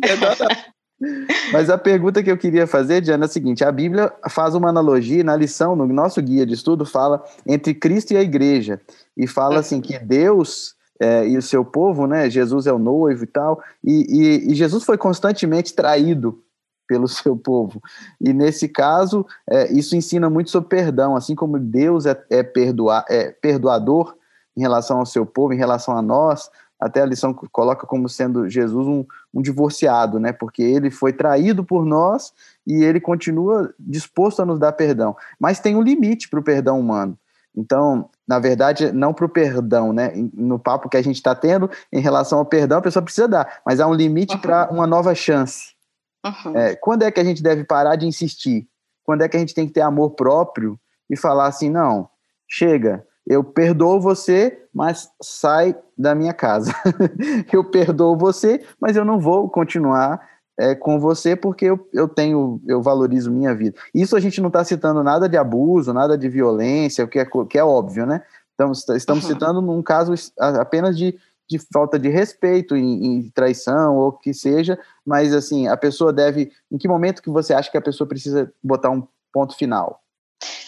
Mas 1.53 1.69
a 1.69 1.77
pergunta 1.77 2.21
que 2.21 2.29
eu 2.29 2.37
queria 2.37 2.67
fazer, 2.67 2.99
Diana, 2.99 3.25
é 3.25 3.27
a 3.27 3.29
seguinte: 3.29 3.63
a 3.63 3.71
Bíblia 3.71 4.11
faz 4.29 4.55
uma 4.55 4.67
analogia 4.67 5.23
na 5.23 5.37
lição, 5.37 5.73
no 5.73 5.87
nosso 5.87 6.21
guia 6.21 6.45
de 6.45 6.53
estudo, 6.53 6.85
fala 6.85 7.23
entre 7.45 7.73
Cristo 7.73 8.11
e 8.11 8.17
a 8.17 8.21
igreja. 8.21 8.81
E 9.15 9.25
fala 9.25 9.59
assim 9.59 9.79
que 9.79 9.97
Deus 9.97 10.75
é, 10.99 11.27
e 11.27 11.37
o 11.37 11.41
seu 11.41 11.63
povo, 11.63 12.07
né? 12.07 12.29
Jesus 12.29 12.67
é 12.67 12.73
o 12.73 12.79
noivo 12.79 13.23
e 13.23 13.27
tal. 13.27 13.61
E, 13.81 14.05
e, 14.09 14.51
e 14.51 14.55
Jesus 14.55 14.83
foi 14.83 14.97
constantemente 14.97 15.73
traído 15.73 16.43
pelo 16.87 17.07
seu 17.09 17.35
povo. 17.35 17.81
E 18.19 18.33
nesse 18.33 18.67
caso, 18.67 19.25
é, 19.49 19.71
isso 19.71 19.95
ensina 19.95 20.29
muito 20.29 20.49
sobre 20.49 20.69
perdão, 20.69 21.15
assim 21.15 21.35
como 21.35 21.59
Deus 21.59 22.05
é, 22.05 22.19
é, 22.29 22.43
perdoa, 22.43 23.03
é 23.09 23.31
perdoador 23.31 24.15
em 24.55 24.61
relação 24.61 24.99
ao 24.99 25.05
seu 25.05 25.25
povo, 25.25 25.53
em 25.53 25.57
relação 25.57 25.95
a 25.95 26.01
nós, 26.01 26.49
até 26.79 27.01
a 27.01 27.05
lição 27.05 27.33
coloca 27.33 27.87
como 27.87 28.07
sendo 28.07 28.47
Jesus 28.47 28.87
um, 28.87 29.03
um 29.33 29.41
divorciado, 29.41 30.19
né? 30.19 30.31
Porque 30.31 30.61
ele 30.61 30.91
foi 30.91 31.11
traído 31.11 31.63
por 31.63 31.85
nós 31.85 32.31
e 32.65 32.83
ele 32.83 32.99
continua 32.99 33.73
disposto 33.79 34.41
a 34.41 34.45
nos 34.45 34.59
dar 34.59 34.71
perdão. 34.73 35.15
Mas 35.39 35.59
tem 35.59 35.75
um 35.75 35.81
limite 35.81 36.29
para 36.29 36.39
o 36.39 36.43
perdão 36.43 36.79
humano. 36.79 37.17
Então, 37.55 38.07
na 38.27 38.37
verdade, 38.37 38.91
não 38.91 39.11
para 39.11 39.25
o 39.25 39.29
perdão, 39.29 39.91
né? 39.91 40.11
No 40.33 40.59
papo 40.59 40.87
que 40.87 40.97
a 40.97 41.01
gente 41.01 41.15
está 41.15 41.33
tendo 41.33 41.69
em 41.91 41.99
relação 41.99 42.37
ao 42.37 42.45
perdão, 42.45 42.77
a 42.77 42.81
pessoa 42.83 43.01
precisa 43.01 43.27
dar, 43.27 43.61
mas 43.65 43.79
há 43.79 43.87
um 43.87 43.93
limite 43.93 44.37
para 44.37 44.69
uma 44.71 44.85
nova 44.85 45.15
chance. 45.15 45.76
Uhum. 46.45 46.57
É, 46.57 46.75
quando 46.75 47.03
é 47.03 47.11
que 47.11 47.19
a 47.19 47.23
gente 47.23 47.41
deve 47.41 47.63
parar 47.63 47.95
de 47.95 48.05
insistir? 48.05 48.67
Quando 49.03 49.21
é 49.21 49.29
que 49.29 49.37
a 49.37 49.39
gente 49.39 49.53
tem 49.53 49.67
que 49.67 49.73
ter 49.73 49.81
amor 49.81 50.11
próprio 50.11 50.79
e 51.09 51.15
falar 51.15 51.47
assim, 51.47 51.69
não, 51.69 52.09
chega, 52.47 53.05
eu 53.25 53.43
perdoo 53.43 53.99
você, 53.99 54.57
mas 54.73 55.09
sai 55.21 55.75
da 55.97 56.13
minha 56.13 56.33
casa. 56.33 56.73
eu 57.51 57.63
perdoo 57.63 58.17
você, 58.17 58.63
mas 58.79 58.95
eu 58.95 59.05
não 59.05 59.19
vou 59.19 59.49
continuar 59.49 60.21
é, 60.59 60.75
com 60.75 60.99
você 60.99 61.35
porque 61.35 61.65
eu, 61.65 61.87
eu 61.93 62.07
tenho, 62.07 62.61
eu 62.67 62.81
valorizo 62.81 63.31
minha 63.31 63.53
vida. 63.53 63.77
Isso 63.93 64.15
a 64.15 64.19
gente 64.19 64.41
não 64.41 64.47
está 64.47 64.63
citando 64.63 65.03
nada 65.03 65.27
de 65.27 65.37
abuso, 65.37 65.93
nada 65.93 66.17
de 66.17 66.27
violência, 66.29 67.05
o 67.05 67.07
que 67.07 67.19
é, 67.19 67.25
que 67.49 67.57
é 67.57 67.63
óbvio, 67.63 68.05
né? 68.05 68.23
Estamos, 68.51 68.89
estamos 68.89 69.23
uhum. 69.23 69.29
citando 69.29 69.61
num 69.61 69.83
caso 69.83 70.13
apenas 70.37 70.97
de 70.97 71.17
de 71.49 71.57
falta 71.71 71.97
de 71.97 72.09
respeito, 72.09 72.75
em, 72.75 73.05
em, 73.05 73.29
traição 73.29 73.95
ou 73.95 74.11
que 74.11 74.33
seja, 74.33 74.77
mas 75.07 75.33
assim, 75.33 75.69
a 75.69 75.77
pessoa 75.77 76.11
deve. 76.11 76.51
Em 76.69 76.77
que 76.77 76.85
momento 76.85 77.21
que 77.21 77.29
você 77.29 77.53
acha 77.53 77.71
que 77.71 77.77
a 77.77 77.81
pessoa 77.81 78.05
precisa 78.05 78.53
botar 78.61 78.89
um 78.89 79.07
ponto 79.31 79.55
final? 79.55 80.03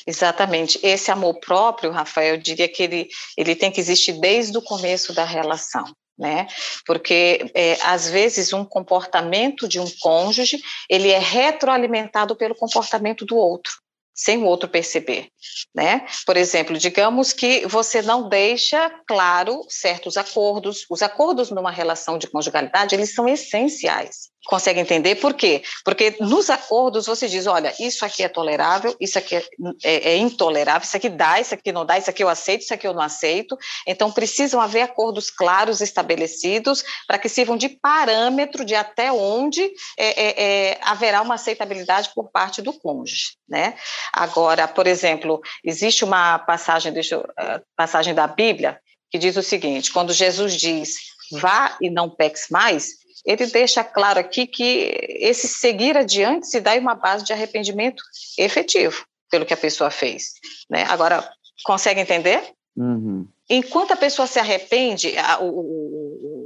Exatamente. 0.08 0.80
Esse 0.82 1.12
amor 1.12 1.42
próprio, 1.42 1.92
Rafael, 1.92 2.36
eu 2.36 2.42
diria 2.42 2.70
que 2.70 2.82
ele, 2.82 3.10
ele 3.38 3.54
tem 3.54 3.70
que 3.70 3.82
existir 3.82 4.14
desde 4.14 4.58
o 4.58 4.62
começo 4.62 5.14
da 5.14 5.26
relação. 5.26 5.84
Né? 6.18 6.48
Porque 6.86 7.52
é, 7.54 7.78
às 7.84 8.10
vezes 8.10 8.52
um 8.52 8.66
comportamento 8.66 9.68
de 9.68 9.80
um 9.80 9.88
cônjuge 10.02 10.60
ele 10.90 11.10
é 11.10 11.20
retroalimentado 11.20 12.36
pelo 12.36 12.56
comportamento 12.56 13.26
do 13.26 13.38
outro 13.38 13.72
sem 14.20 14.40
o 14.40 14.46
outro 14.46 14.68
perceber, 14.68 15.30
né? 15.74 16.06
Por 16.26 16.36
exemplo, 16.36 16.78
digamos 16.78 17.32
que 17.32 17.66
você 17.66 18.02
não 18.02 18.28
deixa 18.28 18.90
claro 19.08 19.62
certos 19.70 20.18
acordos. 20.18 20.86
Os 20.90 21.02
acordos 21.02 21.50
numa 21.50 21.72
relação 21.72 22.18
de 22.18 22.28
conjugalidade, 22.28 22.94
eles 22.94 23.16
são 23.16 23.30
essenciais. 23.30 24.30
Consegue 24.46 24.80
entender 24.80 25.16
por 25.16 25.34
quê? 25.34 25.62
Porque 25.84 26.16
nos 26.22 26.50
acordos 26.50 27.06
você 27.06 27.28
diz, 27.28 27.46
olha, 27.46 27.74
isso 27.80 28.06
aqui 28.06 28.24
é 28.24 28.30
tolerável, 28.30 28.96
isso 29.00 29.20
aqui 29.20 29.36
é, 29.36 29.44
é, 29.84 30.12
é, 30.12 30.18
intolerável, 30.18 30.86
isso 30.86 30.96
aqui 30.96 31.10
dá, 31.10 31.40
isso 31.42 31.54
aqui 31.54 31.72
não 31.72 31.86
dá, 31.86 31.98
isso 31.98 32.10
aqui 32.10 32.24
eu 32.24 32.30
aceito, 32.30 32.62
isso 32.62 32.74
aqui 32.74 32.88
eu 32.88 32.94
não 32.94 33.02
aceito. 33.02 33.58
Então 33.86 34.12
precisam 34.12 34.62
haver 34.62 34.82
acordos 34.82 35.30
claros 35.30 35.82
estabelecidos 35.82 36.84
para 37.06 37.20
que 37.20 37.28
sirvam 37.28 37.58
de 37.58 37.70
parâmetro 37.70 38.64
de 38.64 38.76
até 38.76 39.12
onde 39.12 39.62
é, 39.98 40.08
é, 40.08 40.44
é, 40.72 40.80
haverá 40.82 41.22
uma 41.22 41.36
aceitabilidade 41.36 42.12
por 42.16 42.32
parte 42.32 42.62
do 42.62 42.72
cônjuge, 42.72 43.36
né? 43.48 43.76
Agora, 44.14 44.68
por 44.68 44.88
exemplo, 44.88 45.42
existe 45.64 46.04
uma 46.06 46.40
passagem, 46.40 46.94
deixa 46.94 47.16
eu, 47.16 47.22
uh, 47.22 47.62
passagem 47.76 48.14
da 48.14 48.26
Bíblia 48.26 48.80
que 49.12 49.18
diz 49.18 49.36
o 49.36 49.44
seguinte: 49.44 49.92
quando 49.92 50.14
Jesus 50.14 50.56
diz 50.56 50.96
vá 51.32 51.78
e 51.82 51.90
não 51.90 52.10
peques 52.10 52.48
mais, 52.50 53.00
ele 53.26 53.46
deixa 53.48 53.84
claro 53.84 54.20
aqui 54.20 54.48
que 54.48 54.92
esse 55.20 55.48
seguir 55.48 55.98
adiante 55.98 56.48
se 56.48 56.60
dá 56.60 56.76
uma 56.76 56.96
base 56.96 57.24
de 57.24 57.34
arrependimento 57.34 58.04
efetivo 58.38 59.06
pelo 59.30 59.46
que 59.46 59.54
a 59.54 59.58
pessoa 59.58 59.90
fez. 59.90 60.34
Né? 60.70 60.84
Agora, 60.90 61.28
consegue 61.64 62.00
entender? 62.00 62.42
Uhum. 62.78 63.28
enquanto 63.50 63.92
a 63.92 63.98
pessoa 63.98 64.26
se 64.26 64.40
arrepende, 64.40 65.18
a, 65.18 65.40
o, 65.42 65.50
o, 65.50 66.39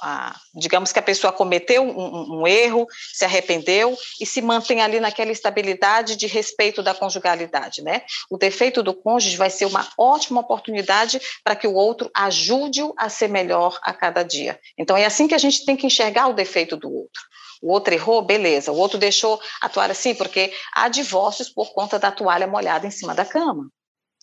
a, 0.00 0.34
digamos 0.54 0.92
que 0.92 0.98
a 0.98 1.02
pessoa 1.02 1.32
cometeu 1.32 1.82
um, 1.82 2.40
um, 2.40 2.46
erro, 2.46 2.86
se 3.12 3.24
arrependeu 3.24 3.96
e 4.20 4.26
se 4.26 4.40
mantém 4.40 4.80
ali 4.80 5.00
naquela 5.00 5.30
estabilidade 5.30 6.16
de 6.16 6.26
respeito 6.26 6.82
da 6.82 6.94
conjugalidade, 6.94 7.82
né? 7.82 8.02
O 8.30 8.36
defeito 8.36 8.82
do 8.82 8.94
cônjuge 8.94 9.36
vai 9.36 9.50
ser 9.50 9.66
uma 9.66 9.86
ótima 9.98 10.40
oportunidade 10.40 11.20
para 11.44 11.56
que 11.56 11.66
o 11.66 11.74
outro 11.74 12.10
ajude-o 12.14 12.94
a 12.96 13.08
ser 13.08 13.28
melhor 13.28 13.78
a 13.82 13.92
cada 13.92 14.22
dia. 14.22 14.58
Então 14.78 14.96
é 14.96 15.04
assim 15.04 15.28
que 15.28 15.34
a 15.34 15.38
gente 15.38 15.64
tem 15.64 15.76
que 15.76 15.86
enxergar 15.86 16.28
o 16.28 16.34
defeito 16.34 16.76
do 16.76 16.92
outro. 16.92 17.22
O 17.62 17.70
outro 17.70 17.94
errou, 17.94 18.20
beleza. 18.22 18.72
O 18.72 18.76
outro 18.76 18.98
deixou 18.98 19.40
atuar 19.60 19.90
assim, 19.90 20.14
porque 20.14 20.52
há 20.74 20.88
divórcios 20.88 21.48
por 21.48 21.72
conta 21.72 21.96
da 21.98 22.10
toalha 22.10 22.46
molhada 22.46 22.86
em 22.86 22.90
cima 22.90 23.14
da 23.14 23.24
cama. 23.24 23.68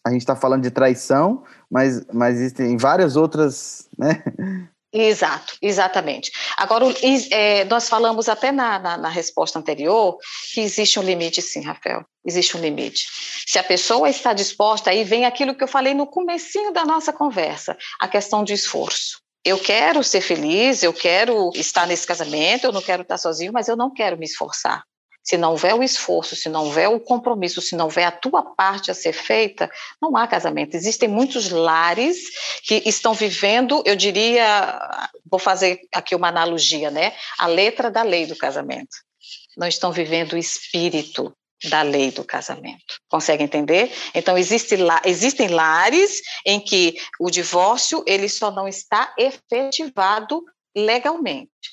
A 0.06 0.12
gente 0.12 0.22
está 0.22 0.36
falando 0.36 0.64
de 0.64 0.72
traição, 0.72 1.44
mas, 1.72 2.06
mas 2.14 2.36
existem 2.36 2.78
várias 2.78 3.16
outras, 3.16 3.88
né? 3.98 4.22
Exato, 4.92 5.56
exatamente. 5.62 6.32
Agora, 6.58 6.86
é, 7.32 7.64
nós 7.66 7.88
falamos 7.88 8.28
até 8.28 8.52
na, 8.52 8.80
na, 8.80 8.98
na, 8.98 9.10
resposta 9.10 9.60
anterior 9.60 10.18
que 10.52 10.62
existe 10.62 11.00
um 11.00 11.04
limite, 11.04 11.44
sim, 11.44 11.62
Rafael. 11.62 12.04
Existe 12.26 12.58
um 12.58 12.60
limite. 12.60 13.06
Se 13.46 13.60
a 13.60 13.64
pessoa 13.64 14.10
está 14.10 14.34
disposta, 14.34 14.90
aí 14.90 15.04
vem 15.04 15.26
aquilo 15.26 15.54
que 15.54 15.64
eu 15.64 15.68
falei 15.68 15.94
no 15.94 16.08
comecinho 16.08 16.74
da 16.74 16.86
nossa 16.86 17.14
conversa, 17.14 17.78
a 18.00 18.08
questão 18.08 18.44
de 18.44 18.54
esforço. 18.54 19.22
Eu 19.46 19.60
quero 19.60 20.04
ser 20.04 20.22
feliz, 20.22 20.82
eu 20.82 20.92
quero 20.92 21.52
estar 21.54 21.86
nesse 21.86 22.06
casamento, 22.06 22.66
eu 22.66 22.72
não 22.72 22.82
quero 22.82 23.04
estar 23.04 23.18
sozinho, 23.18 23.54
mas 23.54 23.68
eu 23.68 23.78
não 23.78 23.94
quero 23.94 24.18
me 24.18 24.26
esforçar. 24.26 24.84
Se 25.30 25.38
não 25.38 25.52
houver 25.52 25.76
o 25.76 25.84
esforço, 25.84 26.36
se 26.36 26.50
não 26.50 26.66
houver 26.66 26.90
o 26.90 27.00
compromisso, 27.00 27.62
se 27.62 27.76
não 27.76 27.86
houver 27.86 28.04
a 28.04 28.12
tua 28.12 28.42
parte 28.42 28.90
a 28.90 28.96
ser 28.96 29.14
feita, 29.14 29.70
não 30.02 30.18
há 30.18 30.26
casamento. 30.26 30.74
Existem 30.74 31.08
muitos 31.08 31.52
lares 31.52 32.18
que 32.64 32.82
estão 32.84 33.14
vivendo, 33.14 33.84
eu 33.86 33.96
diria, 33.96 34.82
vou 35.30 35.40
fazer 35.40 35.82
aqui 35.94 36.16
uma 36.16 36.30
analogia, 36.30 36.90
né? 36.90 37.14
A 37.38 37.46
letra 37.46 37.92
da 37.92 38.02
lei 38.02 38.26
do 38.26 38.36
casamento. 38.36 38.90
Não 39.56 39.68
estão 39.68 39.92
vivendo 39.92 40.34
o 40.34 40.38
espírito 40.38 41.32
da 41.70 41.84
lei 41.84 42.10
do 42.10 42.24
casamento. 42.24 43.00
Consegue 43.08 43.44
entender? 43.44 43.94
Então 44.16 44.36
existe 44.36 44.78
lá, 44.78 45.00
existem 45.06 45.50
lares 45.50 46.24
em 46.44 46.60
que 46.60 46.96
o 47.20 47.30
divórcio 47.30 48.04
ele 48.08 48.28
só 48.28 48.50
não 48.50 48.68
está 48.68 49.14
efetivado 49.16 50.44
legalmente, 50.76 51.70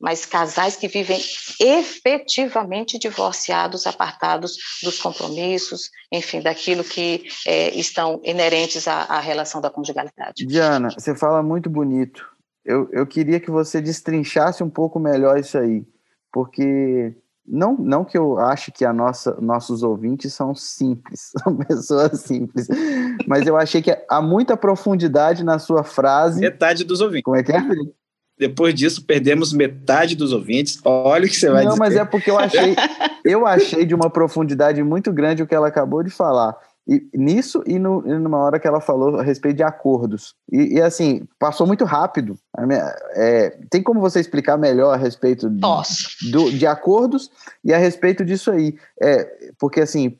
mas 0.00 0.26
casais 0.26 0.76
que 0.76 0.88
vivem 0.88 1.20
efetivamente 1.60 2.98
divorciados, 2.98 3.86
apartados 3.86 4.56
dos 4.82 4.98
compromissos, 5.00 5.90
enfim, 6.12 6.40
daquilo 6.40 6.84
que 6.84 7.24
é, 7.46 7.74
estão 7.74 8.20
inerentes 8.22 8.86
à, 8.86 9.02
à, 9.02 9.20
relação 9.20 9.60
da 9.60 9.70
conjugalidade. 9.70 10.46
Diana, 10.46 10.90
você 10.90 11.14
fala 11.14 11.42
muito 11.42 11.70
bonito. 11.70 12.26
Eu, 12.64 12.88
eu 12.92 13.06
queria 13.06 13.40
que 13.40 13.50
você 13.50 13.80
destrinchasse 13.80 14.62
um 14.62 14.70
pouco 14.70 14.98
melhor 14.98 15.38
isso 15.38 15.56
aí, 15.56 15.86
porque 16.32 17.16
não, 17.46 17.76
não 17.76 18.04
que 18.04 18.18
eu 18.18 18.38
ache 18.38 18.72
que 18.72 18.84
a 18.84 18.92
nossa, 18.92 19.40
nossos 19.40 19.82
ouvintes 19.82 20.34
são 20.34 20.54
simples, 20.54 21.32
são 21.42 21.56
pessoas 21.56 22.20
simples, 22.20 22.66
mas 23.26 23.46
eu 23.46 23.56
achei 23.56 23.80
que 23.80 23.96
há 24.10 24.20
muita 24.20 24.56
profundidade 24.56 25.44
na 25.44 25.58
sua 25.58 25.84
frase. 25.84 26.40
Metade 26.40 26.84
dos 26.84 27.00
ouvintes. 27.00 27.24
Como 27.24 27.36
é 27.36 27.42
que 27.42 27.52
é, 27.52 27.62
Felipe? 27.62 27.94
Depois 28.38 28.74
disso, 28.74 29.04
perdemos 29.04 29.52
metade 29.52 30.14
dos 30.14 30.32
ouvintes. 30.32 30.78
Olha 30.84 31.24
o 31.24 31.28
que 31.28 31.36
você 31.36 31.48
vai 31.48 31.64
não, 31.64 31.72
dizer. 31.72 31.80
Não, 31.80 31.86
mas 31.86 31.96
é 31.96 32.04
porque 32.04 32.30
eu 32.30 32.38
achei, 32.38 32.76
eu 33.24 33.46
achei 33.46 33.84
de 33.84 33.94
uma 33.94 34.10
profundidade 34.10 34.82
muito 34.82 35.12
grande 35.12 35.42
o 35.42 35.46
que 35.46 35.54
ela 35.54 35.68
acabou 35.68 36.02
de 36.02 36.10
falar. 36.10 36.56
E, 36.88 37.04
nisso 37.12 37.64
e, 37.66 37.80
no, 37.80 38.04
e 38.06 38.14
numa 38.14 38.38
hora 38.38 38.60
que 38.60 38.68
ela 38.68 38.80
falou 38.80 39.18
a 39.18 39.22
respeito 39.22 39.56
de 39.56 39.62
acordos. 39.62 40.34
E, 40.52 40.74
e 40.74 40.80
assim, 40.80 41.26
passou 41.38 41.66
muito 41.66 41.84
rápido. 41.84 42.38
Minha, 42.60 42.94
é, 43.14 43.58
tem 43.70 43.82
como 43.82 44.00
você 44.00 44.20
explicar 44.20 44.56
melhor 44.56 44.92
a 44.92 44.96
respeito 44.96 45.50
de, 45.50 45.60
do, 46.30 46.52
de 46.52 46.66
acordos 46.66 47.30
e 47.64 47.72
a 47.74 47.78
respeito 47.78 48.24
disso 48.24 48.52
aí? 48.52 48.76
É, 49.02 49.50
porque 49.58 49.80
assim, 49.80 50.16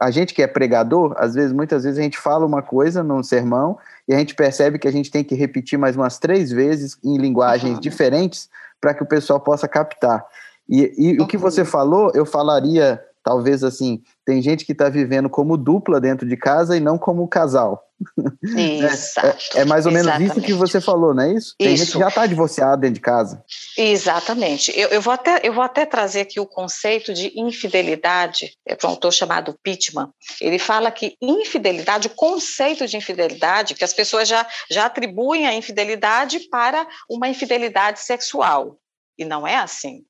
a 0.00 0.10
gente 0.10 0.32
que 0.32 0.42
é 0.42 0.46
pregador, 0.46 1.14
às 1.18 1.34
vezes, 1.34 1.52
muitas 1.52 1.84
vezes 1.84 1.98
a 1.98 2.02
gente 2.02 2.16
fala 2.16 2.46
uma 2.46 2.62
coisa 2.62 3.02
num 3.02 3.22
sermão 3.22 3.78
e 4.08 4.14
a 4.14 4.18
gente 4.18 4.34
percebe 4.34 4.78
que 4.78 4.88
a 4.88 4.92
gente 4.92 5.10
tem 5.10 5.22
que 5.22 5.34
repetir 5.34 5.78
mais 5.78 5.94
umas 5.94 6.18
três 6.18 6.50
vezes 6.50 6.96
em 7.04 7.18
linguagens 7.18 7.74
uhum. 7.74 7.80
diferentes 7.80 8.48
para 8.80 8.94
que 8.94 9.02
o 9.02 9.06
pessoal 9.06 9.38
possa 9.38 9.68
captar. 9.68 10.24
E, 10.66 10.94
e 10.96 11.20
o 11.20 11.26
que 11.26 11.36
você 11.36 11.66
falou, 11.66 12.10
eu 12.14 12.24
falaria 12.24 12.98
talvez 13.22 13.62
assim, 13.62 14.02
tem 14.24 14.40
gente 14.42 14.64
que 14.64 14.72
está 14.72 14.88
vivendo 14.88 15.28
como 15.28 15.56
dupla 15.56 16.00
dentro 16.00 16.26
de 16.26 16.36
casa 16.36 16.76
e 16.76 16.80
não 16.80 16.98
como 16.98 17.28
casal. 17.28 17.82
é, 19.56 19.60
é, 19.60 19.64
mais 19.64 19.84
ou 19.84 19.92
menos 19.92 20.06
Exatamente. 20.06 20.30
isso 20.30 20.40
que 20.40 20.54
você 20.54 20.80
falou, 20.80 21.14
não 21.14 21.22
é 21.22 21.34
isso? 21.34 21.54
Tem 21.58 21.74
isso. 21.74 21.84
gente 21.84 21.92
que 21.92 21.98
já 21.98 22.08
está 22.08 22.26
divorciada 22.26 22.76
dentro 22.78 22.94
de 22.94 23.00
casa. 23.00 23.44
Exatamente. 23.76 24.72
Eu, 24.78 24.88
eu, 24.88 25.02
vou 25.02 25.12
até, 25.12 25.40
eu 25.42 25.52
vou 25.52 25.62
até 25.62 25.84
trazer 25.84 26.20
aqui 26.22 26.40
o 26.40 26.46
conceito 26.46 27.12
de 27.12 27.32
infidelidade, 27.38 28.52
é 28.66 28.76
um 28.84 28.88
autor 28.88 29.12
chamado 29.12 29.54
Pittman. 29.62 30.08
Ele 30.40 30.58
fala 30.58 30.90
que 30.90 31.16
infidelidade, 31.20 32.06
o 32.06 32.10
conceito 32.10 32.86
de 32.86 32.96
infidelidade, 32.96 33.74
que 33.74 33.84
as 33.84 33.92
pessoas 33.92 34.26
já, 34.26 34.46
já 34.70 34.86
atribuem 34.86 35.46
a 35.46 35.54
infidelidade 35.54 36.40
para 36.50 36.86
uma 37.08 37.28
infidelidade 37.28 38.00
sexual. 38.00 38.78
E 39.18 39.24
não 39.24 39.46
é 39.46 39.56
assim. 39.56 40.04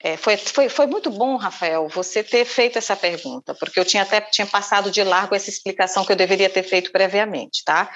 É, 0.00 0.16
foi, 0.16 0.36
foi, 0.36 0.68
foi 0.68 0.86
muito 0.86 1.10
bom, 1.10 1.36
Rafael, 1.36 1.88
você 1.88 2.22
ter 2.22 2.44
feito 2.44 2.78
essa 2.78 2.94
pergunta, 2.94 3.52
porque 3.54 3.80
eu 3.80 3.84
tinha 3.84 4.04
até 4.04 4.20
tinha 4.20 4.46
passado 4.46 4.92
de 4.92 5.02
largo 5.02 5.34
essa 5.34 5.50
explicação 5.50 6.04
que 6.04 6.12
eu 6.12 6.16
deveria 6.16 6.48
ter 6.48 6.62
feito 6.62 6.92
previamente, 6.92 7.64
tá? 7.64 7.90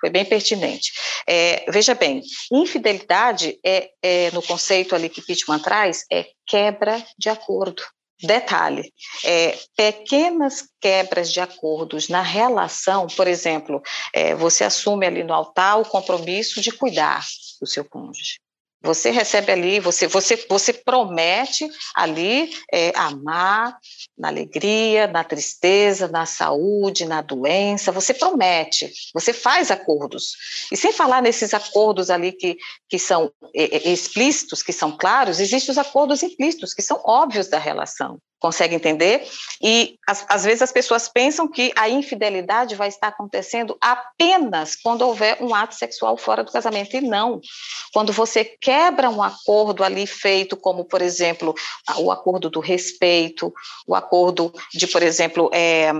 Foi 0.00 0.08
bem 0.08 0.24
pertinente. 0.24 0.92
É, 1.26 1.64
veja 1.68 1.94
bem, 1.94 2.22
infidelidade 2.52 3.58
é, 3.64 3.90
é, 4.00 4.30
no 4.30 4.40
conceito 4.40 4.94
ali 4.94 5.08
que 5.08 5.20
Pittman 5.20 5.58
traz, 5.58 6.04
é 6.12 6.26
quebra 6.46 7.04
de 7.18 7.28
acordo. 7.28 7.82
Detalhe, 8.20 8.92
é, 9.24 9.56
pequenas 9.76 10.64
quebras 10.80 11.32
de 11.32 11.40
acordos 11.40 12.08
na 12.08 12.20
relação, 12.20 13.06
por 13.06 13.28
exemplo, 13.28 13.80
é, 14.12 14.34
você 14.34 14.64
assume 14.64 15.06
ali 15.06 15.22
no 15.22 15.32
altar 15.32 15.78
o 15.78 15.84
compromisso 15.84 16.60
de 16.60 16.72
cuidar 16.72 17.24
do 17.60 17.66
seu 17.66 17.84
cônjuge. 17.84 18.40
Você 18.80 19.10
recebe 19.10 19.50
ali, 19.50 19.80
você, 19.80 20.06
você, 20.06 20.36
você 20.48 20.72
promete 20.72 21.68
ali 21.96 22.50
é, 22.72 22.92
amar 22.96 23.76
na 24.16 24.28
alegria, 24.28 25.08
na 25.08 25.24
tristeza, 25.24 26.06
na 26.06 26.24
saúde, 26.24 27.04
na 27.04 27.20
doença. 27.20 27.90
Você 27.90 28.14
promete, 28.14 28.92
você 29.12 29.32
faz 29.32 29.72
acordos. 29.72 30.32
E 30.70 30.76
sem 30.76 30.92
falar 30.92 31.20
nesses 31.20 31.52
acordos 31.52 32.08
ali 32.08 32.30
que, 32.30 32.56
que 32.88 32.98
são 33.00 33.32
é, 33.54 33.90
explícitos, 33.90 34.62
que 34.62 34.72
são 34.72 34.96
claros, 34.96 35.40
existem 35.40 35.72
os 35.72 35.78
acordos 35.78 36.22
implícitos, 36.22 36.72
que 36.72 36.82
são 36.82 37.02
óbvios 37.04 37.48
da 37.48 37.58
relação. 37.58 38.20
Consegue 38.40 38.74
entender? 38.74 39.26
E 39.60 39.96
às, 40.06 40.24
às, 40.28 40.44
vezes 40.44 40.62
as 40.62 40.70
pessoas 40.70 41.08
pensam 41.08 41.48
que 41.48 41.72
a 41.76 41.88
infidelidade 41.88 42.76
vai 42.76 42.88
estar 42.88 43.08
acontecendo 43.08 43.76
apenas 43.80 44.76
quando 44.76 45.02
houver 45.02 45.38
um 45.40 45.54
ato 45.54 45.74
sexual 45.74 46.16
fora 46.16 46.44
do 46.44 46.52
casamento. 46.52 46.96
E 46.96 47.00
não. 47.00 47.40
Quando 47.92 48.12
você 48.12 48.44
quebra 48.44 49.10
um 49.10 49.22
acordo 49.22 49.82
ali 49.82 50.06
feito, 50.06 50.56
como, 50.56 50.84
por 50.84 51.02
exemplo, 51.02 51.52
o 51.96 52.12
acordo 52.12 52.48
do 52.48 52.60
respeito, 52.60 53.52
o 53.86 53.94
acordo 53.94 54.52
de, 54.72 54.86
por 54.86 55.02
exemplo, 55.02 55.50
é, 55.52 55.92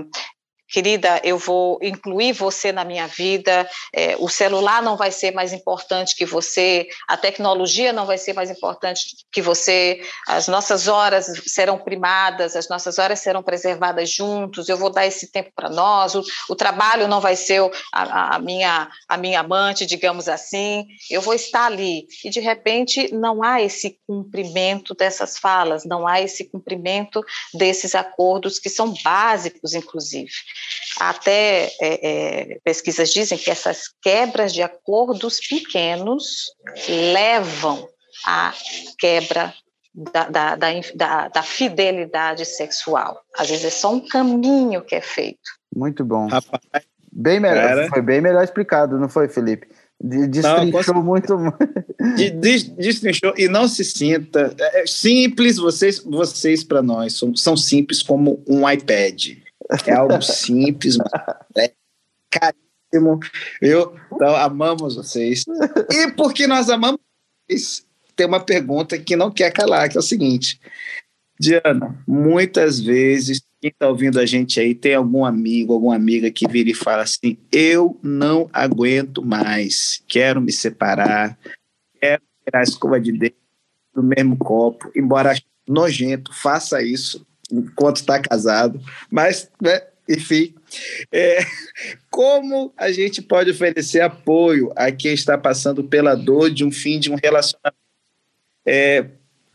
querida, 0.69 1.19
eu 1.23 1.37
vou 1.37 1.79
incluir 1.81 2.33
você 2.33 2.71
na 2.71 2.85
minha 2.85 3.07
vida, 3.07 3.67
é, 3.93 4.15
o 4.19 4.29
celular 4.29 4.81
não 4.81 4.95
vai 4.95 5.11
ser 5.11 5.31
mais 5.31 5.51
importante 5.51 6.15
que 6.15 6.25
você, 6.25 6.87
a 7.07 7.17
tecnologia 7.17 7.91
não 7.91 8.05
vai 8.05 8.17
ser 8.17 8.33
mais 8.33 8.51
importante 8.51 9.15
que 9.31 9.41
você, 9.41 9.99
as 10.27 10.47
nossas 10.47 10.87
horas 10.87 11.25
serão 11.47 11.77
primadas, 11.77 12.55
as 12.55 12.69
nossas 12.69 12.99
horas 12.99 13.19
serão 13.19 13.41
preservadas 13.41 14.09
juntos, 14.11 14.69
eu 14.69 14.77
vou 14.77 14.91
dar 14.91 15.05
esse 15.05 15.31
tempo 15.31 15.51
para 15.55 15.69
nós, 15.69 16.13
o, 16.15 16.23
o, 16.49 16.55
trabalho 16.55 17.07
não 17.07 17.19
vai 17.19 17.35
ser 17.35 17.61
a, 17.91 18.35
a, 18.35 18.39
minha, 18.39 18.89
a 19.07 19.17
minha 19.17 19.39
amante, 19.39 19.85
digamos 19.85 20.27
assim, 20.27 20.85
eu 21.09 21.21
vou 21.21 21.33
estar 21.33 21.65
ali. 21.65 22.05
E, 22.23 22.29
de 22.29 22.39
repente, 22.39 23.13
não 23.13 23.41
há 23.41 23.61
esse 23.61 23.97
cumprimento 24.05 24.93
dessas 24.93 25.37
falas, 25.37 25.83
não 25.85 26.07
há 26.07 26.21
esse 26.21 26.43
cumprimento 26.43 27.23
desses 27.53 27.95
acordos 27.95 28.59
que 28.59 28.69
são 28.69 28.93
básicos, 29.03 29.73
inclusive. 29.73 30.29
Até 30.99 31.71
é, 31.81 32.51
é, 32.51 32.57
pesquisas 32.63 33.11
dizem 33.11 33.37
que 33.37 33.49
essas 33.49 33.83
quebras 34.01 34.53
de 34.53 34.61
acordos 34.61 35.39
pequenos 35.39 36.25
levam 37.13 37.87
à 38.25 38.53
quebra 38.97 39.53
da, 39.93 40.29
da, 40.29 40.55
da, 40.55 41.27
da, 41.29 41.43
fidelidade 41.43 42.45
sexual. 42.45 43.21
Às 43.37 43.49
vezes 43.49 43.65
é 43.65 43.69
só 43.69 43.93
um 43.93 44.05
caminho 44.07 44.81
que 44.81 44.95
é 44.95 45.01
feito. 45.01 45.39
Muito 45.75 46.03
bom. 46.03 46.27
Rapaz, 46.27 46.61
bem 47.11 47.39
melhor, 47.39 47.87
foi 47.89 48.01
bem 48.01 48.21
melhor 48.21 48.43
explicado, 48.43 48.99
não 48.99 49.09
foi, 49.09 49.29
Felipe? 49.29 49.67
Destrinchou 50.01 50.65
não, 50.65 50.71
posso... 50.71 50.93
muito. 50.93 51.37
Destrinchou 52.77 53.33
e 53.37 53.49
não 53.49 53.67
se 53.67 53.83
sinta. 53.83 54.55
É, 54.57 54.83
é 54.83 54.87
simples, 54.87 55.57
vocês, 55.57 55.99
vocês 55.99 56.63
para 56.63 56.81
nós 56.81 57.17
são, 57.17 57.35
são 57.35 57.57
simples 57.57 58.01
como 58.01 58.41
um 58.47 58.69
iPad. 58.69 59.37
É 59.85 59.93
algo 59.93 60.21
simples, 60.21 60.97
mas 60.97 61.07
é 61.57 61.73
viu? 63.61 63.93
Então, 64.11 64.35
amamos 64.35 64.95
vocês. 64.95 65.45
E 65.91 66.11
porque 66.13 66.47
nós 66.47 66.69
amamos 66.69 66.99
vocês, 67.47 67.85
tem 68.15 68.25
uma 68.25 68.39
pergunta 68.39 68.97
que 68.97 69.15
não 69.15 69.31
quer 69.31 69.51
calar, 69.51 69.89
que 69.89 69.97
é 69.97 69.99
o 69.99 70.03
seguinte. 70.03 70.59
Diana, 71.39 71.97
muitas 72.07 72.79
vezes 72.79 73.41
quem 73.61 73.69
está 73.69 73.89
ouvindo 73.89 74.19
a 74.19 74.25
gente 74.25 74.59
aí 74.59 74.73
tem 74.73 74.95
algum 74.95 75.25
amigo, 75.25 75.73
alguma 75.73 75.95
amiga 75.95 76.31
que 76.31 76.47
vira 76.47 76.69
e 76.69 76.73
fala 76.73 77.03
assim: 77.03 77.37
eu 77.51 77.97
não 78.01 78.49
aguento 78.51 79.23
mais, 79.23 80.01
quero 80.07 80.41
me 80.41 80.51
separar, 80.51 81.37
quero 81.99 82.21
tirar 82.43 82.59
a 82.59 82.63
escova 82.63 82.99
de 82.99 83.11
dentro 83.11 83.37
do 83.93 84.03
mesmo 84.03 84.37
copo, 84.37 84.91
embora 84.95 85.35
nojento, 85.67 86.33
faça 86.33 86.81
isso 86.81 87.25
enquanto 87.51 87.97
está 87.97 88.19
casado, 88.19 88.79
mas, 89.09 89.49
né, 89.61 89.81
enfim, 90.07 90.55
é, 91.11 91.39
como 92.09 92.73
a 92.75 92.91
gente 92.91 93.21
pode 93.21 93.51
oferecer 93.51 94.01
apoio 94.01 94.71
a 94.75 94.91
quem 94.91 95.13
está 95.13 95.37
passando 95.37 95.83
pela 95.83 96.15
dor 96.15 96.49
de 96.49 96.65
um 96.65 96.71
fim 96.71 96.99
de 96.99 97.11
um 97.11 97.15
relacionamento? 97.15 97.77
É, 98.65 99.05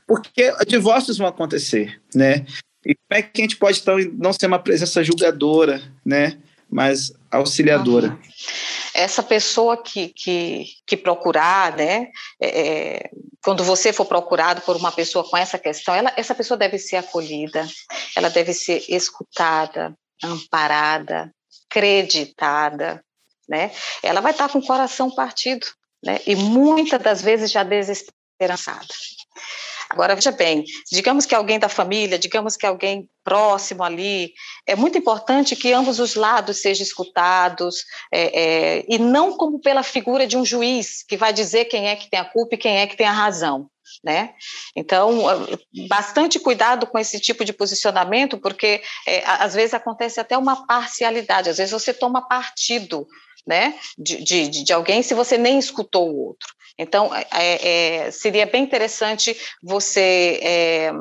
porque 0.07 0.53
divórcios 0.67 1.19
vão 1.19 1.27
acontecer, 1.27 2.01
né? 2.15 2.47
E 2.87 2.95
como 2.95 3.19
é 3.19 3.23
que 3.23 3.41
a 3.41 3.45
gente 3.45 3.57
pode 3.57 3.81
então 3.81 3.99
não 4.19 4.33
ser 4.33 4.47
uma 4.47 4.59
presença 4.59 5.03
julgadora, 5.03 5.83
né? 6.05 6.39
Mas 6.71 7.13
auxiliadora. 7.31 8.09
Uhum. 8.09 8.19
Essa 8.95 9.23
pessoa 9.23 9.77
que, 9.77 10.09
que, 10.09 10.67
que 10.87 10.97
procurar, 10.97 11.77
né? 11.77 12.09
É, 12.41 12.61
é, 12.61 13.11
quando 13.43 13.65
você 13.65 13.93
for 13.93 14.07
procurado 14.07 14.61
por 14.63 14.77
uma 14.77 14.93
pessoa 14.93 15.29
com 15.29 15.37
essa 15.37 15.59
questão, 15.59 15.95
ela, 15.95 16.13
essa 16.17 16.35
pessoa 16.35 16.57
deve 16.57 16.79
ser 16.79 16.97
acolhida, 16.97 17.67
ela 18.17 18.31
deve 18.31 18.53
ser 18.53 18.85
escutada, 18.89 19.95
amparada, 20.23 21.33
creditada, 21.69 23.05
né? 23.49 23.73
Ela 24.03 24.21
vai 24.21 24.33
estar 24.33 24.49
com 24.49 24.59
o 24.59 24.67
coração 24.67 25.11
partido, 25.15 25.67
né? 26.03 26.21
E 26.27 26.37
muitas 26.37 27.01
das 27.03 27.21
vezes 27.21 27.51
já 27.51 27.63
desesperançada. 27.63 28.87
Agora, 29.91 30.15
veja 30.15 30.33
bem, 30.33 30.65
digamos 30.91 31.27
que 31.27 31.35
alguém 31.35 31.59
da 31.59 31.69
família, 31.69 32.19
digamos 32.19 32.57
que 32.57 32.67
alguém 32.67 33.09
próximo 33.23 33.83
ali, 33.83 34.33
é 34.67 34.77
muito 34.77 34.99
importante 34.99 35.57
que 35.57 35.73
ambos 35.73 35.99
os 35.99 36.15
lados 36.15 36.61
sejam 36.61 36.85
escutados, 36.85 37.85
é, 38.13 38.41
é, 38.79 38.85
e 38.89 38.99
não 38.99 39.37
como 39.37 39.61
pela 39.61 39.83
figura 39.83 40.27
de 40.27 40.37
um 40.37 40.45
juiz 40.45 41.03
que 41.07 41.17
vai 41.17 41.33
dizer 41.33 41.67
quem 41.67 41.89
é 41.89 41.97
que 41.97 42.11
tem 42.11 42.21
a 42.21 42.25
culpa 42.25 42.55
e 42.55 42.59
quem 42.59 42.79
é 42.79 42.87
que 42.87 42.97
tem 42.97 43.07
a 43.07 43.13
razão. 43.13 43.69
Né? 44.03 44.35
Então, 44.75 45.23
bastante 45.89 46.39
cuidado 46.39 46.87
com 46.87 46.99
esse 46.99 47.21
tipo 47.21 47.45
de 47.45 47.53
posicionamento, 47.53 48.39
porque 48.39 48.83
é, 49.07 49.23
às 49.25 49.55
vezes 49.55 49.75
acontece 49.75 50.19
até 50.19 50.37
uma 50.37 50.67
parcialidade, 50.67 51.51
às 51.51 51.59
vezes 51.59 51.73
você 51.73 51.93
toma 51.93 52.27
partido 52.27 53.07
né, 53.47 53.79
de, 53.99 54.23
de, 54.23 54.65
de 54.65 54.73
alguém 54.73 55.03
se 55.03 55.15
você 55.15 55.37
nem 55.37 55.59
escutou 55.59 56.11
o 56.11 56.27
outro. 56.27 56.49
Então, 56.79 57.15
é, 57.15 57.27
é, 58.07 58.11
seria 58.11 58.47
bem 58.47 58.63
interessante 58.63 59.37
você. 59.63 60.41
É, 60.43 60.93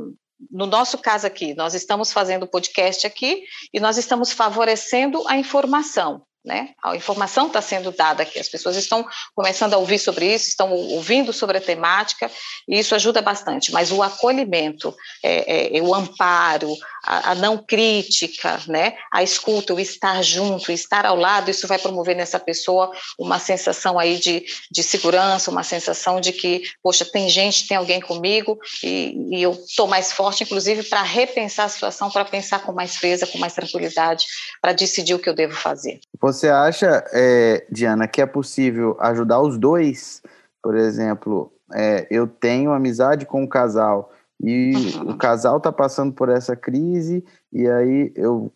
no 0.52 0.66
nosso 0.66 0.98
caso 0.98 1.26
aqui, 1.26 1.54
nós 1.54 1.74
estamos 1.74 2.12
fazendo 2.12 2.46
podcast 2.46 3.08
aqui 3.08 3.44
e 3.74 3.80
nós 3.80 3.98
estamos 3.98 4.32
favorecendo 4.32 5.26
a 5.28 5.38
informação. 5.38 6.22
Né? 6.44 6.72
A 6.84 6.94
informação 6.94 7.48
está 7.48 7.62
sendo 7.62 7.90
dada 7.90 8.24
aqui, 8.24 8.38
as 8.38 8.50
pessoas 8.50 8.76
estão 8.76 9.08
começando 9.34 9.76
a 9.76 9.78
ouvir 9.78 9.98
sobre 9.98 10.34
isso, 10.34 10.50
estão 10.50 10.74
ouvindo 10.74 11.32
sobre 11.32 11.58
a 11.58 11.62
temática, 11.62 12.30
e 12.68 12.78
isso 12.78 12.94
ajuda 12.94 13.22
bastante. 13.22 13.72
Mas 13.72 13.94
o 13.94 14.04
acolhimento, 14.04 14.94
é, 15.24 15.78
é, 15.78 15.82
o 15.82 15.96
amparo, 15.96 16.76
a, 17.02 17.32
a, 17.32 17.36
não 17.36 17.58
crítica, 17.58 18.60
né? 18.68 18.98
a 19.10 19.24
escuta, 19.24 19.74
o 19.74 19.80
estar 19.80 20.22
junto, 20.22 20.70
estar 20.70 21.06
ao 21.06 21.16
lado, 21.16 21.50
isso 21.50 21.66
vai 21.66 21.80
promover 21.80 22.14
nessa 22.14 22.40
pessoa 22.40 22.92
uma 23.18 23.40
sensação 23.40 23.98
aí 23.98 24.18
de, 24.18 24.44
de 24.70 24.84
segurança, 24.84 25.50
uma 25.50 25.64
sensação 25.64 26.20
de 26.20 26.34
que, 26.34 26.64
poxa, 26.82 27.06
tem 27.06 27.30
gente, 27.30 27.68
tem 27.70 27.78
alguém 27.78 28.02
comigo, 28.02 28.60
e, 28.84 29.16
e 29.32 29.42
eu 29.42 29.52
estou 29.54 29.88
mais 29.88 30.12
forte, 30.12 30.44
inclusive, 30.44 30.84
para 30.84 31.02
repensar 31.04 31.68
a 31.68 31.70
situação, 31.70 32.12
para 32.12 32.26
pensar 32.26 32.60
com 32.60 32.74
mais 32.74 32.98
frieza, 32.98 33.26
com 33.26 33.38
mais 33.38 33.54
tranquilidade, 33.54 34.26
para 34.62 34.74
decidir 34.74 35.14
o 35.14 35.20
que 35.20 35.30
eu 35.30 35.34
devo 35.34 35.54
fazer. 35.54 36.02
Você 36.34 36.50
acha, 36.50 37.06
é, 37.14 37.64
Diana, 37.70 38.08
que 38.08 38.20
é 38.20 38.26
possível 38.26 38.98
ajudar 39.00 39.40
os 39.40 39.56
dois? 39.56 40.20
Por 40.64 40.76
exemplo, 40.76 41.54
é, 41.72 42.08
eu 42.10 42.26
tenho 42.26 42.74
amizade 42.74 43.28
com 43.28 43.44
um 43.44 43.48
casal 43.48 44.12
e 44.42 44.74
uhum. 44.98 45.12
o 45.12 45.18
casal 45.18 45.58
está 45.58 45.72
passando 45.72 46.12
por 46.12 46.30
essa 46.30 46.56
crise 46.56 47.24
e 47.52 47.70
aí 47.70 48.12
eu 48.16 48.52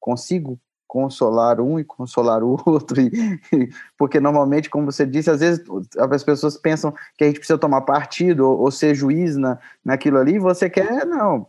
consigo 0.00 0.58
consolar 0.88 1.60
um 1.60 1.78
e 1.78 1.84
consolar 1.84 2.42
o 2.42 2.60
outro, 2.66 3.00
e, 3.00 3.10
porque 3.96 4.18
normalmente, 4.18 4.68
como 4.68 4.90
você 4.90 5.06
disse, 5.06 5.30
às 5.30 5.38
vezes 5.38 5.64
as 5.96 6.24
pessoas 6.24 6.56
pensam 6.56 6.92
que 7.16 7.22
a 7.22 7.28
gente 7.28 7.38
precisa 7.38 7.56
tomar 7.56 7.82
partido 7.82 8.40
ou, 8.40 8.62
ou 8.62 8.70
ser 8.72 8.96
juiz 8.96 9.36
na, 9.36 9.60
naquilo 9.84 10.18
ali, 10.18 10.34
e 10.34 10.40
você 10.40 10.68
quer, 10.68 11.06
não, 11.06 11.46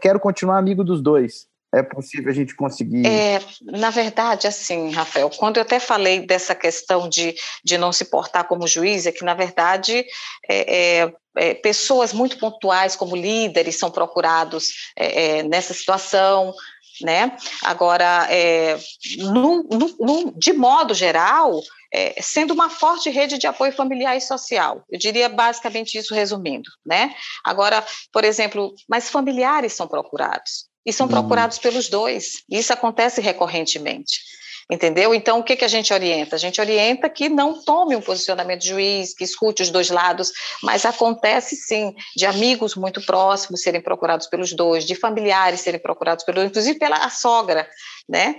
quero 0.00 0.18
continuar 0.18 0.56
amigo 0.56 0.82
dos 0.82 1.02
dois 1.02 1.51
é 1.74 1.82
possível 1.82 2.30
a 2.30 2.34
gente 2.34 2.54
conseguir? 2.54 3.06
É, 3.06 3.40
na 3.62 3.88
verdade, 3.88 4.46
assim, 4.46 4.90
Rafael, 4.90 5.30
quando 5.30 5.56
eu 5.56 5.62
até 5.62 5.80
falei 5.80 6.20
dessa 6.20 6.54
questão 6.54 7.08
de, 7.08 7.34
de 7.64 7.78
não 7.78 7.92
se 7.92 8.04
portar 8.04 8.46
como 8.46 8.66
juiz, 8.66 9.06
é 9.06 9.12
que, 9.12 9.24
na 9.24 9.32
verdade, 9.32 10.04
é, 10.48 11.00
é, 11.00 11.12
é 11.36 11.54
pessoas 11.54 12.12
muito 12.12 12.38
pontuais, 12.38 12.94
como 12.94 13.16
líderes, 13.16 13.78
são 13.78 13.90
procurados 13.90 14.92
é, 14.96 15.38
é, 15.38 15.42
nessa 15.44 15.72
situação, 15.72 16.52
né? 17.00 17.34
Agora, 17.64 18.28
no, 19.16 19.62
no, 19.62 19.96
no, 19.98 20.32
de 20.36 20.52
modo 20.52 20.92
geral, 20.92 21.58
sendo 22.20 22.52
uma 22.52 22.68
forte 22.68 23.08
rede 23.08 23.38
de 23.38 23.46
apoio 23.46 23.72
familiar 23.72 24.14
e 24.14 24.20
social. 24.20 24.84
Eu 24.90 24.98
diria 24.98 25.28
basicamente 25.28 25.96
isso 25.96 26.14
resumindo, 26.14 26.70
né? 26.84 27.14
Agora, 27.42 27.82
por 28.12 28.24
exemplo, 28.24 28.74
mas 28.86 29.08
familiares 29.08 29.72
são 29.72 29.88
procurados 29.88 30.70
e 30.84 30.92
são 30.92 31.06
uhum. 31.06 31.12
procurados 31.12 31.58
pelos 31.58 31.88
dois. 31.88 32.42
Isso 32.50 32.72
acontece 32.72 33.20
recorrentemente. 33.20 34.20
Entendeu? 34.70 35.14
Então, 35.14 35.40
o 35.40 35.42
que, 35.42 35.56
que 35.56 35.64
a 35.64 35.68
gente 35.68 35.92
orienta? 35.92 36.36
A 36.36 36.38
gente 36.38 36.60
orienta 36.60 37.10
que 37.10 37.28
não 37.28 37.62
tome 37.62 37.96
um 37.96 38.00
posicionamento 38.00 38.62
de 38.62 38.68
juiz, 38.68 39.12
que 39.12 39.24
escute 39.24 39.62
os 39.62 39.70
dois 39.70 39.90
lados, 39.90 40.32
mas 40.62 40.86
acontece 40.86 41.56
sim 41.56 41.94
de 42.16 42.24
amigos 42.24 42.74
muito 42.74 43.04
próximos 43.04 43.60
serem 43.60 43.82
procurados 43.82 44.28
pelos 44.28 44.52
dois, 44.54 44.86
de 44.86 44.94
familiares 44.94 45.60
serem 45.60 45.80
procurados 45.80 46.24
pelos 46.24 46.44
inclusive 46.44 46.78
pela 46.78 47.10
sogra, 47.10 47.68
né? 48.08 48.36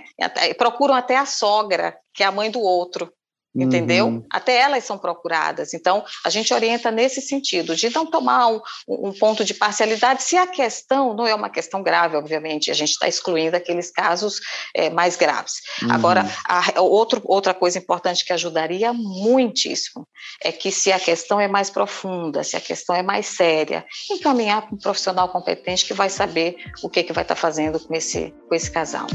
Procuram 0.56 0.94
até 0.94 1.16
a 1.16 1.26
sogra, 1.26 1.96
que 2.12 2.22
é 2.22 2.26
a 2.26 2.32
mãe 2.32 2.50
do 2.50 2.60
outro, 2.60 3.12
entendeu? 3.54 4.06
Uhum. 4.06 4.26
Até 4.30 4.56
elas 4.56 4.84
são 4.84 4.98
procuradas. 4.98 5.74
Então, 5.74 6.04
a 6.24 6.30
gente 6.30 6.52
orienta 6.52 6.90
nesse 6.90 7.20
sentido, 7.20 7.76
de 7.76 7.88
não 7.90 8.04
tomar 8.04 8.48
um, 8.48 8.60
um, 8.88 9.12
ponto 9.12 9.44
de 9.44 9.54
parcialidade, 9.54 10.22
se 10.22 10.36
a 10.36 10.46
questão 10.46 11.14
não 11.14 11.26
é 11.26 11.34
uma 11.34 11.48
questão 11.48 11.82
grave, 11.82 12.16
obviamente, 12.16 12.70
a 12.70 12.74
gente 12.74 12.90
está 12.90 13.06
excluindo 13.06 13.56
aqueles 13.56 13.90
casos 13.90 14.40
é, 14.74 14.90
mais 14.90 15.16
graves. 15.16 15.54
Uhum. 15.82 15.92
Agora, 15.92 16.26
a, 16.46 16.80
outro, 16.80 17.22
outra 17.24 17.54
coisa 17.54 17.78
importante 17.78 18.24
que 18.24 18.32
ajudaria 18.32 18.92
muitíssimo 18.92 20.06
é 20.42 20.50
que 20.50 20.72
se 20.72 20.90
a 20.90 20.98
questão 20.98 21.40
é 21.40 21.46
mais 21.46 21.70
profunda, 21.70 22.42
se 22.42 22.56
a 22.56 22.60
questão 22.60 22.96
é 22.96 23.02
mais 23.02 23.26
séria, 23.26 23.84
encaminhar 24.10 24.62
para 24.62 24.74
um 24.74 24.78
profissional 24.78 25.28
competente 25.28 25.84
que 25.84 25.94
vai 25.94 26.10
saber 26.10 26.56
o 26.82 26.88
que, 26.88 27.02
que 27.02 27.12
vai 27.12 27.22
estar 27.22 27.34
tá 27.34 27.40
fazendo 27.40 27.78
com 27.78 27.94
esse, 27.94 28.34
com 28.48 28.54
esse 28.54 28.70
casal. 28.70 29.06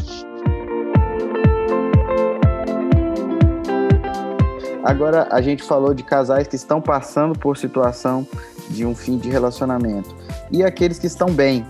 Agora 4.90 5.28
a 5.30 5.40
gente 5.40 5.62
falou 5.62 5.94
de 5.94 6.02
casais 6.02 6.48
que 6.48 6.56
estão 6.56 6.82
passando 6.82 7.38
por 7.38 7.56
situação 7.56 8.26
de 8.72 8.84
um 8.88 8.96
fim 8.96 9.20
de 9.20 9.30
relacionamento 9.30 10.16
e 10.52 10.64
aqueles 10.64 10.98
que 10.98 11.06
estão 11.06 11.30
bem. 11.30 11.64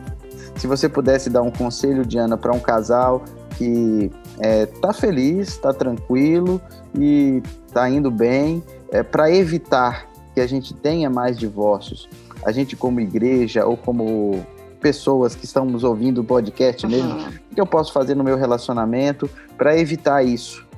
Se 0.56 0.66
você 0.68 0.88
pudesse 0.88 1.30
dar 1.30 1.42
um 1.42 1.52
conselho, 1.52 2.06
Diana, 2.06 2.38
para 2.38 2.54
um 2.54 2.62
casal 2.62 3.26
que 3.58 4.10
está 4.40 4.90
é, 4.92 4.94
feliz, 4.94 5.50
está 5.50 5.74
tranquilo 5.74 6.62
e 6.98 7.44
está 7.68 7.90
indo 7.90 8.10
bem, 8.10 8.64
é, 8.90 9.04
para 9.04 9.30
evitar 9.30 10.08
que 10.34 10.40
a 10.40 10.48
gente 10.48 10.74
tenha 10.74 11.10
mais 11.10 11.38
divórcios, 11.38 12.08
a 12.46 12.54
gente 12.54 12.78
como 12.78 13.02
igreja 13.02 13.66
ou 13.66 13.76
como 13.76 14.46
pessoas 14.80 15.36
que 15.36 15.44
estão 15.44 15.66
nos 15.66 15.84
ouvindo 15.84 16.22
o 16.22 16.24
podcast 16.24 16.88
mesmo, 16.88 17.12
uhum. 17.12 17.28
o 17.52 17.56
que 17.56 17.60
eu 17.60 17.68
posso 17.68 17.92
fazer 17.92 18.16
no 18.16 18.24
meu 18.24 18.38
relacionamento 18.38 19.30
para 19.58 19.78
evitar 19.78 20.24
isso? 20.24 20.69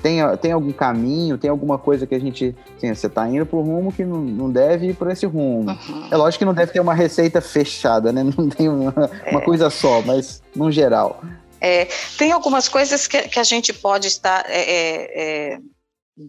Tem, 0.00 0.18
tem 0.40 0.52
algum 0.52 0.72
caminho, 0.72 1.36
tem 1.36 1.50
alguma 1.50 1.76
coisa 1.78 2.06
que 2.06 2.14
a 2.14 2.18
gente. 2.18 2.56
Assim, 2.76 2.94
você 2.94 3.06
está 3.06 3.28
indo 3.28 3.44
por 3.44 3.58
um 3.58 3.62
rumo 3.62 3.92
que 3.92 4.04
não, 4.04 4.20
não 4.20 4.50
deve 4.50 4.88
ir 4.88 4.94
por 4.94 5.10
esse 5.10 5.26
rumo. 5.26 5.70
Uhum. 5.70 6.08
É 6.10 6.16
lógico 6.16 6.40
que 6.40 6.44
não 6.44 6.54
deve 6.54 6.72
ter 6.72 6.80
uma 6.80 6.94
receita 6.94 7.40
fechada, 7.40 8.10
né? 8.10 8.22
Não 8.36 8.48
tem 8.48 8.68
uma, 8.68 8.94
é. 9.24 9.30
uma 9.30 9.42
coisa 9.42 9.68
só, 9.68 10.00
mas 10.02 10.42
no 10.56 10.72
geral. 10.72 11.22
É, 11.60 11.88
tem 12.16 12.32
algumas 12.32 12.68
coisas 12.68 13.06
que, 13.06 13.22
que 13.22 13.38
a 13.38 13.44
gente 13.44 13.72
pode 13.72 14.06
estar 14.08 14.44
é, 14.48 14.60
é, 14.60 15.52
é 15.52 15.58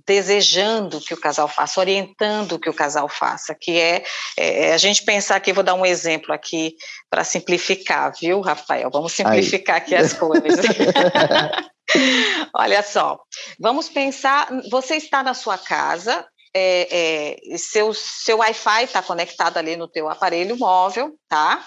desejando 0.06 1.00
que 1.00 1.14
o 1.14 1.20
casal 1.20 1.48
faça, 1.48 1.80
orientando 1.80 2.60
que 2.60 2.70
o 2.70 2.74
casal 2.74 3.08
faça, 3.08 3.56
que 3.60 3.78
é, 3.80 4.04
é, 4.38 4.74
a 4.74 4.78
gente 4.78 5.04
pensar 5.04 5.36
aqui, 5.36 5.54
vou 5.54 5.64
dar 5.64 5.76
um 5.76 5.86
exemplo 5.86 6.34
aqui 6.34 6.76
para 7.10 7.24
simplificar, 7.24 8.12
viu, 8.20 8.42
Rafael? 8.42 8.90
Vamos 8.92 9.14
simplificar 9.14 9.76
Aí. 9.76 9.82
aqui 9.82 9.96
as 9.96 10.14
coisas. 10.18 10.66
Olha 12.54 12.82
só, 12.84 13.20
vamos 13.60 13.90
pensar. 13.90 14.50
Você 14.70 14.96
está 14.96 15.24
na 15.24 15.34
sua 15.34 15.58
casa, 15.58 16.28
é, 16.54 17.52
é, 17.54 17.58
seu, 17.58 17.94
seu 17.94 18.38
Wi-Fi 18.38 18.84
está 18.84 19.02
conectado 19.02 19.58
ali 19.58 19.76
no 19.76 19.88
teu 19.88 20.10
aparelho 20.10 20.58
móvel, 20.58 21.14
tá? 21.28 21.64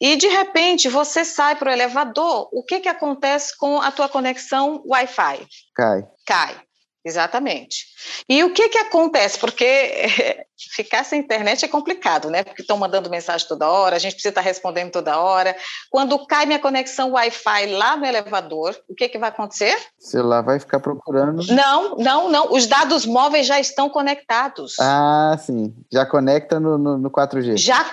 E 0.00 0.16
de 0.16 0.28
repente 0.28 0.88
você 0.88 1.24
sai 1.26 1.56
para 1.56 1.68
o 1.68 1.72
elevador, 1.72 2.48
o 2.52 2.64
que, 2.64 2.80
que 2.80 2.88
acontece 2.88 3.54
com 3.58 3.80
a 3.80 3.92
tua 3.92 4.08
conexão 4.08 4.82
Wi-Fi? 4.86 5.46
Cai. 5.74 6.02
Cai. 6.26 6.69
Exatamente. 7.04 7.86
E 8.28 8.44
o 8.44 8.52
que 8.52 8.68
que 8.68 8.78
acontece? 8.78 9.38
Porque 9.38 10.06
ficar 10.74 11.04
sem 11.04 11.20
internet 11.20 11.64
é 11.64 11.68
complicado, 11.68 12.28
né? 12.28 12.44
Porque 12.44 12.60
estão 12.60 12.76
mandando 12.76 13.08
mensagem 13.08 13.48
toda 13.48 13.68
hora, 13.68 13.96
a 13.96 13.98
gente 13.98 14.12
precisa 14.12 14.30
estar 14.30 14.42
respondendo 14.42 14.92
toda 14.92 15.18
hora. 15.18 15.56
Quando 15.90 16.26
cai 16.26 16.44
minha 16.44 16.58
conexão 16.58 17.12
Wi-Fi 17.12 17.66
lá 17.72 17.96
no 17.96 18.04
elevador, 18.04 18.76
o 18.88 18.94
que 18.94 19.08
que 19.08 19.18
vai 19.18 19.30
acontecer? 19.30 19.74
O 19.98 20.04
celular 20.04 20.42
vai 20.42 20.60
ficar 20.60 20.78
procurando. 20.80 21.42
Não, 21.54 21.96
não, 21.96 22.30
não. 22.30 22.52
Os 22.52 22.66
dados 22.66 23.06
móveis 23.06 23.46
já 23.46 23.58
estão 23.58 23.88
conectados. 23.88 24.76
Ah, 24.78 25.36
sim. 25.38 25.74
Já 25.90 26.04
conecta 26.04 26.60
no, 26.60 26.76
no, 26.76 26.98
no 26.98 27.10
4G. 27.10 27.56
Já 27.56 27.90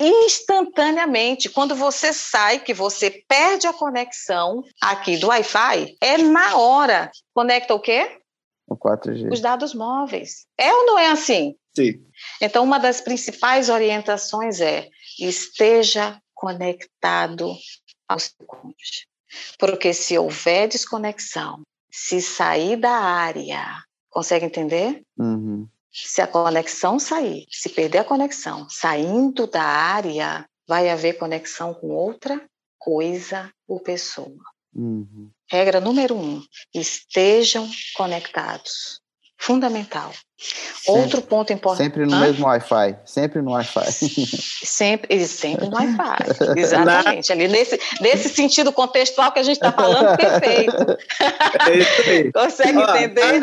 instantaneamente. 0.00 1.48
Quando 1.48 1.74
você 1.74 2.12
sai, 2.12 2.58
que 2.58 2.74
você 2.74 3.10
perde 3.26 3.66
a 3.66 3.72
conexão 3.72 4.62
aqui 4.82 5.16
do 5.16 5.28
Wi-Fi, 5.28 5.96
é 6.00 6.18
na 6.18 6.56
hora. 6.56 7.10
Conecta 7.32 7.74
o 7.74 7.80
quê? 7.80 8.19
O 8.70 8.76
4G. 8.76 9.32
Os 9.32 9.40
dados 9.40 9.74
móveis. 9.74 10.46
É 10.56 10.72
ou 10.72 10.86
não 10.86 10.98
é 10.98 11.10
assim? 11.10 11.56
Sim. 11.74 12.06
Então, 12.40 12.62
uma 12.62 12.78
das 12.78 13.00
principais 13.00 13.68
orientações 13.68 14.60
é 14.60 14.88
esteja 15.18 16.20
conectado 16.32 17.52
ao 18.08 18.18
seu 18.20 18.46
cônjuge. 18.46 19.08
Porque 19.58 19.92
se 19.92 20.16
houver 20.16 20.68
desconexão, 20.68 21.62
se 21.90 22.22
sair 22.22 22.76
da 22.76 22.92
área, 22.92 23.64
consegue 24.08 24.46
entender? 24.46 25.02
Uhum. 25.18 25.68
Se 25.92 26.22
a 26.22 26.26
conexão 26.26 26.98
sair, 27.00 27.46
se 27.50 27.68
perder 27.68 27.98
a 27.98 28.04
conexão, 28.04 28.68
saindo 28.70 29.48
da 29.48 29.62
área, 29.62 30.46
vai 30.66 30.88
haver 30.88 31.18
conexão 31.18 31.74
com 31.74 31.88
outra 31.88 32.40
coisa 32.78 33.52
ou 33.66 33.80
pessoa. 33.80 34.44
Uhum. 34.74 35.30
Regra 35.50 35.80
número 35.80 36.16
um: 36.16 36.40
estejam 36.72 37.68
conectados. 37.94 39.00
Fundamental. 39.40 40.12
Sempre, 40.36 41.00
Outro 41.00 41.22
ponto 41.22 41.52
importante. 41.52 41.84
Sempre 41.84 42.06
no 42.06 42.18
mesmo 42.18 42.46
Wi-Fi. 42.46 42.96
Sempre 43.06 43.40
no 43.42 43.52
Wi-Fi. 43.52 43.92
Sempre, 44.64 45.26
sempre 45.26 45.66
no 45.68 45.76
Wi-Fi. 45.76 46.56
Exatamente. 46.60 47.32
Ali 47.32 47.48
nesse, 47.48 47.78
nesse 48.00 48.28
sentido 48.28 48.70
contextual 48.70 49.32
que 49.32 49.38
a 49.38 49.42
gente 49.42 49.56
está 49.56 49.72
falando, 49.72 50.16
perfeito. 50.16 50.98
É 51.68 51.76
isso 51.76 52.02
aí. 52.02 52.32
Consegue 52.32 52.80
entender? 52.80 53.40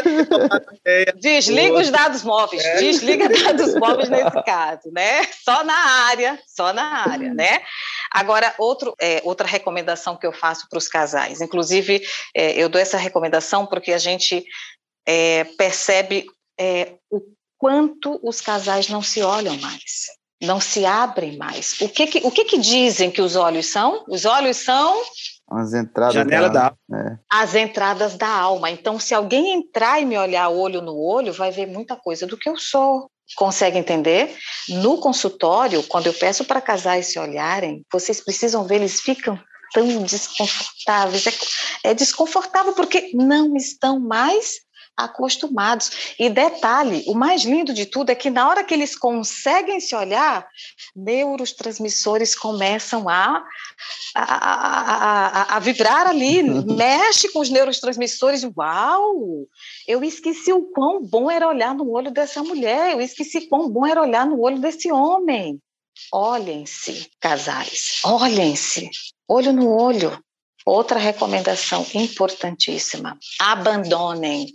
Desliga 1.20 1.80
os 1.80 1.89
dados 1.89 2.24
móveis, 2.24 2.64
É. 2.64 2.78
desliga 2.78 3.28
dados 3.30 3.76
móveis 3.76 4.10
nesse 4.10 4.43
caso, 4.43 4.91
né? 4.91 5.24
Só 5.43 5.64
na 5.64 5.78
área, 6.08 6.39
só 6.48 6.74
na 6.74 7.10
área, 7.10 7.34
né? 7.34 7.62
Agora, 8.12 8.54
outro, 8.58 8.95
é, 9.00 9.22
outra 9.24 9.48
recomendação 9.48 10.16
que 10.16 10.26
eu 10.26 10.32
faço 10.34 10.68
para 10.70 10.78
os 10.78 10.88
casais, 10.88 11.41
inclusive 11.41 12.02
é, 12.36 12.54
eu 12.54 12.70
dou 12.70 12.82
essa 12.82 12.98
recomendação 12.98 13.66
porque 13.66 13.93
a 13.93 13.98
gente 13.98 14.45
é, 15.08 15.45
percebe 15.45 16.28
é, 16.60 16.95
o 17.10 17.22
quanto 17.58 18.20
os 18.22 18.41
casais 18.41 18.89
não 18.89 19.01
se 19.01 19.22
olham 19.22 19.58
mais, 19.58 20.08
não 20.41 20.60
se 20.60 20.86
abrem 20.86 21.38
mais. 21.38 21.80
O 21.80 21.89
que 21.89 22.05
que, 22.05 22.28
o 22.28 22.30
que 22.30 22.43
que 22.43 22.58
dizem 22.58 23.10
que 23.10 23.22
os 23.22 23.36
olhos 23.36 23.68
são? 23.68 24.03
Os 24.08 24.26
olhos 24.26 24.58
são 24.58 25.01
Umas 25.49 25.74
entradas. 25.74 26.14
Janela 26.14 26.49
da 26.49 26.74
É. 26.93 27.18
as 27.32 27.55
entradas 27.55 28.16
da 28.16 28.28
alma. 28.28 28.70
Então, 28.70 28.99
se 28.99 29.14
alguém 29.14 29.53
entrar 29.53 30.01
e 30.01 30.05
me 30.05 30.18
olhar 30.18 30.49
olho 30.49 30.82
no 30.82 30.95
olho, 30.97 31.32
vai 31.32 31.51
ver 31.51 31.68
muita 31.68 31.95
coisa 31.95 32.28
do 32.28 32.38
que 32.38 32.49
eu 32.49 32.58
sou. 32.58 33.10
Consegue 33.36 33.78
entender? 33.78 34.36
No 34.68 34.99
consultório, 34.99 35.84
quando 35.84 36.08
eu 36.08 36.14
peço 36.14 36.43
para 36.43 36.62
casais 36.62 37.08
se 37.08 37.20
olharem, 37.20 37.86
vocês 37.91 38.22
precisam 38.22 38.66
ver, 38.66 38.76
eles 38.76 38.99
ficam 38.99 39.39
tão 39.74 40.03
desconfortáveis. 40.03 41.26
É, 41.28 41.91
é 41.91 41.93
desconfortável 41.93 42.74
porque 42.74 43.12
não 43.14 43.55
estão 43.55 43.99
mais 43.99 44.66
acostumados. 44.98 46.16
E 46.18 46.28
detalhe, 46.30 47.04
o 47.08 47.14
mais 47.14 47.43
lindo 47.43 47.72
de 47.74 47.86
tudo 47.86 48.10
é 48.10 48.16
que 48.16 48.32
na 48.32 48.50
hora 48.50 48.64
que 48.64 48.74
eles 48.74 48.95
conseguem 48.95 49.80
se 49.80 49.95
olhar, 49.95 50.48
neurotransmissores 50.95 52.34
começam 52.34 53.08
a, 53.08 53.43
a, 54.16 54.24
a, 54.24 55.56
a, 55.56 55.60
vibrar 55.60 56.08
ali, 56.08 56.41
mexe 56.74 57.30
com 57.32 57.39
os 57.39 57.50
neurotransmissores. 57.50 58.43
Uau! 58.58 59.48
Eu 59.88 60.04
esqueci 60.04 60.52
o 60.52 60.64
quão 60.72 61.02
bom 61.04 61.30
era 61.30 61.48
olhar 61.48 61.76
no 61.76 61.91
olho 61.91 62.10
dessa 62.10 62.41
mulher, 62.41 62.93
eu 62.93 63.02
esqueci 63.02 63.48
quão 63.48 63.70
bom 63.70 63.86
era 63.86 64.02
olhar 64.02 64.26
no 64.26 64.41
olho 64.41 64.60
desse 64.60 64.91
homem. 64.91 65.62
Olhem-se, 66.12 67.10
casais, 67.20 68.00
olhem-se, 68.04 68.89
olho 69.28 69.52
no 69.52 69.70
olho. 69.70 70.18
Outra 70.66 71.00
recomendação 71.00 71.86
importantíssima: 71.93 73.18
abandonem 73.39 74.52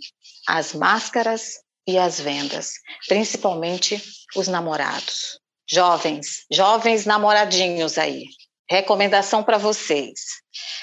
as 0.47 0.73
máscaras 0.73 1.59
e 1.87 1.97
as 1.97 2.19
vendas, 2.19 2.73
principalmente 3.07 4.01
os 4.35 4.47
namorados. 4.47 5.39
Jovens, 5.69 6.45
jovens 6.51 7.05
namoradinhos 7.05 7.97
aí. 7.97 8.25
Recomendação 8.69 9.43
para 9.43 9.57
vocês. 9.57 10.19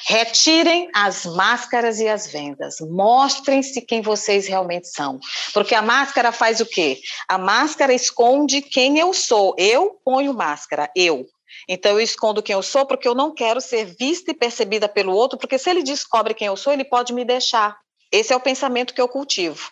Retirem 0.07 0.89
as 0.95 1.25
máscaras 1.25 1.99
e 1.99 2.09
as 2.09 2.27
vendas. 2.27 2.77
Mostrem-se 2.81 3.81
quem 3.81 4.03
vocês 4.03 4.47
realmente 4.47 4.89
são. 4.89 5.19
Porque 5.53 5.75
a 5.75 5.83
máscara 5.83 6.33
faz 6.33 6.61
o 6.61 6.67
quê? 6.67 7.01
A 7.29 7.39
máscara 7.39 7.93
esconde 7.93 8.63
quem 8.63 8.99
eu 8.99 9.13
sou. 9.13 9.55
Eu 9.59 9.99
ponho 10.05 10.35
máscara, 10.35 10.91
eu. 10.95 11.27
Então 11.69 11.93
eu 11.93 12.01
escondo 12.01 12.43
quem 12.43 12.55
eu 12.55 12.63
sou 12.63 12.87
porque 12.87 13.09
eu 13.09 13.15
não 13.15 13.35
quero 13.35 13.61
ser 13.61 13.85
vista 13.85 14.31
e 14.31 14.35
percebida 14.35 14.89
pelo 14.89 15.13
outro, 15.13 15.39
porque 15.39 15.59
se 15.59 15.71
ele 15.71 15.83
descobre 15.83 16.35
quem 16.35 16.47
eu 16.47 16.57
sou, 16.57 16.73
ele 16.73 16.85
pode 16.85 17.13
me 17.13 17.25
deixar. 17.25 17.77
Esse 18.13 18.33
é 18.33 18.37
o 18.37 18.41
pensamento 18.41 18.95
que 18.95 19.01
eu 19.01 19.09
cultivo. 19.09 19.71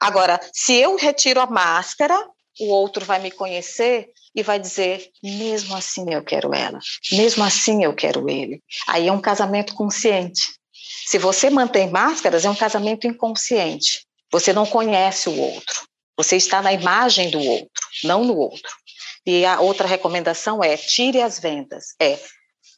Agora, 0.00 0.40
se 0.52 0.74
eu 0.74 0.96
retiro 0.96 1.40
a 1.40 1.46
máscara, 1.46 2.16
o 2.60 2.68
outro 2.68 3.04
vai 3.04 3.18
me 3.18 3.30
conhecer 3.30 4.08
e 4.34 4.42
vai 4.42 4.58
dizer: 4.58 5.10
mesmo 5.22 5.74
assim 5.76 6.12
eu 6.12 6.22
quero 6.22 6.54
ela, 6.54 6.78
mesmo 7.12 7.44
assim 7.44 7.84
eu 7.84 7.94
quero 7.94 8.28
ele. 8.28 8.62
Aí 8.86 9.08
é 9.08 9.12
um 9.12 9.20
casamento 9.20 9.74
consciente. 9.74 10.58
Se 11.06 11.18
você 11.18 11.50
mantém 11.50 11.90
máscaras, 11.90 12.44
é 12.44 12.50
um 12.50 12.54
casamento 12.54 13.06
inconsciente. 13.06 14.06
Você 14.30 14.52
não 14.52 14.66
conhece 14.66 15.28
o 15.28 15.38
outro. 15.38 15.88
Você 16.16 16.36
está 16.36 16.60
na 16.60 16.72
imagem 16.72 17.30
do 17.30 17.40
outro, 17.40 17.82
não 18.04 18.24
no 18.24 18.36
outro. 18.36 18.70
E 19.24 19.44
a 19.44 19.60
outra 19.60 19.88
recomendação 19.88 20.62
é: 20.62 20.76
tire 20.76 21.22
as 21.22 21.38
vendas. 21.38 21.94
É 22.00 22.18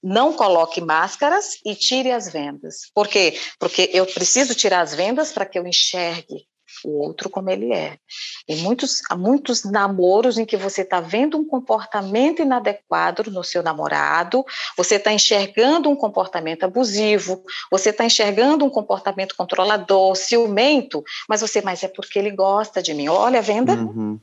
não 0.03 0.32
coloque 0.32 0.80
máscaras 0.80 1.59
e 1.64 1.74
tire 1.74 2.11
as 2.11 2.30
vendas. 2.30 2.90
Por 2.94 3.09
quê? 3.09 3.38
Porque 3.59 3.90
eu 3.92 4.07
preciso 4.07 4.55
tirar 4.55 4.80
as 4.80 4.94
vendas 4.94 5.32
para 5.32 5.46
que 5.46 5.59
eu 5.59 5.66
enxergue 5.66 6.48
o 6.84 7.03
outro 7.03 7.28
como 7.28 7.51
ele 7.51 7.72
é. 7.72 7.98
Tem 8.46 8.57
muitos, 8.59 9.01
há 9.11 9.16
muitos 9.16 9.64
namoros 9.64 10.38
em 10.38 10.44
que 10.44 10.57
você 10.57 10.82
está 10.82 11.01
vendo 11.01 11.36
um 11.36 11.44
comportamento 11.44 12.42
inadequado 12.42 13.30
no 13.30 13.44
seu 13.44 13.62
namorado, 13.62 14.44
você 14.76 14.96
está 14.96 15.12
enxergando 15.12 15.88
um 15.88 15.96
comportamento 15.96 16.64
abusivo, 16.64 17.42
você 17.70 17.90
está 17.90 18.05
enxergando 18.05 18.64
um 18.64 18.70
comportamento 18.70 19.34
controlador, 19.36 20.14
ciumento, 20.16 21.03
mas 21.28 21.40
você, 21.40 21.61
mas 21.61 21.82
é 21.82 21.88
porque 21.88 22.18
ele 22.18 22.30
gosta 22.30 22.82
de 22.82 22.94
mim. 22.94 23.09
Olha 23.09 23.40
a 23.40 23.42
venda. 23.42 23.74
Uhum. 23.74 24.20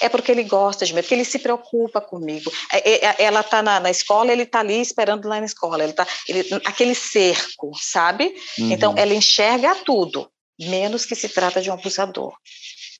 É 0.00 0.08
porque 0.08 0.32
ele 0.32 0.44
gosta 0.44 0.84
de 0.84 0.92
mim, 0.92 1.00
é 1.00 1.02
porque 1.02 1.14
ele 1.14 1.24
se 1.24 1.38
preocupa 1.38 2.00
comigo. 2.00 2.52
É, 2.72 3.06
é, 3.06 3.16
ela 3.24 3.40
está 3.40 3.62
na, 3.62 3.80
na, 3.80 3.90
escola, 3.90 4.32
ele 4.32 4.42
está 4.42 4.60
ali 4.60 4.80
esperando 4.80 5.28
lá 5.28 5.40
na 5.40 5.46
escola. 5.46 5.82
Ele 5.82 5.92
tá, 5.92 6.06
ele, 6.28 6.44
aquele 6.64 6.94
cerco, 6.94 7.72
sabe? 7.80 8.34
Uhum. 8.58 8.72
Então, 8.72 8.94
ela 8.96 9.14
enxerga 9.14 9.74
tudo, 9.76 10.30
menos 10.58 11.04
que 11.04 11.14
se 11.14 11.28
trata 11.28 11.60
de 11.60 11.70
um 11.70 11.74
abusador. 11.74 12.34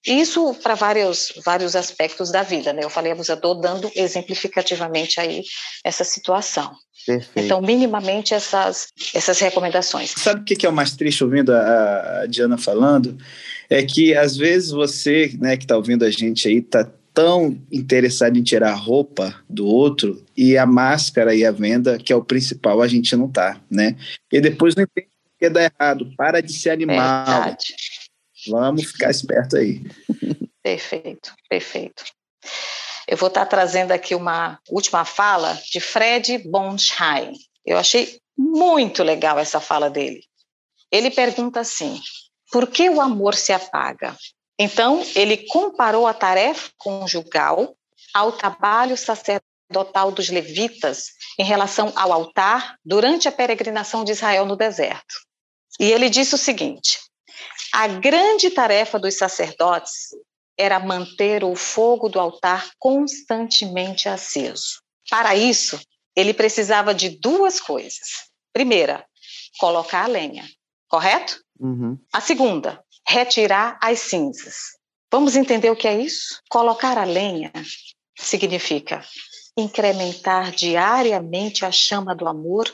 Isso 0.07 0.55
para 0.63 0.75
vários, 0.75 1.33
vários 1.45 1.75
aspectos 1.75 2.31
da 2.31 2.43
vida, 2.43 2.73
né? 2.73 2.85
Eu 2.85 2.91
falei 2.91 3.13
abusador 3.13 3.61
dando 3.61 3.91
exemplificativamente 3.95 5.21
aí 5.21 5.43
essa 5.85 6.05
situação. 6.05 6.73
Perfeito. 7.07 7.45
Então, 7.45 7.61
minimamente 7.61 8.35
essas, 8.35 8.89
essas 9.15 9.39
recomendações. 9.39 10.13
Sabe 10.17 10.41
o 10.41 10.45
que 10.45 10.67
é 10.67 10.69
o 10.69 10.73
mais 10.73 10.97
triste 10.97 11.23
ouvindo 11.23 11.53
a, 11.53 12.23
a 12.23 12.27
Diana 12.27 12.59
falando? 12.59 13.17
É 13.71 13.83
que 13.83 14.15
às 14.15 14.37
vezes 14.37 14.71
você, 14.71 15.33
né, 15.41 15.57
que 15.57 15.65
está 15.65 15.77
ouvindo 15.77 16.05
a 16.05 16.11
gente 16.11 16.49
aí, 16.49 16.59
está 16.59 16.89
tão 17.15 17.59
interessado 17.73 18.37
em 18.37 18.43
tirar 18.43 18.73
a 18.73 18.77
roupa 18.77 19.35
do 19.49 19.67
outro 19.67 20.23
e 20.37 20.59
a 20.59 20.67
máscara 20.67 21.35
e 21.35 21.47
a 21.47 21.51
venda, 21.51 21.97
que 21.97 22.13
é 22.13 22.17
o 22.17 22.25
principal, 22.25 22.83
a 22.83 22.89
gente 22.89 23.17
não 23.17 23.27
tá, 23.27 23.59
né? 23.71 23.97
E 24.31 24.41
depois 24.41 24.75
não 24.75 24.83
entende 24.83 25.09
que 25.39 25.49
dá 25.49 25.65
errado. 25.65 26.13
Para 26.17 26.43
de 26.43 26.53
ser 26.53 26.71
animal. 26.71 27.25
Verdade. 27.25 27.75
Vamos 28.49 28.84
ficar 28.84 29.11
esperto 29.11 29.57
aí. 29.57 29.82
Perfeito, 30.62 31.32
perfeito. 31.49 32.05
Eu 33.07 33.16
vou 33.16 33.28
estar 33.28 33.47
trazendo 33.47 33.92
aqui 33.92 34.14
uma 34.14 34.59
última 34.68 35.05
fala 35.05 35.57
de 35.70 35.80
Fred 35.80 36.38
Bonsheim. 36.38 37.32
Eu 37.64 37.78
achei 37.78 38.20
muito 38.36 39.03
legal 39.03 39.38
essa 39.38 39.61
fala 39.61 39.88
dele. 39.88 40.20
ele 40.90 41.11
pergunta 41.11 41.61
assim: 41.61 42.01
por 42.51 42.68
que 42.68 42.88
o 42.90 43.01
amor 43.01 43.34
se 43.34 43.53
apaga? 43.53 44.16
Então, 44.59 45.05
ele 45.14 45.47
comparou 45.49 46.07
a 46.07 46.14
tarefa 46.14 46.70
conjugal 46.78 47.76
ao 48.14 48.32
trabalho 48.32 48.97
sacerdotal 48.97 50.11
dos 50.11 50.28
levitas 50.30 51.09
em 51.38 51.44
relação 51.44 51.92
ao 51.94 52.12
altar 52.12 52.78
durante 52.84 53.28
a 53.28 53.32
peregrinação 53.32 54.05
de 54.05 54.12
Israel 54.12 54.47
no 54.47 54.57
deserto. 54.57 55.14
E 55.78 55.92
ele 55.92 56.09
disse 56.09 56.34
o 56.34 56.38
seguinte: 56.38 56.99
a 57.73 57.89
grande 57.89 58.51
tarefa 58.51 58.99
dos 58.99 59.17
sacerdotes 59.17 60.11
era 60.59 60.81
manter 60.81 61.45
o 61.45 61.55
fogo 61.55 62.09
do 62.09 62.19
altar 62.19 62.71
constantemente 62.79 64.09
aceso. 64.09 64.81
Para 65.11 65.37
isso, 65.37 65.79
ele 66.14 66.33
precisava 66.33 66.95
de 66.95 67.11
duas 67.21 67.61
coisas. 67.61 68.31
Primeira, 68.53 69.05
colocar 69.59 70.05
a 70.05 70.09
lenha, 70.09 70.49
correto? 70.89 71.39
Uhum. 71.61 71.99
A 72.12 72.21
segunda, 72.21 72.83
retirar 73.07 73.79
as 73.83 74.01
cinzas. 74.01 74.57
Vamos 75.12 75.37
entender 75.37 75.71
o 75.71 75.77
que 75.77 75.87
é 75.87 76.01
isso? 76.01 76.41
Colocar 76.49 76.99
a 76.99 77.05
lenha 77.05 77.53
significa 78.19 79.05
incrementar 79.57 80.53
diariamente 80.53 81.65
a 81.65 81.73
chama 81.73 82.15
do 82.15 82.29
amor 82.29 82.73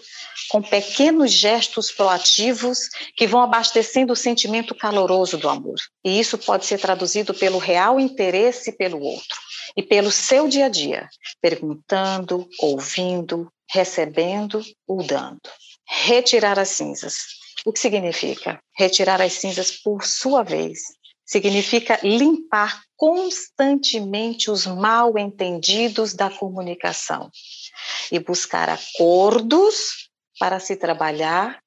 com 0.49 0.61
pequenos 0.61 1.31
gestos 1.33 1.93
proativos 1.93 2.89
que 3.17 3.27
vão 3.27 3.41
abastecendo 3.41 4.13
o 4.13 4.17
sentimento 4.17 4.75
caloroso 4.75 5.39
do 5.39 5.49
amor. 5.49 5.77
E 6.05 6.19
isso 6.19 6.37
pode 6.37 6.67
ser 6.67 6.79
traduzido 6.79 7.33
pelo 7.33 7.59
real 7.59 8.01
interesse 8.01 8.73
pelo 8.73 9.01
outro 9.01 9.39
e 9.77 9.83
pelo 9.83 10.11
seu 10.11 10.49
dia 10.49 10.67
a 10.67 10.69
dia, 10.69 11.09
perguntando, 11.41 12.49
ouvindo, 12.59 13.49
recebendo 13.71 14.63
ou 14.87 15.03
dando. 15.03 15.41
Retirar 15.89 16.59
as 16.59 16.71
cinzas. 16.71 17.15
O 17.65 17.73
que 17.73 17.79
significa? 17.79 18.61
Retirar 18.77 19.21
as 19.23 19.35
cinzas 19.35 19.71
por 19.71 20.05
sua 20.05 20.43
vez 20.43 20.81
significa 21.25 21.99
limpar 22.03 22.83
constantemente 23.03 24.49
os 24.49 24.65
mal 24.65 25.19
entendidos 25.19 26.15
da 26.15 26.31
comunicação 26.31 27.33
e 28.13 28.21
buscar 28.21 28.69
acordos 28.69 30.09
para 30.39 30.61
se 30.61 30.77
trabalhar 30.77 31.61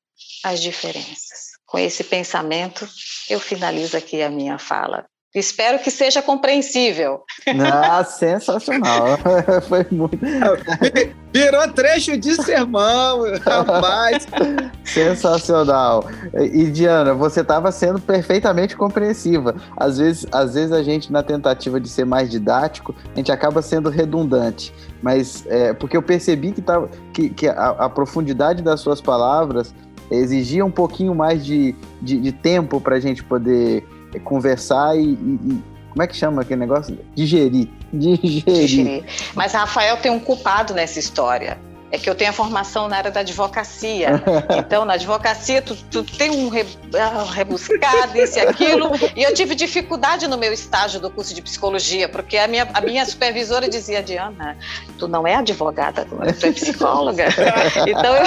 as 0.45 0.61
diferenças. 0.61 1.57
Com 1.65 1.77
esse 1.77 2.05
pensamento, 2.05 2.87
eu 3.29 3.37
finalizo 3.37 3.97
aqui 3.97 4.21
a 4.21 4.29
minha 4.29 4.57
fala. 4.57 5.05
Espero 5.35 5.79
que 5.79 5.91
seja 5.91 6.21
compreensível. 6.21 7.25
Ah, 7.69 8.05
sensacional. 8.05 9.17
Foi 9.67 9.85
muito. 9.91 10.17
Virou 11.33 11.67
trecho 11.73 12.15
de 12.15 12.35
sermão, 12.41 13.23
rapaz. 13.41 14.25
Sensacional. 14.85 16.05
E 16.33 16.71
Diana, 16.71 17.13
você 17.13 17.41
estava 17.41 17.69
sendo 17.73 17.99
perfeitamente 17.99 18.77
compreensiva. 18.77 19.55
Às 19.75 19.97
vezes, 19.97 20.25
às 20.31 20.53
vezes 20.53 20.71
a 20.71 20.81
gente, 20.81 21.11
na 21.11 21.21
tentativa 21.21 21.81
de 21.81 21.89
ser 21.89 22.05
mais 22.05 22.31
didático, 22.31 22.95
a 23.13 23.17
gente 23.17 23.29
acaba 23.29 23.61
sendo 23.61 23.89
redundante. 23.89 24.73
Mas 25.01 25.45
é, 25.47 25.73
porque 25.73 25.97
eu 25.97 26.01
percebi 26.01 26.53
que, 26.53 26.61
tava, 26.61 26.89
que, 27.13 27.29
que 27.29 27.49
a, 27.49 27.71
a 27.71 27.89
profundidade 27.89 28.63
das 28.63 28.79
suas 28.79 29.01
palavras 29.01 29.75
exigia 30.09 30.63
um 30.63 30.71
pouquinho 30.71 31.13
mais 31.13 31.45
de, 31.45 31.75
de, 32.01 32.21
de 32.21 32.31
tempo 32.31 32.79
para 32.79 32.95
a 32.95 32.99
gente 32.99 33.21
poder 33.21 33.85
conversar 34.19 34.97
e, 34.97 35.13
e, 35.13 35.63
como 35.95 36.03
é 36.03 36.07
que 36.07 36.15
chama 36.15 36.41
aquele 36.41 36.59
negócio? 36.59 36.99
Digerir. 37.15 37.69
Digerir. 37.93 38.43
Digerir. 38.45 39.05
Mas 39.33 39.53
Rafael 39.53 39.95
tem 39.97 40.11
um 40.11 40.19
culpado 40.19 40.73
nessa 40.73 40.99
história. 40.99 41.57
É 41.89 41.97
que 41.97 42.09
eu 42.09 42.15
tenho 42.15 42.31
a 42.31 42.33
formação 42.33 42.89
na 42.89 42.97
área 42.97 43.11
da 43.11 43.21
advocacia. 43.21 44.21
Então, 44.57 44.83
na 44.83 44.93
advocacia, 44.93 45.61
tu, 45.61 45.75
tu 45.89 46.03
tem 46.03 46.31
um 46.31 46.49
re, 46.49 46.65
ah, 46.93 47.25
rebuscado, 47.31 48.17
isso 48.17 48.39
e 48.39 48.41
aquilo. 48.41 48.91
E 49.15 49.23
eu 49.23 49.33
tive 49.33 49.55
dificuldade 49.55 50.27
no 50.27 50.37
meu 50.37 50.51
estágio 50.51 50.99
do 50.99 51.09
curso 51.09 51.33
de 51.33 51.41
psicologia, 51.41 52.09
porque 52.09 52.37
a 52.37 52.47
minha, 52.47 52.67
a 52.73 52.81
minha 52.81 53.05
supervisora 53.05 53.69
dizia, 53.69 54.03
Diana, 54.03 54.57
tu 54.97 55.07
não 55.07 55.25
é 55.25 55.35
advogada, 55.35 56.05
tu 56.05 56.17
é 56.21 56.51
psicóloga. 56.51 57.25
Então, 57.87 58.15
eu... 58.15 58.23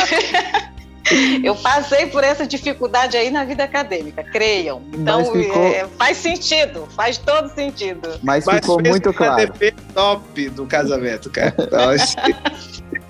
Eu 1.42 1.54
passei 1.56 2.06
por 2.06 2.22
essa 2.22 2.46
dificuldade 2.46 3.16
aí 3.16 3.30
na 3.30 3.44
vida 3.44 3.64
acadêmica, 3.64 4.22
creiam. 4.22 4.82
Então 4.92 5.24
ficou... 5.32 5.62
é, 5.62 5.86
faz 5.96 6.16
sentido, 6.16 6.86
faz 6.94 7.18
todo 7.18 7.48
sentido. 7.54 8.18
Mas, 8.22 8.44
Mas 8.44 8.56
ficou 8.56 8.80
muito 8.82 9.12
claro. 9.12 9.52
top 9.94 10.50
do 10.50 10.66
casamento, 10.66 11.30
cara. 11.30 11.54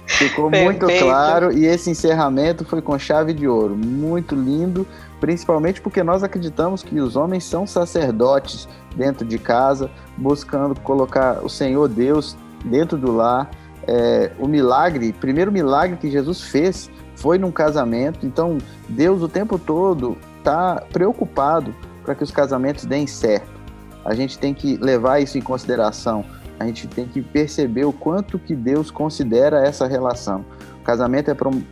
Ficou 0.09 0.51
Perfeito. 0.51 0.87
muito 0.87 1.05
claro 1.05 1.53
e 1.53 1.67
esse 1.67 1.91
encerramento 1.91 2.65
foi 2.65 2.81
com 2.81 2.99
chave 2.99 3.35
de 3.35 3.47
ouro, 3.47 3.77
muito 3.77 4.35
lindo, 4.35 4.87
principalmente 5.21 5.83
porque 5.83 6.03
nós 6.03 6.23
acreditamos 6.23 6.83
que 6.83 6.99
os 6.99 7.15
homens 7.15 7.45
são 7.45 7.67
sacerdotes 7.67 8.67
dentro 8.97 9.27
de 9.27 9.39
casa, 9.39 9.91
buscando 10.17 10.81
colocar 10.81 11.45
o 11.45 11.49
Senhor 11.49 11.89
Deus 11.89 12.37
dentro 12.65 12.97
do 12.97 13.15
lar. 13.15 13.51
É, 13.87 14.33
o 14.39 14.49
milagre, 14.49 15.13
primeiro 15.13 15.53
milagre 15.53 15.97
que 15.97 16.11
Jesus 16.11 16.43
fez 16.43 16.91
foi 17.19 17.39
num 17.39 17.51
casamento. 17.51 18.25
Então, 18.25 18.59
Deus 18.89 19.23
o 19.23 19.29
tempo 19.29 19.59
todo 19.59 20.17
está 20.39 20.83
preocupado 20.93 21.75
para 22.05 22.15
que 22.15 22.23
os 22.23 22.31
casamentos 22.31 22.85
deem 22.85 23.07
certo. 23.07 23.59
A 24.05 24.15
gente 24.15 24.39
tem 24.39 24.55
que 24.55 24.77
levar 24.77 25.21
isso 25.21 25.37
em 25.37 25.43
consideração. 25.43 26.25
A 26.59 26.65
gente 26.67 26.87
tem 26.87 27.07
que 27.07 27.21
perceber 27.21 27.85
o 27.85 27.93
quanto 27.93 28.39
que 28.39 28.55
Deus 28.55 28.91
considera 28.91 29.67
essa 29.67 29.87
relação. 29.87 30.45
O 30.81 30.85
casamento 30.85 31.31
é, 31.31 31.35
um, 31.35 31.63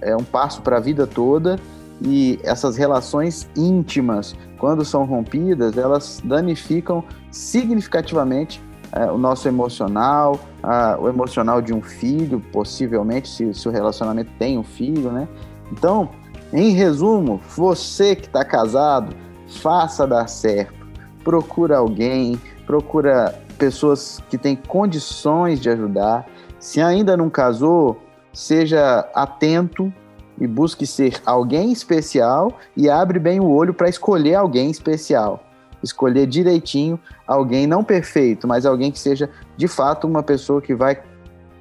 é 0.00 0.16
um 0.16 0.24
passo 0.24 0.62
para 0.62 0.76
a 0.76 0.80
vida 0.80 1.06
toda 1.06 1.58
e 2.00 2.38
essas 2.42 2.76
relações 2.76 3.48
íntimas, 3.56 4.34
quando 4.58 4.84
são 4.84 5.04
rompidas, 5.04 5.76
elas 5.76 6.20
danificam 6.24 7.04
significativamente 7.30 8.62
o 8.92 9.16
nosso 9.16 9.48
emocional, 9.48 10.38
a, 10.62 10.98
o 11.00 11.08
emocional 11.08 11.62
de 11.62 11.72
um 11.72 11.80
filho, 11.80 12.40
possivelmente, 12.52 13.28
se, 13.28 13.54
se 13.54 13.68
o 13.68 13.70
relacionamento 13.70 14.30
tem 14.38 14.58
um 14.58 14.62
filho, 14.62 15.10
né? 15.10 15.26
Então, 15.72 16.10
em 16.52 16.72
resumo, 16.72 17.40
você 17.56 18.14
que 18.14 18.26
está 18.26 18.44
casado, 18.44 19.16
faça 19.62 20.06
dar 20.06 20.28
certo. 20.28 20.86
Procura 21.24 21.78
alguém, 21.78 22.38
procura 22.66 23.34
pessoas 23.56 24.22
que 24.28 24.36
têm 24.36 24.54
condições 24.54 25.60
de 25.60 25.70
ajudar. 25.70 26.26
Se 26.58 26.80
ainda 26.80 27.16
não 27.16 27.30
casou, 27.30 27.98
seja 28.32 29.08
atento 29.14 29.92
e 30.38 30.46
busque 30.46 30.86
ser 30.86 31.20
alguém 31.24 31.72
especial 31.72 32.52
e 32.76 32.90
abre 32.90 33.18
bem 33.18 33.40
o 33.40 33.48
olho 33.48 33.72
para 33.72 33.88
escolher 33.88 34.34
alguém 34.34 34.70
especial 34.70 35.42
escolher 35.82 36.26
direitinho 36.26 36.98
alguém 37.26 37.66
não 37.66 37.82
perfeito, 37.82 38.46
mas 38.46 38.64
alguém 38.66 38.90
que 38.90 38.98
seja 38.98 39.28
de 39.56 39.68
fato 39.68 40.06
uma 40.06 40.22
pessoa 40.22 40.60
que 40.60 40.74
vai 40.74 41.00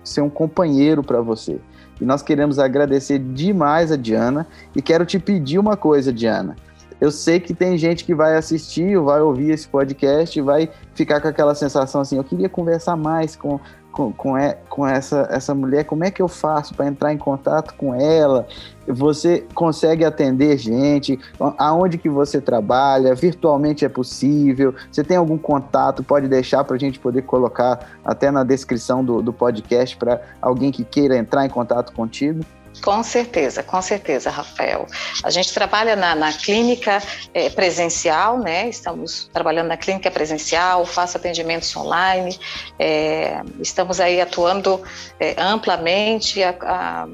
ser 0.03 0.21
um 0.21 0.29
companheiro 0.29 1.03
para 1.03 1.21
você. 1.21 1.59
E 1.99 2.05
nós 2.05 2.21
queremos 2.21 2.57
agradecer 2.57 3.19
demais 3.19 3.91
a 3.91 3.95
Diana 3.95 4.47
e 4.75 4.81
quero 4.81 5.05
te 5.05 5.19
pedir 5.19 5.59
uma 5.59 5.77
coisa, 5.77 6.11
Diana. 6.11 6.55
Eu 6.99 7.11
sei 7.11 7.39
que 7.39 7.53
tem 7.53 7.77
gente 7.77 8.05
que 8.05 8.13
vai 8.13 8.35
assistir, 8.35 8.95
vai 8.99 9.21
ouvir 9.21 9.51
esse 9.51 9.67
podcast 9.67 10.37
e 10.37 10.41
vai 10.41 10.69
ficar 10.93 11.19
com 11.19 11.27
aquela 11.27 11.55
sensação 11.55 12.01
assim: 12.01 12.17
eu 12.17 12.23
queria 12.23 12.47
conversar 12.47 12.95
mais 12.95 13.35
com 13.35 13.59
com, 13.91 14.11
com, 14.11 14.37
é, 14.37 14.57
com 14.69 14.87
essa, 14.87 15.27
essa 15.29 15.53
mulher, 15.53 15.83
como 15.85 16.03
é 16.03 16.11
que 16.11 16.21
eu 16.21 16.27
faço 16.27 16.73
para 16.73 16.87
entrar 16.87 17.13
em 17.13 17.17
contato 17.17 17.73
com 17.75 17.93
ela? 17.93 18.47
Você 18.87 19.45
consegue 19.53 20.03
atender 20.03 20.57
gente? 20.57 21.19
Aonde 21.57 21.97
que 21.97 22.09
você 22.09 22.41
trabalha? 22.41 23.13
Virtualmente 23.13 23.85
é 23.85 23.89
possível? 23.89 24.73
Você 24.91 25.03
tem 25.03 25.17
algum 25.17 25.37
contato? 25.37 26.03
Pode 26.03 26.27
deixar 26.27 26.63
para 26.63 26.75
a 26.75 26.79
gente 26.79 26.99
poder 26.99 27.21
colocar 27.23 27.91
até 28.03 28.31
na 28.31 28.43
descrição 28.43 29.03
do, 29.03 29.21
do 29.21 29.31
podcast 29.31 29.95
para 29.97 30.21
alguém 30.41 30.71
que 30.71 30.83
queira 30.83 31.17
entrar 31.17 31.45
em 31.45 31.49
contato 31.49 31.93
contigo? 31.93 32.43
Com 32.83 33.03
certeza, 33.03 33.61
com 33.61 33.81
certeza, 33.81 34.29
Rafael. 34.29 34.87
A 35.23 35.29
gente 35.29 35.53
trabalha 35.53 35.95
na, 35.95 36.15
na 36.15 36.33
clínica 36.33 37.01
é, 37.33 37.49
presencial, 37.49 38.39
né? 38.39 38.69
Estamos 38.69 39.29
trabalhando 39.31 39.67
na 39.67 39.77
clínica 39.77 40.09
presencial, 40.09 40.85
faço 40.85 41.17
atendimentos 41.17 41.75
online, 41.75 42.39
é, 42.79 43.41
estamos 43.59 43.99
aí 43.99 44.19
atuando 44.19 44.81
é, 45.19 45.35
amplamente. 45.39 46.41
A, 46.41 46.55
a, 46.61 47.07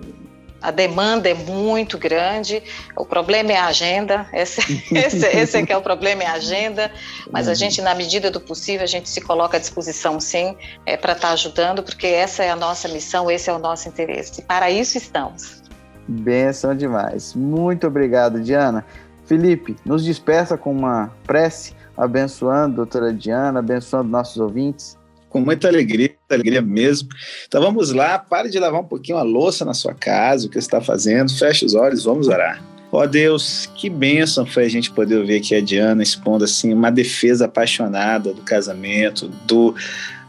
a 0.62 0.72
demanda 0.72 1.30
é 1.30 1.34
muito 1.34 1.98
grande, 1.98 2.62
o 2.96 3.06
problema 3.06 3.52
é 3.52 3.58
a 3.58 3.66
agenda, 3.66 4.28
esse, 4.34 4.62
esse, 4.94 5.26
esse 5.26 5.58
é 5.58 5.66
que 5.66 5.72
é 5.72 5.78
o 5.78 5.82
problema, 5.82 6.24
é 6.24 6.28
a 6.28 6.34
agenda, 6.34 6.92
mas 7.32 7.48
a 7.48 7.52
uhum. 7.52 7.56
gente, 7.56 7.82
na 7.82 7.94
medida 7.94 8.32
do 8.32 8.40
possível, 8.40 8.84
a 8.84 8.88
gente 8.88 9.10
se 9.10 9.22
coloca 9.22 9.58
à 9.58 9.60
disposição, 9.60 10.20
sim, 10.20 10.56
é, 10.86 10.98
para 10.98 11.14
estar 11.14 11.28
tá 11.28 11.34
ajudando, 11.34 11.84
porque 11.84 12.08
essa 12.08 12.44
é 12.44 12.50
a 12.50 12.56
nossa 12.56 12.88
missão, 12.88 13.30
esse 13.30 13.50
é 13.50 13.54
o 13.54 13.60
nosso 13.60 13.88
interesse, 13.88 14.42
e 14.42 14.44
para 14.44 14.70
isso 14.72 14.98
estamos. 14.98 15.62
Benção 16.08 16.76
demais. 16.76 17.34
Muito 17.36 17.86
obrigado, 17.86 18.40
Diana. 18.40 18.86
Felipe, 19.26 19.76
nos 19.86 20.06
despeça 20.06 20.58
com 20.58 20.72
uma 20.72 21.12
prece, 21.26 21.74
abençoando 21.98 22.74
a 22.82 22.86
doutora 22.86 23.14
Diana, 23.14 23.60
abençoando 23.60 24.10
nossos 24.10 24.38
ouvintes 24.38 24.97
com 25.30 25.42
muita 25.42 25.68
alegria, 25.68 26.12
alegria 26.30 26.62
mesmo. 26.62 27.10
Então 27.48 27.62
vamos 27.62 27.92
lá, 27.92 28.18
pare 28.18 28.50
de 28.50 28.60
lavar 28.60 28.82
um 28.82 28.86
pouquinho 28.86 29.18
a 29.18 29.24
louça 29.24 29.66
na 29.66 29.74
sua 29.74 29.94
casa, 29.94 30.46
o 30.48 30.50
que 30.50 30.56
você 30.56 30.60
está 30.60 30.82
fazendo, 30.82 31.32
feche 31.32 31.66
os 31.66 31.76
olhos, 31.76 32.04
vamos 32.04 32.28
orar. 32.28 32.64
Ó 32.92 33.04
oh, 33.04 33.08
Deus, 33.08 33.70
que 33.76 33.90
bênção 33.90 34.46
foi 34.46 34.66
a 34.66 34.70
gente 34.70 34.92
poder 34.92 35.18
ouvir 35.18 35.38
aqui 35.38 35.54
a 35.54 35.62
Diana 35.62 36.02
expondo 36.02 36.46
assim 36.46 36.74
uma 36.74 36.90
defesa 36.90 37.46
apaixonada 37.46 38.34
do 38.34 38.42
casamento, 38.42 39.28
do 39.46 39.76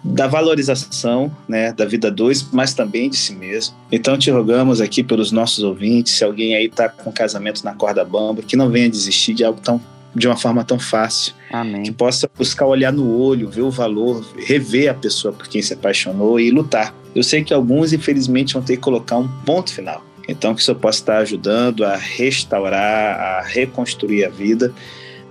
da 0.03 0.29
valorização 0.29 1.31
né, 1.49 1.73
da 1.73 1.85
vida 1.85 2.11
dois, 2.11 2.49
mas 2.53 2.73
também 2.73 3.11
de 3.11 3.17
si 3.17 3.35
mesmo. 3.35 3.75
Então 3.91 4.17
te 4.17 4.31
rogamos 4.31 4.81
aqui 4.81 5.03
pelos 5.03 5.33
nossos 5.33 5.63
ouvintes, 5.63 6.15
se 6.15 6.25
alguém 6.25 6.55
aí 6.55 6.67
está 6.67 6.89
com 6.89 7.13
casamento 7.13 7.65
na 7.65 7.75
corda 7.75 8.05
bamba, 8.05 8.43
que 8.43 8.57
não 8.57 8.71
venha 8.71 8.89
desistir 8.89 9.35
de 9.35 9.45
algo 9.45 9.61
tão 9.61 9.81
de 10.19 10.27
uma 10.27 10.37
forma 10.37 10.65
tão 10.65 10.79
fácil. 10.79 11.35
Amém. 11.51 11.83
Que 11.83 11.93
possa 11.93 12.29
buscar 12.37 12.67
olhar 12.67 12.93
no 12.93 13.19
olho, 13.19 13.49
ver 13.49 13.63
o 13.63 13.71
valor, 13.71 14.25
rever 14.37 14.91
a 14.91 14.95
pessoa 14.95 15.33
por 15.33 15.49
quem 15.49 15.63
se 15.63 15.75
apaixonou 15.75 16.39
e 16.39 16.51
lutar. 16.51 16.95
Eu 17.15 17.23
sei 17.23 17.43
que 17.43 17.55
alguns, 17.55 17.93
infelizmente, 17.93 18.55
vão 18.55 18.63
ter 18.63 18.77
que 18.77 18.83
colocar 18.83 19.17
um 19.17 19.29
ponto 19.29 19.73
final. 19.73 20.05
Então, 20.29 20.55
que 20.55 20.61
isso 20.61 20.75
possa 20.75 20.99
estar 20.99 21.19
ajudando 21.19 21.85
a 21.85 21.97
restaurar, 21.97 23.19
a 23.19 23.43
reconstruir 23.43 24.25
a 24.25 24.29
vida 24.29 24.75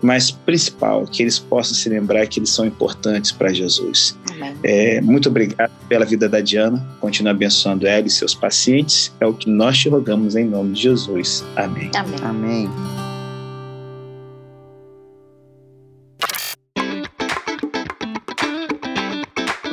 mas 0.02 0.32
principal, 0.32 1.06
que 1.06 1.24
eles 1.24 1.40
possam 1.40 1.76
se 1.76 1.90
lembrar 1.90 2.28
que 2.28 2.40
eles 2.40 2.50
são 2.50 2.66
importantes 2.66 3.32
para 3.32 3.52
Jesus. 3.52 4.18
É, 4.64 5.02
muito 5.02 5.30
obrigado 5.30 5.72
pela 5.90 6.06
vida 6.06 6.30
da 6.30 6.40
Diana, 6.40 6.86
continue 7.00 7.32
abençoando 7.32 7.88
ela 7.88 8.06
e 8.06 8.10
seus 8.10 8.36
pacientes, 8.36 9.14
é 9.20 9.26
o 9.26 9.34
que 9.34 9.50
nós 9.50 9.78
te 9.78 9.90
rogamos 9.90 10.36
em 10.36 10.46
nome 10.46 10.74
de 10.74 10.84
Jesus. 10.84 11.44
Amém. 11.56 11.90
Amém. 11.96 12.20
Amém. 12.22 13.07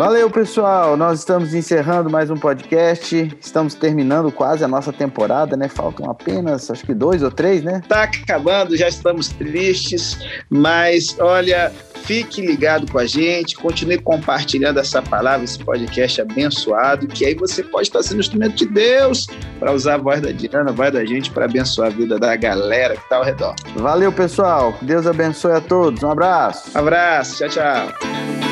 Valeu, 0.04 0.28
pessoal. 0.28 0.98
Nós 0.98 1.20
estamos 1.20 1.54
encerrando 1.54 2.10
mais 2.10 2.28
um 2.28 2.36
podcast. 2.36 3.34
Estamos 3.40 3.74
terminando 3.74 4.30
quase 4.30 4.62
a 4.62 4.68
nossa 4.68 4.92
temporada, 4.92 5.56
né? 5.56 5.66
Faltam 5.66 6.10
apenas, 6.10 6.70
acho 6.70 6.84
que 6.84 6.92
dois 6.92 7.22
ou 7.22 7.30
três, 7.30 7.62
né? 7.62 7.80
Tá 7.88 8.02
acabando, 8.02 8.76
já 8.76 8.86
estamos 8.86 9.28
tristes, 9.28 10.18
mas 10.50 11.16
olha, 11.18 11.72
fique 12.02 12.42
ligado 12.42 12.92
com 12.92 12.98
a 12.98 13.06
gente, 13.06 13.56
continue 13.56 13.96
compartilhando 13.96 14.78
essa 14.78 15.00
palavra, 15.00 15.42
esse 15.42 15.58
podcast 15.58 16.20
abençoado, 16.20 17.06
que 17.06 17.24
aí 17.24 17.34
você 17.34 17.62
pode 17.62 17.88
estar 17.88 18.02
sendo 18.02 18.20
instrumento 18.20 18.56
de 18.56 18.66
Deus 18.66 19.26
para 19.58 19.72
usar 19.72 19.94
a 19.94 19.98
voz 19.98 20.20
da 20.20 20.32
Diana, 20.32 20.68
a 20.68 20.74
voz 20.74 20.92
da 20.92 21.02
gente 21.06 21.30
para 21.30 21.46
abençoar 21.46 21.88
a 21.88 21.90
vida 21.90 22.18
da 22.18 22.36
galera 22.36 22.94
que 22.94 23.02
está 23.04 23.16
ao 23.16 23.24
redor. 23.24 23.54
Valeu, 23.74 24.12
pessoal. 24.12 24.76
Deus 24.82 25.06
abençoe 25.06 25.52
a 25.52 25.62
todos. 25.62 26.02
Um 26.02 26.10
abraço. 26.10 26.76
Abraço. 26.76 27.38
Tchau, 27.38 27.48
tchau. 27.48 28.43